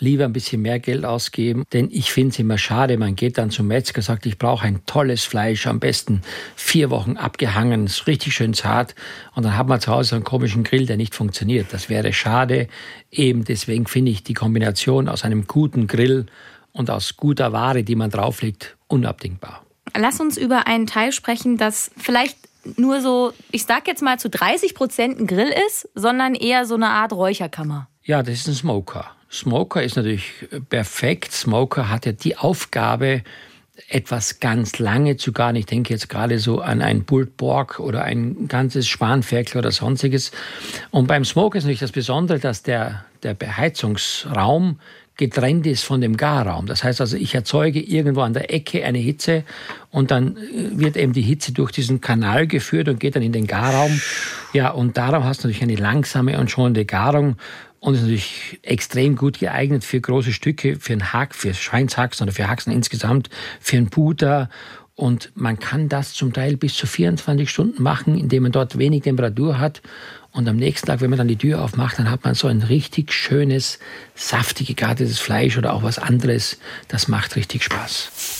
lieber 0.00 0.24
ein 0.24 0.32
bisschen 0.32 0.62
mehr 0.62 0.80
Geld 0.80 1.04
ausgeben, 1.04 1.64
denn 1.72 1.88
ich 1.92 2.12
finde 2.12 2.30
es 2.30 2.38
immer 2.38 2.58
schade, 2.58 2.96
man 2.96 3.14
geht 3.14 3.38
dann 3.38 3.50
zum 3.50 3.68
Metzger, 3.68 4.02
sagt, 4.02 4.26
ich 4.26 4.38
brauche 4.38 4.66
ein 4.66 4.84
tolles 4.86 5.24
Fleisch, 5.24 5.66
am 5.66 5.78
besten 5.78 6.22
vier 6.56 6.90
Wochen 6.90 7.16
abgehangen, 7.16 7.86
ist 7.86 8.06
richtig 8.06 8.34
schön 8.34 8.54
zart 8.54 8.94
und 9.34 9.44
dann 9.44 9.56
hat 9.56 9.68
man 9.68 9.80
zu 9.80 9.92
Hause 9.92 10.16
einen 10.16 10.24
komischen 10.24 10.64
Grill, 10.64 10.86
der 10.86 10.96
nicht 10.96 11.14
funktioniert. 11.14 11.68
Das 11.70 11.88
wäre 11.88 12.12
schade. 12.12 12.68
Eben 13.10 13.44
deswegen 13.44 13.86
finde 13.86 14.10
ich 14.10 14.24
die 14.24 14.34
Kombination 14.34 15.08
aus 15.08 15.24
einem 15.24 15.46
guten 15.46 15.86
Grill 15.86 16.26
und 16.72 16.90
aus 16.90 17.16
guter 17.16 17.52
Ware, 17.52 17.84
die 17.84 17.96
man 17.96 18.10
drauflegt, 18.10 18.76
unabdingbar. 18.88 19.64
Lass 19.96 20.20
uns 20.20 20.36
über 20.36 20.66
einen 20.66 20.86
Teil 20.86 21.12
sprechen, 21.12 21.56
das 21.56 21.90
vielleicht 21.96 22.38
nur 22.76 23.00
so, 23.00 23.32
ich 23.50 23.64
sag 23.64 23.86
jetzt 23.86 24.02
mal 24.02 24.18
zu 24.18 24.28
30 24.28 24.74
Prozent 24.74 25.18
ein 25.18 25.26
Grill 25.26 25.52
ist, 25.66 25.88
sondern 25.94 26.34
eher 26.34 26.66
so 26.66 26.74
eine 26.74 26.88
Art 26.88 27.12
Räucherkammer. 27.12 27.88
Ja, 28.02 28.22
das 28.22 28.40
ist 28.40 28.48
ein 28.48 28.54
Smoker. 28.54 29.10
Smoker 29.30 29.82
ist 29.82 29.96
natürlich 29.96 30.32
perfekt. 30.68 31.32
Smoker 31.32 31.88
hat 31.88 32.06
ja 32.06 32.12
die 32.12 32.36
Aufgabe, 32.36 33.22
etwas 33.88 34.40
ganz 34.40 34.78
lange 34.78 35.16
zu 35.16 35.32
garen. 35.32 35.56
Ich 35.56 35.66
denke 35.66 35.92
jetzt 35.92 36.08
gerade 36.08 36.38
so 36.38 36.60
an 36.60 36.82
ein 36.82 37.04
Pulled 37.04 37.36
Pork 37.36 37.80
oder 37.80 38.04
ein 38.04 38.48
ganzes 38.48 38.88
Spanferkel 38.88 39.58
oder 39.58 39.70
sonstiges. 39.70 40.32
Und 40.90 41.06
beim 41.06 41.24
Smoker 41.24 41.58
ist 41.58 41.64
natürlich 41.64 41.80
das 41.80 41.92
Besondere, 41.92 42.38
dass 42.38 42.62
der, 42.62 43.04
der 43.22 43.34
Beheizungsraum 43.34 44.78
getrennt 45.16 45.66
ist 45.66 45.84
von 45.84 46.00
dem 46.00 46.16
Garraum. 46.16 46.66
Das 46.66 46.82
heißt 46.82 47.00
also, 47.00 47.16
ich 47.16 47.34
erzeuge 47.34 47.78
irgendwo 47.78 48.22
an 48.22 48.32
der 48.32 48.52
Ecke 48.54 48.84
eine 48.84 48.98
Hitze 48.98 49.44
und 49.90 50.10
dann 50.10 50.36
äh, 50.38 50.78
wird 50.78 50.96
eben 50.96 51.12
die 51.12 51.20
Hitze 51.20 51.52
durch 51.52 51.72
diesen 51.72 52.00
Kanal 52.00 52.46
geführt 52.46 52.88
und 52.88 52.98
geht 53.00 53.16
dann 53.16 53.22
in 53.22 53.32
den 53.32 53.46
Garraum. 53.46 54.00
Ja, 54.54 54.70
und 54.70 54.96
darum 54.96 55.24
hast 55.24 55.44
du 55.44 55.48
natürlich 55.48 55.62
eine 55.62 55.76
langsame 55.76 56.40
und 56.40 56.50
schonende 56.50 56.86
Garung 56.86 57.36
und 57.80 57.94
ist 57.94 58.02
natürlich 58.02 58.60
extrem 58.62 59.16
gut 59.16 59.38
geeignet 59.38 59.84
für 59.84 60.00
große 60.00 60.32
Stücke, 60.32 60.76
für 60.78 60.92
einen 60.92 61.12
Hack, 61.12 61.34
für 61.34 61.54
Schweinshaxen 61.54 62.24
oder 62.24 62.32
für 62.32 62.48
Haxen 62.48 62.72
insgesamt, 62.72 63.30
für 63.58 63.76
einen 63.76 63.90
Puter. 63.90 64.48
Und 64.94 65.32
man 65.34 65.58
kann 65.58 65.88
das 65.88 66.12
zum 66.12 66.34
Teil 66.34 66.58
bis 66.58 66.74
zu 66.74 66.86
24 66.86 67.48
Stunden 67.48 67.82
machen, 67.82 68.18
indem 68.18 68.42
man 68.42 68.52
dort 68.52 68.76
wenig 68.76 69.02
Temperatur 69.02 69.58
hat 69.58 69.80
und 70.32 70.48
am 70.48 70.56
nächsten 70.56 70.86
Tag, 70.86 71.00
wenn 71.00 71.10
man 71.10 71.18
dann 71.18 71.28
die 71.28 71.36
Tür 71.36 71.62
aufmacht, 71.62 71.98
dann 71.98 72.10
hat 72.10 72.24
man 72.24 72.34
so 72.34 72.46
ein 72.46 72.62
richtig 72.62 73.12
schönes, 73.12 73.78
saftig 74.14 74.68
gegartetes 74.68 75.18
Fleisch 75.18 75.58
oder 75.58 75.72
auch 75.72 75.82
was 75.82 75.98
anderes. 75.98 76.58
Das 76.88 77.08
macht 77.08 77.36
richtig 77.36 77.64
Spaß. 77.64 78.39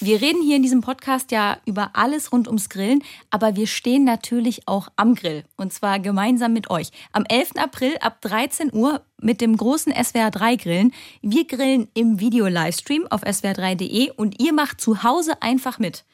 Wir 0.00 0.20
reden 0.20 0.42
hier 0.42 0.56
in 0.56 0.62
diesem 0.62 0.80
Podcast 0.80 1.30
ja 1.30 1.58
über 1.66 1.90
alles 1.94 2.32
rund 2.32 2.48
ums 2.48 2.68
Grillen, 2.68 3.02
aber 3.30 3.56
wir 3.56 3.66
stehen 3.66 4.04
natürlich 4.04 4.66
auch 4.66 4.88
am 4.96 5.14
Grill 5.14 5.44
und 5.56 5.72
zwar 5.72 6.00
gemeinsam 6.00 6.52
mit 6.52 6.68
euch. 6.68 6.90
Am 7.12 7.24
11. 7.28 7.52
April 7.56 7.96
ab 8.00 8.20
13 8.20 8.74
Uhr 8.74 9.02
mit 9.20 9.40
dem 9.40 9.56
großen 9.56 9.92
SWR 9.92 10.30
3 10.30 10.56
Grillen. 10.56 10.92
Wir 11.22 11.46
grillen 11.46 11.88
im 11.94 12.20
Video-Livestream 12.20 13.06
auf 13.08 13.22
swr3.de 13.22 14.10
und 14.16 14.42
ihr 14.42 14.52
macht 14.52 14.80
zu 14.80 15.02
Hause 15.02 15.40
einfach 15.40 15.78
mit. 15.78 16.04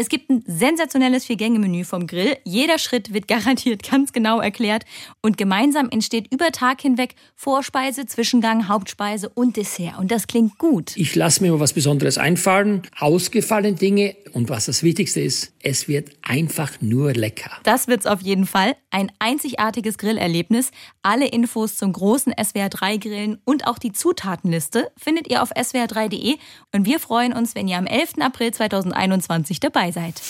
Es 0.00 0.08
gibt 0.08 0.30
ein 0.30 0.42
sensationelles 0.46 1.26
Vier-Gänge-Menü 1.26 1.84
vom 1.84 2.06
Grill. 2.06 2.38
Jeder 2.44 2.78
Schritt 2.78 3.12
wird 3.12 3.28
garantiert 3.28 3.82
ganz 3.82 4.14
genau 4.14 4.40
erklärt. 4.40 4.84
Und 5.20 5.36
gemeinsam 5.36 5.90
entsteht 5.90 6.32
über 6.32 6.52
Tag 6.52 6.80
hinweg 6.80 7.16
Vorspeise, 7.36 8.06
Zwischengang, 8.06 8.66
Hauptspeise 8.66 9.28
und 9.28 9.58
Dessert. 9.58 9.98
Und 9.98 10.10
das 10.10 10.26
klingt 10.26 10.56
gut. 10.56 10.96
Ich 10.96 11.14
lasse 11.16 11.42
mir 11.42 11.52
mal 11.52 11.60
was 11.60 11.74
Besonderes 11.74 12.16
einfallen. 12.16 12.80
Ausgefallene 12.98 13.76
Dinge. 13.76 14.16
Und 14.32 14.48
was 14.48 14.64
das 14.64 14.82
Wichtigste 14.82 15.20
ist, 15.20 15.52
es 15.62 15.86
wird 15.86 16.12
einfach 16.22 16.80
nur 16.80 17.12
lecker. 17.12 17.50
Das 17.64 17.86
wird's 17.86 18.06
auf 18.06 18.22
jeden 18.22 18.46
Fall. 18.46 18.76
Ein 18.90 19.12
einzigartiges 19.18 19.98
Grillerlebnis. 19.98 20.70
Alle 21.02 21.26
Infos 21.26 21.76
zum 21.76 21.92
großen 21.92 22.32
SWR3 22.32 22.98
Grillen 22.98 23.38
und 23.44 23.66
auch 23.66 23.78
die 23.78 23.92
Zutatenliste 23.92 24.90
findet 24.96 25.28
ihr 25.28 25.42
auf 25.42 25.52
swr3.de. 25.52 26.38
Und 26.72 26.86
wir 26.86 27.00
freuen 27.00 27.34
uns, 27.34 27.54
wenn 27.54 27.68
ihr 27.68 27.76
am 27.76 27.86
11. 27.86 28.14
April 28.20 28.54
2021 28.54 29.60
dabei 29.60 29.89
dabei 29.90 30.12
seid. 30.12 30.22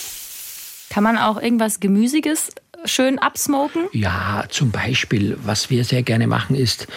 Kann 0.89 1.03
man 1.03 1.17
auch 1.17 1.41
irgendwas 1.41 1.79
Gemüsiges 1.79 2.49
schön 2.85 3.19
absmoken? 3.19 3.87
Ja, 3.93 4.45
zum 4.49 4.71
Beispiel, 4.71 5.37
was 5.43 5.69
wir 5.69 5.85
sehr 5.85 6.03
gerne 6.03 6.27
machen, 6.27 6.55
ist 6.55 6.87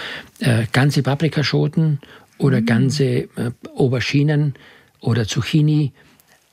äh, 0.41 0.67
ganze 0.73 1.03
Paprikaschoten 1.03 2.01
oder 2.39 2.61
mhm. 2.61 2.67
ganze 2.67 3.05
äh, 3.05 3.51
Auberginen 3.77 4.55
oder 5.01 5.27
Zucchini 5.27 5.93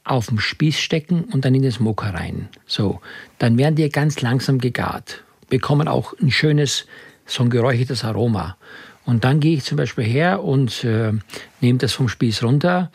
auf 0.03 0.27
dem 0.27 0.39
Spieß 0.39 0.79
stecken 0.79 1.23
und 1.25 1.45
dann 1.45 1.55
in 1.55 1.61
den 1.61 1.71
Smoker 1.71 2.13
rein. 2.13 2.49
So, 2.65 3.01
dann 3.39 3.57
werden 3.57 3.75
die 3.75 3.89
ganz 3.89 4.21
langsam 4.21 4.59
gegart, 4.59 5.23
bekommen 5.49 5.87
auch 5.87 6.13
ein 6.21 6.31
schönes, 6.31 6.85
so 7.25 7.43
ein 7.43 7.49
geräuchertes 7.49 8.03
Aroma. 8.03 8.57
Und 9.05 9.23
dann 9.23 9.39
gehe 9.39 9.55
ich 9.55 9.63
zum 9.63 9.77
Beispiel 9.77 10.03
her 10.03 10.43
und 10.43 10.83
äh, 10.83 11.13
nehme 11.59 11.79
das 11.79 11.93
vom 11.93 12.07
Spieß 12.07 12.43
runter, 12.43 12.91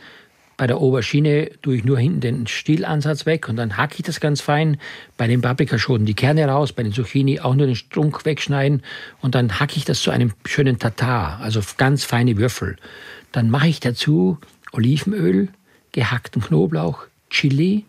bei 0.57 0.66
der 0.66 0.79
Aubergine 0.79 1.51
tue 1.61 1.77
ich 1.77 1.85
nur 1.85 1.99
hinten 1.99 2.21
den 2.21 2.47
Stielansatz 2.47 3.27
weg 3.27 3.49
und 3.49 3.57
dann 3.57 3.77
hacke 3.77 3.97
ich 3.99 4.03
das 4.03 4.21
ganz 4.21 4.40
fein. 4.40 4.79
Bei 5.16 5.27
den 5.27 5.42
Paprikaschoten 5.42 6.07
die 6.07 6.14
Kerne 6.14 6.47
raus, 6.47 6.73
bei 6.73 6.83
den 6.83 6.92
Zucchini 6.92 7.40
auch 7.40 7.55
nur 7.55 7.66
den 7.66 7.77
Strunk 7.77 8.25
wegschneiden 8.25 8.83
und 9.21 9.35
dann 9.35 9.61
hacke 9.61 9.77
ich 9.77 9.85
das 9.85 10.01
zu 10.01 10.11
einem 10.11 10.33
schönen 10.47 10.79
Tatar, 10.79 11.40
also 11.40 11.61
ganz 11.77 12.05
feine 12.05 12.38
Würfel. 12.38 12.77
Dann 13.33 13.51
mache 13.51 13.69
ich 13.69 13.81
dazu 13.81 14.38
Olivenöl, 14.73 15.49
gehackten 15.92 16.42
Knoblauch, 16.42 17.05
Chili, 17.29 17.85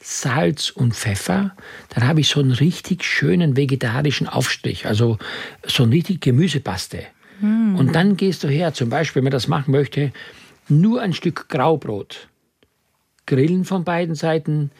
Salz 0.00 0.70
und 0.70 0.94
Pfeffer. 0.94 1.54
Dann 1.90 2.06
habe 2.06 2.20
ich 2.20 2.28
so 2.28 2.40
einen 2.40 2.52
richtig 2.52 3.04
schönen 3.04 3.56
vegetarischen 3.56 4.26
Aufstrich, 4.26 4.86
also 4.86 5.18
so 5.66 5.82
eine 5.82 5.92
richtig 5.92 6.22
Gemüsepaste. 6.22 7.02
Mm. 7.40 7.76
Und 7.76 7.94
dann 7.94 8.16
gehst 8.16 8.42
du 8.42 8.48
her, 8.48 8.72
zum 8.72 8.88
Beispiel, 8.88 9.20
wenn 9.20 9.24
man 9.24 9.32
das 9.32 9.48
machen 9.48 9.72
möchte, 9.72 10.12
nur 10.70 11.00
ein 11.00 11.12
Stück 11.12 11.48
Graubrot, 11.48 12.28
grillen 13.26 13.64
von 13.64 13.84
beiden 13.84 14.14
Seiten, 14.14 14.70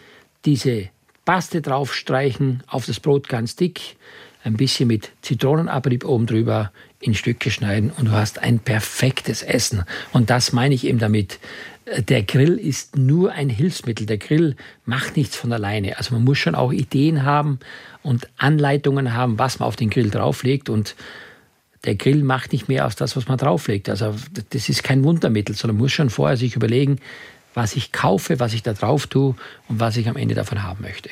diese 0.44 0.88
Paste 1.24 1.60
draufstreichen, 1.60 2.62
auf 2.66 2.86
das 2.86 3.00
Brot 3.00 3.28
ganz 3.28 3.56
dick, 3.56 3.96
ein 4.42 4.54
bisschen 4.54 4.88
mit 4.88 5.10
Zitronenabrieb 5.22 6.04
oben 6.04 6.26
drüber, 6.26 6.72
in 6.98 7.14
Stücke 7.14 7.50
schneiden 7.50 7.90
und 7.96 8.06
du 8.06 8.12
hast 8.12 8.38
ein 8.40 8.58
perfektes 8.58 9.42
Essen. 9.42 9.84
Und 10.12 10.30
das 10.30 10.52
meine 10.52 10.74
ich 10.74 10.86
eben 10.86 10.98
damit. 10.98 11.38
Der 12.08 12.22
Grill 12.22 12.56
ist 12.56 12.96
nur 12.96 13.32
ein 13.32 13.48
Hilfsmittel. 13.48 14.06
Der 14.06 14.18
Grill 14.18 14.56
macht 14.84 15.16
nichts 15.16 15.36
von 15.36 15.52
alleine. 15.52 15.96
Also 15.98 16.14
man 16.14 16.24
muss 16.24 16.38
schon 16.38 16.54
auch 16.54 16.72
Ideen 16.72 17.24
haben 17.24 17.58
und 18.02 18.28
Anleitungen 18.36 19.14
haben, 19.14 19.38
was 19.38 19.58
man 19.58 19.66
auf 19.66 19.76
den 19.76 19.90
Grill 19.90 20.10
drauflegt 20.10 20.68
und 20.68 20.94
der 21.84 21.94
Grill 21.94 22.22
macht 22.22 22.52
nicht 22.52 22.68
mehr 22.68 22.86
aus 22.86 22.96
das, 22.96 23.16
was 23.16 23.28
man 23.28 23.38
drauflegt. 23.38 23.88
Also 23.88 24.14
das 24.50 24.68
ist 24.68 24.82
kein 24.82 25.02
Wundermittel, 25.04 25.54
sondern 25.54 25.78
muss 25.78 25.92
schon 25.92 26.10
vorher 26.10 26.36
sich 26.36 26.56
überlegen, 26.56 26.98
was 27.54 27.74
ich 27.74 27.92
kaufe, 27.92 28.38
was 28.38 28.52
ich 28.52 28.62
da 28.62 28.72
drauf 28.74 29.06
tue 29.06 29.34
und 29.68 29.80
was 29.80 29.96
ich 29.96 30.08
am 30.08 30.16
Ende 30.16 30.34
davon 30.34 30.62
haben 30.62 30.82
möchte. 30.82 31.10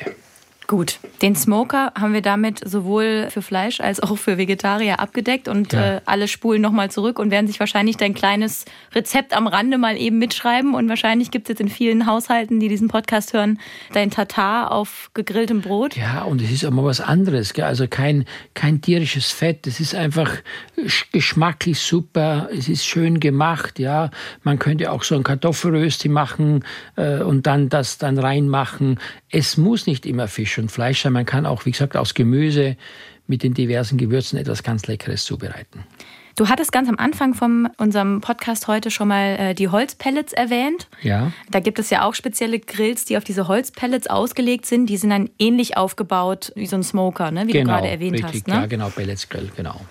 Gut, 0.69 0.99
den 1.23 1.35
Smoker 1.35 1.93
haben 1.99 2.13
wir 2.13 2.21
damit 2.21 2.61
sowohl 2.63 3.29
für 3.31 3.41
Fleisch 3.41 3.81
als 3.81 4.03
auch 4.03 4.15
für 4.19 4.37
Vegetarier 4.37 4.99
abgedeckt 4.99 5.47
und 5.47 5.73
ja. 5.73 5.95
äh, 5.95 6.01
alle 6.05 6.27
spulen 6.27 6.61
nochmal 6.61 6.91
zurück 6.91 7.17
und 7.17 7.31
werden 7.31 7.47
sich 7.47 7.59
wahrscheinlich 7.59 7.97
dein 7.97 8.13
kleines 8.13 8.65
Rezept 8.93 9.35
am 9.35 9.47
Rande 9.47 9.79
mal 9.79 9.97
eben 9.97 10.19
mitschreiben 10.19 10.75
und 10.75 10.87
wahrscheinlich 10.87 11.31
gibt 11.31 11.47
es 11.47 11.53
jetzt 11.53 11.61
in 11.61 11.69
vielen 11.69 12.05
Haushalten, 12.05 12.59
die 12.59 12.67
diesen 12.67 12.87
Podcast 12.87 13.33
hören, 13.33 13.59
dein 13.93 14.11
Tatar 14.11 14.71
auf 14.71 15.09
gegrilltem 15.15 15.61
Brot. 15.61 15.97
Ja, 15.97 16.21
und 16.21 16.39
es 16.39 16.51
ist 16.51 16.63
auch 16.63 16.69
mal 16.69 16.85
was 16.85 17.01
anderes, 17.01 17.53
gell? 17.53 17.65
also 17.65 17.87
kein, 17.87 18.25
kein 18.53 18.79
tierisches 18.79 19.31
Fett, 19.31 19.65
es 19.65 19.79
ist 19.79 19.95
einfach 19.95 20.31
geschmacklich 21.11 21.79
super, 21.79 22.47
es 22.55 22.69
ist 22.69 22.85
schön 22.85 23.19
gemacht, 23.19 23.79
ja, 23.79 24.11
man 24.43 24.59
könnte 24.59 24.91
auch 24.91 25.01
so 25.01 25.15
ein 25.15 25.23
Kartoffelrösti 25.23 26.09
machen 26.09 26.63
äh, 26.95 27.23
und 27.23 27.47
dann 27.47 27.69
das 27.69 27.97
dann 27.97 28.19
reinmachen. 28.19 28.99
Es 29.31 29.57
muss 29.57 29.85
nicht 29.85 30.05
immer 30.05 30.27
Fisch 30.27 30.57
und 30.57 30.71
Fleisch 30.71 31.01
sein. 31.01 31.13
Man 31.13 31.25
kann 31.25 31.45
auch, 31.45 31.65
wie 31.65 31.71
gesagt, 31.71 31.95
aus 31.95 32.13
Gemüse 32.13 32.77
mit 33.27 33.43
den 33.43 33.53
diversen 33.53 33.97
Gewürzen 33.97 34.39
etwas 34.39 34.63
ganz 34.63 34.87
Leckeres 34.87 35.23
zubereiten. 35.23 35.83
Du 36.35 36.47
hattest 36.47 36.71
ganz 36.71 36.87
am 36.87 36.95
Anfang 36.97 37.33
von 37.33 37.67
unserem 37.77 38.21
Podcast 38.21 38.69
heute 38.69 38.91
schon 38.91 39.09
mal 39.09 39.35
äh, 39.37 39.53
die 39.53 39.67
Holzpellets 39.67 40.31
erwähnt. 40.31 40.87
Ja. 41.01 41.33
Da 41.51 41.59
gibt 41.59 41.79
es 41.79 41.89
ja 41.89 42.05
auch 42.05 42.15
spezielle 42.15 42.59
Grills, 42.59 43.03
die 43.03 43.17
auf 43.17 43.25
diese 43.25 43.49
Holzpellets 43.49 44.07
ausgelegt 44.07 44.65
sind. 44.65 44.85
Die 44.85 44.95
sind 44.95 45.09
dann 45.09 45.29
ähnlich 45.37 45.75
aufgebaut 45.75 46.53
wie 46.55 46.65
so 46.65 46.77
ein 46.77 46.83
Smoker, 46.83 47.31
ne? 47.31 47.45
wie 47.47 47.51
genau, 47.51 47.65
du 47.65 47.69
gerade 47.71 47.89
erwähnt 47.89 48.13
richtig, 48.13 48.35
hast. 48.35 48.47
Ne? 48.47 48.53
Ja, 48.53 48.65
genau, 48.67 48.87
Pelletsgrill, 48.87 49.51
genau. 49.57 49.81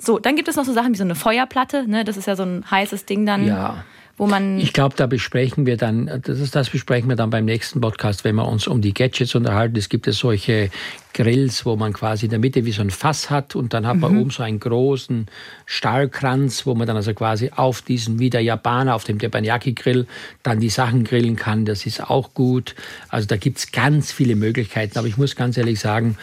So, 0.00 0.18
dann 0.18 0.34
gibt 0.34 0.48
es 0.48 0.56
noch 0.56 0.64
so 0.64 0.72
Sachen 0.72 0.94
wie 0.94 0.96
so 0.98 1.04
eine 1.04 1.14
Feuerplatte. 1.14 1.86
Ne? 1.86 2.04
Das 2.04 2.16
ist 2.16 2.26
ja 2.26 2.36
so 2.36 2.42
ein 2.42 2.64
heißes 2.70 3.04
Ding 3.04 3.26
dann. 3.26 3.46
Ja 3.46 3.84
wo 4.18 4.26
man. 4.26 4.58
Ich 4.58 4.72
glaube, 4.72 4.94
da 4.96 5.06
besprechen 5.06 5.64
wir 5.64 5.76
dann, 5.76 6.20
das, 6.22 6.50
das 6.50 6.70
besprechen 6.70 7.08
wir 7.08 7.16
dann 7.16 7.30
beim 7.30 7.44
nächsten 7.44 7.80
Podcast, 7.80 8.24
wenn 8.24 8.34
wir 8.34 8.46
uns 8.46 8.66
um 8.66 8.82
die 8.82 8.92
Gadgets 8.92 9.34
unterhalten. 9.34 9.76
Es 9.76 9.88
gibt 9.88 10.06
ja 10.06 10.12
solche 10.12 10.70
Grills, 11.14 11.64
wo 11.64 11.76
man 11.76 11.92
quasi 11.92 12.26
in 12.26 12.30
der 12.30 12.38
Mitte 12.38 12.64
wie 12.64 12.72
so 12.72 12.82
ein 12.82 12.90
Fass 12.90 13.30
hat 13.30 13.56
und 13.56 13.72
dann 13.72 13.86
hat 13.86 13.96
man 13.96 14.12
mhm. 14.12 14.20
oben 14.20 14.30
so 14.30 14.42
einen 14.42 14.60
großen 14.60 15.26
Stahlkranz, 15.66 16.66
wo 16.66 16.74
man 16.74 16.86
dann 16.86 16.96
also 16.96 17.14
quasi 17.14 17.50
auf 17.54 17.80
diesen, 17.80 18.18
wie 18.18 18.30
der 18.30 18.42
Japaner 18.42 18.94
auf 18.94 19.04
dem 19.04 19.18
Teppanyaki-Grill, 19.18 20.06
dann 20.42 20.60
die 20.60 20.68
Sachen 20.68 21.04
grillen 21.04 21.36
kann. 21.36 21.64
Das 21.64 21.86
ist 21.86 22.10
auch 22.10 22.34
gut. 22.34 22.74
Also 23.08 23.26
da 23.26 23.36
gibt 23.36 23.58
es 23.58 23.72
ganz 23.72 24.12
viele 24.12 24.36
Möglichkeiten. 24.36 24.98
Aber 24.98 25.08
ich 25.08 25.16
muss 25.16 25.36
ganz 25.36 25.56
ehrlich 25.56 25.80
sagen, 25.80 26.18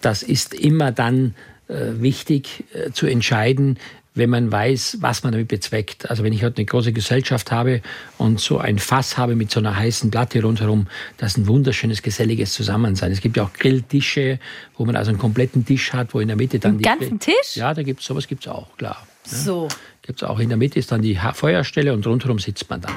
das 0.00 0.22
ist 0.22 0.54
immer 0.54 0.92
dann 0.92 1.34
äh, 1.68 2.00
wichtig 2.00 2.64
äh, 2.72 2.92
zu 2.92 3.06
entscheiden, 3.06 3.78
wenn 4.18 4.30
man 4.30 4.52
weiß, 4.52 4.98
was 5.00 5.22
man 5.22 5.32
damit 5.32 5.48
bezweckt. 5.48 6.10
Also 6.10 6.22
wenn 6.24 6.32
ich 6.32 6.42
heute 6.42 6.58
eine 6.58 6.66
große 6.66 6.92
Gesellschaft 6.92 7.50
habe 7.50 7.80
und 8.18 8.40
so 8.40 8.58
ein 8.58 8.78
Fass 8.78 9.16
habe 9.16 9.36
mit 9.36 9.50
so 9.50 9.60
einer 9.60 9.76
heißen 9.76 10.10
Platte 10.10 10.42
rundherum, 10.42 10.88
das 11.16 11.32
ist 11.32 11.38
ein 11.38 11.46
wunderschönes, 11.46 12.02
geselliges 12.02 12.52
Zusammensein. 12.52 13.12
Es 13.12 13.20
gibt 13.20 13.36
ja 13.36 13.44
auch 13.44 13.52
Grilltische, 13.52 14.38
wo 14.76 14.84
man 14.84 14.96
also 14.96 15.10
einen 15.10 15.18
kompletten 15.18 15.64
Tisch 15.64 15.92
hat, 15.92 16.12
wo 16.12 16.20
in 16.20 16.28
der 16.28 16.36
Mitte 16.36 16.58
dann 16.58 16.78
die... 16.78 16.84
ganzen 16.84 17.18
Tisch? 17.18 17.54
Ja, 17.54 17.72
da 17.72 17.82
gibt's 17.82 18.04
sowas 18.04 18.28
gibt's 18.28 18.46
auch, 18.48 18.76
klar. 18.76 19.06
So. 19.24 19.68
Gibt 20.02 20.22
es 20.22 20.28
auch 20.28 20.38
in 20.38 20.48
der 20.48 20.56
Mitte 20.56 20.78
ist 20.78 20.90
dann 20.90 21.02
die 21.02 21.18
Feuerstelle 21.34 21.92
und 21.92 22.06
rundherum 22.06 22.38
sitzt 22.38 22.68
man 22.70 22.80
dann. 22.80 22.94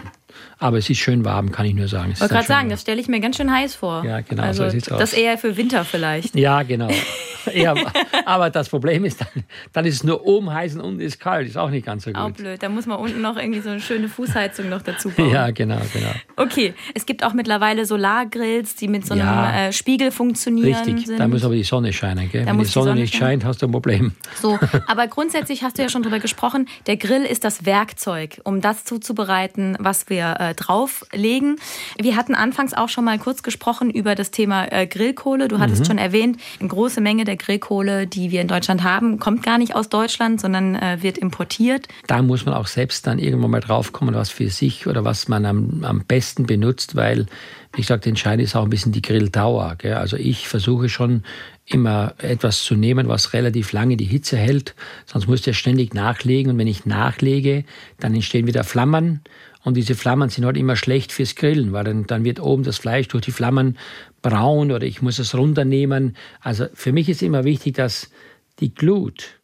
Aber 0.58 0.77
es 0.77 0.89
ist 0.89 0.99
schön 0.99 1.25
warm, 1.25 1.51
kann 1.51 1.65
ich 1.65 1.73
nur 1.73 1.88
sagen. 1.88 2.12
Ich 2.13 2.21
wollte 2.21 2.34
gerade 2.34 2.47
sagen, 2.47 2.69
das 2.69 2.82
stelle 2.82 3.01
ich 3.01 3.08
mir 3.08 3.19
ganz 3.19 3.38
schön 3.38 3.51
heiß 3.51 3.75
vor. 3.75 4.04
Ja, 4.06 4.21
genau, 4.21 4.43
also, 4.43 4.63
so 4.63 4.69
sieht's 4.69 4.91
aus. 4.91 4.99
Das 4.99 5.13
eher 5.13 5.38
für 5.38 5.58
Winter 5.58 5.84
vielleicht. 5.86 6.36
Ja, 6.36 6.63
genau. 6.63 6.89
ja, 7.54 7.73
aber 8.25 8.49
das 8.49 8.69
Problem 8.69 9.06
ist, 9.06 9.21
dann, 9.21 9.43
dann 9.73 9.86
ist 9.86 9.95
es 9.95 10.04
nur 10.04 10.25
oben 10.25 10.54
heiß 10.54 10.75
und 10.75 10.82
unten 10.82 10.99
ist 11.01 11.19
kalt. 11.19 11.47
Ist 11.47 11.58
auch 11.58 11.69
nicht 11.69 11.86
ganz 11.86 12.04
so 12.04 12.12
gut. 12.12 12.19
Auch 12.19 12.32
blöd. 12.32 12.62
Da 12.62 12.69
muss 12.69 12.86
man 12.86 12.99
unten 12.99 13.21
noch 13.21 13.38
irgendwie 13.38 13.62
so 13.62 13.69
eine 13.69 13.82
schöne 13.82 14.08
Fußheizung 14.08 14.69
noch 14.69 14.82
dazu 14.82 15.10
bauen. 15.17 15.32
Ja, 15.32 15.51
genau, 15.51 15.80
genau. 15.93 16.12
Okay, 16.36 16.73
es 16.93 17.06
gibt 17.06 17.23
auch 17.23 17.34
mittlerweile 17.34 17.86
Solargrills, 17.86 18.75
die 18.75 18.88
mit 18.88 19.06
so 19.06 19.13
einem 19.13 19.23
ja, 19.23 19.67
äh, 19.67 19.73
Spiegel 19.73 20.12
funktionieren. 20.12 20.75
Richtig, 20.75 21.08
sind. 21.08 21.19
da 21.19 21.27
muss 21.27 21.43
aber 21.43 21.56
die 21.56 21.63
Sonne 21.63 21.93
scheinen. 21.93 22.30
Gell? 22.30 22.45
Wenn 22.45 22.58
die 22.60 22.65
Sonne, 22.65 22.86
die 22.86 22.89
Sonne 22.89 23.01
nicht 23.01 23.15
scheint, 23.15 23.45
hast 23.45 23.62
du 23.62 23.67
ein 23.67 23.71
Problem. 23.71 24.13
So, 24.39 24.60
aber 24.88 25.08
grundsätzlich 25.08 25.63
hast 25.63 25.77
du 25.77 25.82
ja 25.82 25.89
schon 25.89 26.04
darüber 26.04 26.19
gesprochen, 26.19 26.67
der 26.88 26.97
Grill 26.97 27.23
ist 27.23 27.43
das 27.43 27.65
Werkzeug, 27.65 28.41
um 28.43 28.62
das 28.62 28.86
zuzubereiten, 28.86 29.77
was 29.80 30.10
wir 30.10 30.30
äh, 30.39 30.55
drauflegen. 30.55 31.57
Wir 31.97 32.15
hatten 32.15 32.35
anfangs 32.35 32.73
auch 32.73 32.89
schon 32.89 33.05
mal 33.05 33.19
kurz 33.19 33.43
gesprochen 33.43 33.89
über 33.89 34.15
das 34.15 34.31
Thema 34.31 34.71
äh, 34.71 34.87
Grillkohle. 34.87 35.47
Du 35.47 35.59
hattest 35.59 35.81
mhm. 35.81 35.85
schon 35.85 35.97
erwähnt, 35.97 36.39
eine 36.59 36.69
große 36.69 37.01
Menge 37.01 37.25
der 37.25 37.37
Grillkohle, 37.37 38.07
die 38.07 38.31
wir 38.31 38.41
in 38.41 38.47
Deutschland 38.47 38.83
haben, 38.83 39.19
kommt 39.19 39.43
gar 39.43 39.57
nicht 39.57 39.75
aus 39.75 39.89
Deutschland, 39.89 40.41
sondern 40.41 40.75
äh, 40.75 40.97
wird 41.01 41.17
importiert. 41.17 41.87
Da 42.07 42.21
muss 42.21 42.45
man 42.45 42.53
auch 42.53 42.67
selbst 42.67 43.07
dann 43.07 43.19
irgendwann 43.19 43.51
mal 43.51 43.61
draufkommen, 43.61 44.15
was 44.15 44.29
für 44.29 44.49
sich 44.49 44.87
oder 44.87 45.03
was 45.03 45.27
man 45.27 45.45
am, 45.45 45.83
am 45.83 46.03
besten 46.05 46.45
benutzt, 46.45 46.95
weil 46.95 47.27
wie 47.73 47.81
gesagt, 47.81 48.05
entscheidend 48.05 48.43
ist 48.43 48.55
auch 48.55 48.63
ein 48.63 48.69
bisschen 48.69 48.91
die 48.91 49.01
Grilldauer. 49.01 49.75
Gell? 49.77 49.93
Also 49.93 50.17
ich 50.17 50.47
versuche 50.47 50.89
schon 50.89 51.23
immer 51.65 52.15
etwas 52.17 52.63
zu 52.63 52.75
nehmen, 52.75 53.07
was 53.07 53.33
relativ 53.33 53.71
lange 53.71 53.95
die 53.95 54.05
Hitze 54.05 54.35
hält, 54.35 54.75
sonst 55.05 55.27
muss 55.27 55.45
ich 55.47 55.57
ständig 55.57 55.93
nachlegen 55.93 56.51
und 56.51 56.57
wenn 56.57 56.67
ich 56.67 56.85
nachlege, 56.85 57.63
dann 57.99 58.13
entstehen 58.13 58.47
wieder 58.47 58.63
Flammen 58.65 59.21
und 59.63 59.76
diese 59.76 59.95
Flammen 59.95 60.30
sind 60.30 60.45
halt 60.45 60.58
immer 60.58 60.76
schlecht 60.76 61.12
fürs 61.12 61.36
Grillen, 61.36 61.71
weil 61.71 61.84
dann, 61.84 62.08
dann 62.08 62.24
wird 62.24 62.39
oben 62.39 62.63
das 62.63 62.78
Fleisch 62.78 63.08
durch 63.08 63.26
die 63.26 63.32
Flammen 63.32 63.78
braun 64.21 64.71
oder 64.71 64.86
ich 64.86 65.02
muss 65.02 65.19
es 65.19 65.36
runternehmen. 65.36 66.15
Also 66.39 66.67
für 66.74 66.91
mich 66.91 67.10
ist 67.10 67.21
immer 67.21 67.43
wichtig, 67.43 67.76
dass 67.76 68.10
die 68.60 68.74
Glut 68.74 69.41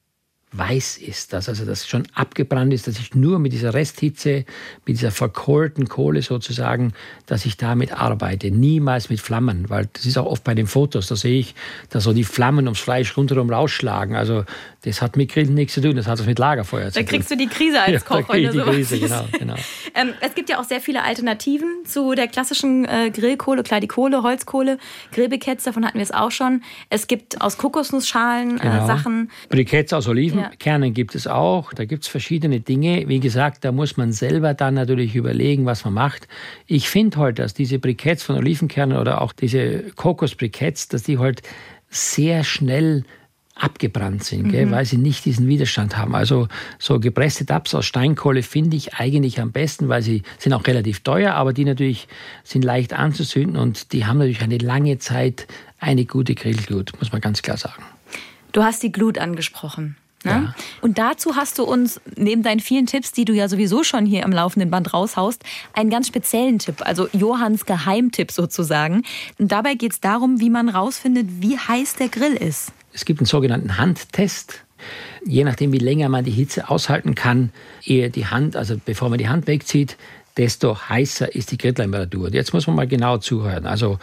weiß 0.53 0.97
ist, 0.97 1.33
dass 1.33 1.49
also 1.49 1.65
das 1.65 1.87
schon 1.87 2.07
abgebrannt 2.13 2.73
ist, 2.73 2.87
dass 2.87 2.99
ich 2.99 3.13
nur 3.13 3.37
mit 3.37 3.51
dieser 3.51 3.73
Resthitze, 3.73 4.45
mit 4.85 4.97
dieser 4.97 5.11
verkohlten 5.11 5.89
Kohle 5.89 6.21
sozusagen, 6.21 6.93
dass 7.25 7.45
ich 7.45 7.57
damit 7.57 7.91
arbeite, 7.91 8.49
niemals 8.49 9.09
mit 9.09 9.19
Flammen, 9.19 9.69
weil 9.69 9.89
das 9.91 10.05
ist 10.05 10.17
auch 10.17 10.25
oft 10.25 10.45
bei 10.45 10.55
den 10.55 10.67
Fotos, 10.67 11.07
da 11.07 11.17
sehe 11.17 11.39
ich, 11.39 11.53
dass 11.89 12.05
so 12.05 12.13
die 12.13 12.23
Flammen 12.23 12.65
ums 12.65 12.79
Fleisch 12.79 13.17
rundherum 13.17 13.49
rausschlagen. 13.49 14.15
Also 14.15 14.45
das 14.87 15.01
hat 15.01 15.17
mit 15.17 15.31
Grillen 15.31 15.53
nichts 15.53 15.73
zu 15.73 15.81
tun, 15.81 15.95
das 15.95 16.07
hat 16.07 16.19
was 16.19 16.25
mit 16.25 16.39
Lagerfeuer 16.39 16.87
zu 16.91 16.99
tun. 16.99 17.05
Da 17.05 17.11
kriegst 17.11 17.29
du 17.29 17.35
die 17.35 17.47
Krise 17.47 17.81
als 17.81 18.05
Koch. 18.05 18.33
Ja, 18.33 18.51
da 18.51 18.63
die 18.63 18.71
Krise, 18.71 18.99
genau. 18.99 19.25
genau. 19.37 19.55
ähm, 19.95 20.13
es 20.21 20.33
gibt 20.33 20.49
ja 20.49 20.59
auch 20.59 20.63
sehr 20.63 20.79
viele 20.79 21.03
Alternativen 21.03 21.85
zu 21.85 22.15
der 22.15 22.27
klassischen 22.27 22.85
äh, 22.85 23.11
Grillkohle, 23.11 23.63
klar 23.63 23.79
die 23.81 23.87
Kohle, 23.87 24.23
Holzkohle, 24.23 24.77
Grillbriketts, 25.11 25.65
davon 25.65 25.85
hatten 25.85 25.97
wir 25.97 26.03
es 26.03 26.11
auch 26.11 26.31
schon. 26.31 26.63
Es 26.89 27.07
gibt 27.07 27.41
aus 27.41 27.57
Kokosnussschalen 27.57 28.57
äh, 28.57 28.61
genau. 28.61 28.83
äh, 28.83 28.87
Sachen. 28.87 29.31
Briketts 29.49 29.93
aus 29.93 30.07
Olivenkernen 30.07 30.89
ja. 30.89 30.93
gibt 30.93 31.15
es 31.15 31.27
auch. 31.27 31.73
Da 31.73 31.85
gibt 31.85 32.03
es 32.03 32.09
verschiedene 32.09 32.61
Dinge. 32.61 33.07
Wie 33.07 33.19
gesagt, 33.19 33.65
da 33.65 33.71
muss 33.71 33.97
man 33.97 34.11
selber 34.13 34.53
dann 34.53 34.75
natürlich 34.75 35.15
überlegen, 35.15 35.65
was 35.65 35.83
man 35.83 35.93
macht. 35.93 36.27
Ich 36.65 36.89
finde 36.89 37.17
halt, 37.17 37.39
dass 37.39 37.53
diese 37.53 37.79
Briketts 37.79 38.23
von 38.23 38.37
Olivenkernen 38.37 38.97
oder 38.97 39.21
auch 39.21 39.33
diese 39.33 39.91
Kokosbriketts, 39.95 40.87
dass 40.87 41.03
die 41.03 41.17
halt 41.17 41.41
sehr 41.89 42.43
schnell 42.43 43.03
abgebrannt 43.59 44.23
sind, 44.23 44.51
mhm. 44.51 44.71
weil 44.71 44.85
sie 44.85 44.97
nicht 44.97 45.25
diesen 45.25 45.47
Widerstand 45.47 45.97
haben. 45.97 46.15
Also 46.15 46.47
so 46.79 46.99
gepresste 46.99 47.45
Tabs 47.45 47.73
aus 47.73 47.85
Steinkohle 47.85 48.43
finde 48.43 48.77
ich 48.77 48.95
eigentlich 48.95 49.39
am 49.41 49.51
besten, 49.51 49.89
weil 49.89 50.01
sie 50.01 50.23
sind 50.37 50.53
auch 50.53 50.65
relativ 50.67 51.01
teuer, 51.01 51.33
aber 51.33 51.53
die 51.53 51.65
natürlich 51.65 52.07
sind 52.43 52.63
leicht 52.63 52.93
anzuzünden 52.93 53.57
und 53.57 53.93
die 53.93 54.05
haben 54.05 54.17
natürlich 54.17 54.41
eine 54.41 54.57
lange 54.57 54.97
Zeit 54.99 55.47
eine 55.79 56.05
gute 56.05 56.35
Grillglut, 56.35 56.91
muss 56.99 57.11
man 57.11 57.21
ganz 57.21 57.41
klar 57.41 57.57
sagen. 57.57 57.83
Du 58.51 58.63
hast 58.63 58.81
die 58.81 58.91
Glut 58.91 59.17
angesprochen. 59.17 59.95
Ne? 60.23 60.31
Ja. 60.31 60.55
Und 60.81 60.97
dazu 60.97 61.35
hast 61.35 61.59
du 61.59 61.63
uns 61.63 62.01
neben 62.15 62.41
deinen 62.41 62.59
vielen 62.59 62.87
Tipps, 62.87 63.11
die 63.11 63.25
du 63.25 63.33
ja 63.33 63.47
sowieso 63.47 63.83
schon 63.83 64.05
hier 64.05 64.25
am 64.25 64.31
laufenden 64.31 64.71
Band 64.71 64.93
raushaust, 64.93 65.43
einen 65.73 65.89
ganz 65.89 66.07
speziellen 66.07 66.57
Tipp, 66.57 66.77
also 66.79 67.07
Johanns 67.13 67.65
Geheimtipp 67.65 68.31
sozusagen. 68.31 69.03
Und 69.37 69.51
dabei 69.51 69.75
geht 69.75 69.93
es 69.93 69.99
darum, 69.99 70.39
wie 70.39 70.49
man 70.49 70.69
rausfindet, 70.69 71.27
wie 71.39 71.57
heiß 71.57 71.95
der 71.95 72.09
Grill 72.09 72.33
ist. 72.33 72.71
Es 72.97 73.05
gibt 73.05 73.19
einen 73.19 73.27
sogenannten 73.27 73.77
Handtest. 73.77 74.63
Je 75.23 75.43
nachdem, 75.43 75.71
wie 75.71 75.77
länger 75.77 76.09
man 76.09 76.25
die 76.25 76.31
Hitze 76.31 76.67
aushalten 76.67 77.13
kann, 77.13 77.51
ehe 77.83 78.09
die 78.09 78.25
Hand, 78.25 78.55
also 78.55 78.75
bevor 78.83 79.09
man 79.09 79.19
die 79.19 79.29
Hand 79.29 79.45
wegzieht, 79.45 79.97
desto 80.35 80.89
heißer 80.89 81.35
ist 81.35 81.51
die 81.51 81.59
Grilltemperatur. 81.59 82.33
Jetzt 82.33 82.53
muss 82.53 82.65
man 82.65 82.75
mal 82.75 82.87
genau 82.87 83.19
zuhören. 83.19 83.67
Also 83.67 83.99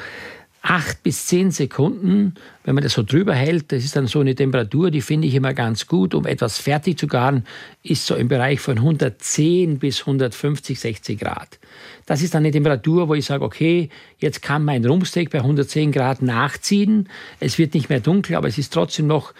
acht 0.66 1.02
bis 1.02 1.26
zehn 1.26 1.50
Sekunden, 1.50 2.34
wenn 2.64 2.74
man 2.74 2.82
das 2.82 2.94
so 2.94 3.02
drüber 3.02 3.34
hält, 3.34 3.70
das 3.70 3.84
ist 3.84 3.96
dann 3.96 4.06
so 4.06 4.20
eine 4.20 4.34
Temperatur, 4.34 4.90
die 4.90 5.02
finde 5.02 5.28
ich 5.28 5.34
immer 5.34 5.52
ganz 5.52 5.86
gut, 5.86 6.14
um 6.14 6.24
etwas 6.24 6.56
fertig 6.56 6.98
zu 6.98 7.06
garen, 7.06 7.44
ist 7.82 8.06
so 8.06 8.14
im 8.14 8.28
Bereich 8.28 8.60
von 8.60 8.78
110 8.78 9.78
bis 9.78 10.00
150, 10.00 10.80
60 10.80 11.20
Grad. 11.20 11.58
Das 12.06 12.22
ist 12.22 12.32
dann 12.32 12.44
eine 12.44 12.50
Temperatur, 12.50 13.08
wo 13.10 13.14
ich 13.14 13.26
sage, 13.26 13.44
okay, 13.44 13.90
jetzt 14.16 14.40
kann 14.40 14.64
mein 14.64 14.86
Rumpsteak 14.86 15.28
bei 15.28 15.40
110 15.40 15.92
Grad 15.92 16.22
nachziehen. 16.22 17.10
Es 17.40 17.58
wird 17.58 17.74
nicht 17.74 17.90
mehr 17.90 18.00
dunkel, 18.00 18.34
aber 18.34 18.48
es 18.48 18.56
ist 18.56 18.72
trotzdem 18.72 19.06
noch 19.06 19.34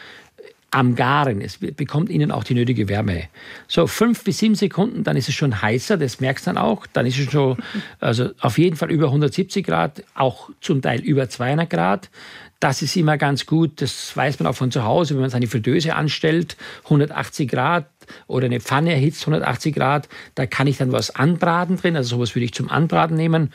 am 0.74 0.96
Garen. 0.96 1.40
Es 1.40 1.58
bekommt 1.58 2.10
ihnen 2.10 2.32
auch 2.32 2.42
die 2.42 2.54
nötige 2.54 2.88
Wärme. 2.88 3.24
So 3.68 3.86
fünf 3.86 4.24
bis 4.24 4.38
sieben 4.38 4.56
Sekunden, 4.56 5.04
dann 5.04 5.16
ist 5.16 5.28
es 5.28 5.34
schon 5.34 5.62
heißer, 5.62 5.96
das 5.96 6.18
merkst 6.18 6.46
du 6.46 6.50
dann 6.50 6.58
auch. 6.58 6.86
Dann 6.92 7.06
ist 7.06 7.18
es 7.18 7.30
schon, 7.30 7.56
also 8.00 8.30
auf 8.40 8.58
jeden 8.58 8.76
Fall 8.76 8.90
über 8.90 9.06
170 9.06 9.64
Grad, 9.64 10.02
auch 10.14 10.50
zum 10.60 10.82
Teil 10.82 11.00
über 11.00 11.28
200 11.28 11.70
Grad. 11.70 12.10
Das 12.58 12.82
ist 12.82 12.96
immer 12.96 13.18
ganz 13.18 13.46
gut, 13.46 13.82
das 13.82 14.16
weiß 14.16 14.40
man 14.40 14.48
auch 14.48 14.56
von 14.56 14.72
zu 14.72 14.84
Hause, 14.84 15.14
wenn 15.14 15.20
man 15.20 15.30
seine 15.30 15.46
Fritteuse 15.46 15.94
anstellt, 15.94 16.56
180 16.84 17.48
Grad 17.48 17.86
oder 18.26 18.46
eine 18.46 18.60
Pfanne 18.60 18.92
erhitzt, 18.92 19.22
180 19.22 19.74
Grad, 19.74 20.08
da 20.34 20.46
kann 20.46 20.66
ich 20.66 20.78
dann 20.78 20.90
was 20.90 21.14
anbraten 21.14 21.76
drin, 21.76 21.96
also 21.96 22.16
sowas 22.16 22.34
würde 22.34 22.46
ich 22.46 22.54
zum 22.54 22.68
Anbraten 22.68 23.16
nehmen. 23.16 23.52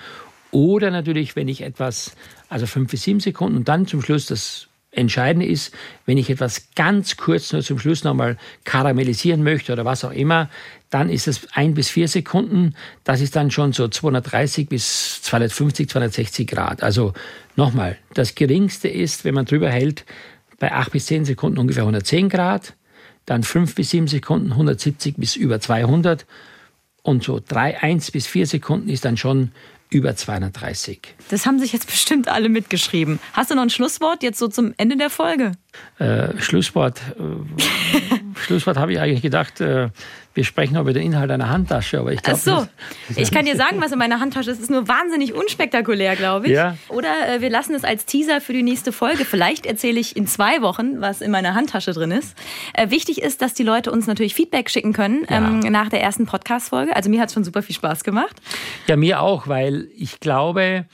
Oder 0.52 0.90
natürlich, 0.90 1.36
wenn 1.36 1.48
ich 1.48 1.62
etwas, 1.62 2.16
also 2.48 2.66
fünf 2.66 2.92
bis 2.92 3.04
sieben 3.04 3.20
Sekunden 3.20 3.58
und 3.58 3.68
dann 3.68 3.88
zum 3.88 4.02
Schluss 4.02 4.26
das 4.26 4.69
Entscheidende 5.00 5.48
ist, 5.48 5.74
wenn 6.06 6.18
ich 6.18 6.30
etwas 6.30 6.70
ganz 6.76 7.18
kurz 7.18 7.52
nur 7.52 7.64
zum 7.64 7.80
Schluss 7.80 8.04
nochmal 8.04 8.38
karamellisieren 8.64 9.44
möchte 9.44 9.74
oder 9.74 9.86
was 9.86 10.04
auch 10.04 10.12
immer, 10.12 10.50
dann 10.90 11.10
ist 11.10 11.28
es 11.28 11.48
ein 11.54 11.74
bis 11.74 11.90
vier 11.90 12.08
Sekunden. 12.08 12.76
Das 13.04 13.22
ist 13.22 13.36
dann 13.36 13.52
schon 13.52 13.74
so 13.74 13.88
230 13.88 14.70
bis 14.70 15.22
250, 15.22 15.90
260 15.90 16.48
Grad. 16.48 16.84
Also 16.84 17.14
nochmal, 17.56 17.98
das 18.14 18.36
Geringste 18.36 18.88
ist, 18.88 19.26
wenn 19.26 19.36
man 19.36 19.46
drüber 19.46 19.70
hält, 19.70 20.06
bei 20.60 20.72
acht 20.72 20.92
bis 20.92 21.06
zehn 21.06 21.26
Sekunden 21.26 21.58
ungefähr 21.58 21.84
110 21.84 22.30
Grad, 22.30 22.74
dann 23.26 23.44
fünf 23.44 23.76
bis 23.76 23.92
sieben 23.92 24.08
Sekunden 24.08 24.52
170 24.52 25.16
bis 25.18 25.36
über 25.36 25.60
200 25.60 26.26
und 27.02 27.24
so 27.24 27.40
drei, 27.46 27.82
eins 27.82 28.12
bis 28.12 28.28
vier 28.28 28.46
Sekunden 28.46 28.90
ist 28.90 29.06
dann 29.06 29.18
schon 29.18 29.52
über 29.90 30.16
230. 30.16 31.16
Das 31.30 31.46
haben 31.46 31.60
sich 31.60 31.74
jetzt 31.74 31.88
bestimmt 31.88 32.28
alle 32.28 32.50
mitgeschrieben. 32.50 33.20
Hast 33.34 33.52
du 33.52 33.56
noch 33.56 33.64
ein 33.64 33.70
Schlusswort 33.70 34.24
jetzt 34.24 34.38
so 34.38 34.48
zum 34.48 34.74
Ende 34.78 34.98
der 34.98 35.10
Folge? 35.10 35.54
Äh, 35.98 36.38
Schlusswort. 36.40 37.02
Äh, 37.18 38.16
Schlusswort 38.40 38.78
habe 38.78 38.94
ich 38.94 39.00
eigentlich 39.00 39.22
gedacht, 39.22 39.62
äh, 39.62 39.90
wir 40.34 40.44
sprechen 40.44 40.78
über 40.78 40.94
den 40.94 41.04
Inhalt 41.04 41.32
einer 41.32 41.50
Handtasche, 41.50 42.00
aber 42.00 42.14
ich 42.14 42.22
glaube. 42.22 42.40
Ach 42.42 42.68
so, 43.10 43.20
ich 43.20 43.32
kann 43.32 43.46
dir 43.46 43.56
sagen, 43.56 43.82
was 43.82 43.92
in 43.92 43.98
meiner 43.98 44.20
Handtasche 44.20 44.52
ist. 44.52 44.58
Es 44.58 44.64
ist 44.64 44.72
nur 44.72 44.88
wahnsinnig 44.88 45.34
unspektakulär, 45.34 46.16
glaube 46.16 46.48
ich. 46.48 46.54
Ja. 46.54 46.78
Oder 46.88 47.10
äh, 47.28 47.42
wir 47.42 47.50
lassen 47.50 47.74
es 47.74 47.84
als 47.84 48.06
Teaser 48.06 48.40
für 48.40 48.54
die 48.54 48.64
nächste 48.64 48.92
Folge. 48.92 49.26
Vielleicht 49.26 49.66
erzähle 49.66 50.00
ich 50.00 50.16
in 50.16 50.28
zwei 50.28 50.62
Wochen, 50.62 51.02
was 51.02 51.22
in 51.22 51.32
meiner 51.32 51.56
Handtasche 51.56 51.92
drin 51.92 52.12
ist. 52.12 52.38
Äh, 52.74 52.90
wichtig 52.90 53.22
ist, 53.22 53.42
dass 53.42 53.54
die 53.54 53.64
Leute 53.64 53.92
uns 53.92 54.08
natürlich 54.08 54.36
Feedback 54.36 54.70
schicken 54.70 54.94
können 54.94 55.26
ja. 55.30 55.38
ähm, 55.38 55.60
nach 55.60 55.90
der 55.90 56.02
ersten 56.02 56.26
Podcast-Folge. 56.26 56.96
Also 56.96 57.10
mir 57.10 57.20
hat 57.20 57.28
es 57.30 57.34
schon 57.34 57.44
super 57.44 57.62
viel 57.62 57.76
Spaß 57.76 58.04
gemacht. 58.04 58.36
Ja, 58.88 58.96
mir 58.96 59.22
auch, 59.22 59.48
weil 59.48 59.90
ich 59.96 60.20
glaube, 60.20 60.86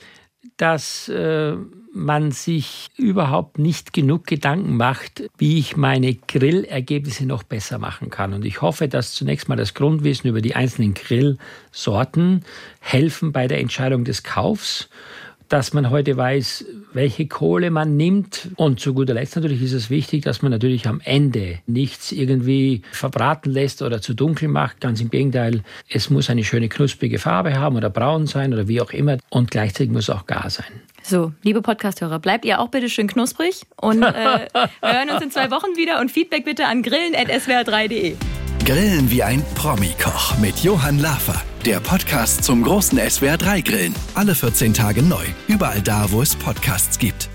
dass 0.56 1.08
äh, 1.08 1.54
man 1.92 2.30
sich 2.30 2.88
überhaupt 2.96 3.58
nicht 3.58 3.92
genug 3.92 4.26
Gedanken 4.26 4.76
macht, 4.76 5.22
wie 5.38 5.58
ich 5.58 5.76
meine 5.76 6.14
Grillergebnisse 6.14 7.26
noch 7.26 7.42
besser 7.42 7.78
machen 7.78 8.10
kann. 8.10 8.34
Und 8.34 8.44
ich 8.44 8.60
hoffe, 8.60 8.88
dass 8.88 9.12
zunächst 9.12 9.48
mal 9.48 9.56
das 9.56 9.74
Grundwissen 9.74 10.28
über 10.28 10.40
die 10.40 10.54
einzelnen 10.54 10.94
Grillsorten 10.94 12.44
helfen 12.80 13.32
bei 13.32 13.48
der 13.48 13.60
Entscheidung 13.60 14.04
des 14.04 14.22
Kaufs. 14.22 14.88
Dass 15.48 15.72
man 15.72 15.90
heute 15.90 16.16
weiß, 16.16 16.64
welche 16.92 17.26
Kohle 17.26 17.70
man 17.70 17.96
nimmt. 17.96 18.48
Und 18.56 18.80
zu 18.80 18.94
guter 18.94 19.14
Letzt 19.14 19.36
natürlich 19.36 19.62
ist 19.62 19.72
es 19.72 19.90
wichtig, 19.90 20.22
dass 20.24 20.42
man 20.42 20.50
natürlich 20.50 20.86
am 20.86 21.00
Ende 21.04 21.58
nichts 21.66 22.12
irgendwie 22.12 22.82
verbraten 22.90 23.50
lässt 23.50 23.82
oder 23.82 24.00
zu 24.00 24.14
dunkel 24.14 24.48
macht. 24.48 24.80
Ganz 24.80 25.00
im 25.00 25.10
Gegenteil, 25.10 25.62
es 25.88 26.10
muss 26.10 26.30
eine 26.30 26.44
schöne 26.44 26.68
knusprige 26.68 27.18
Farbe 27.18 27.58
haben 27.58 27.76
oder 27.76 27.90
braun 27.90 28.26
sein 28.26 28.52
oder 28.52 28.68
wie 28.68 28.80
auch 28.80 28.92
immer. 28.92 29.18
Und 29.30 29.50
gleichzeitig 29.50 29.92
muss 29.92 30.10
auch 30.10 30.26
gar 30.26 30.50
sein. 30.50 30.66
So, 31.02 31.32
liebe 31.42 31.62
Podcasthörer, 31.62 32.18
bleibt 32.18 32.44
ihr 32.44 32.58
auch 32.58 32.68
bitte 32.68 32.88
schön 32.88 33.06
knusprig 33.06 33.62
und 33.80 34.02
äh, 34.02 34.48
wir 34.52 34.68
hören 34.82 35.10
uns 35.10 35.22
in 35.22 35.30
zwei 35.30 35.52
Wochen 35.52 35.76
wieder 35.76 36.00
und 36.00 36.10
Feedback 36.10 36.44
bitte 36.44 36.66
an 36.66 36.82
grillen.swr3.de. 36.82 38.16
Grillen 38.66 39.12
wie 39.12 39.22
ein 39.22 39.44
Promi-Koch 39.54 40.38
mit 40.38 40.64
Johann 40.64 40.98
Lafer. 40.98 41.40
Der 41.64 41.78
Podcast 41.78 42.42
zum 42.42 42.64
großen 42.64 42.98
SWR3 42.98 43.64
Grillen. 43.64 43.94
Alle 44.16 44.34
14 44.34 44.74
Tage 44.74 45.04
neu. 45.04 45.24
Überall 45.46 45.80
da, 45.80 46.10
wo 46.10 46.20
es 46.20 46.34
Podcasts 46.34 46.98
gibt. 46.98 47.30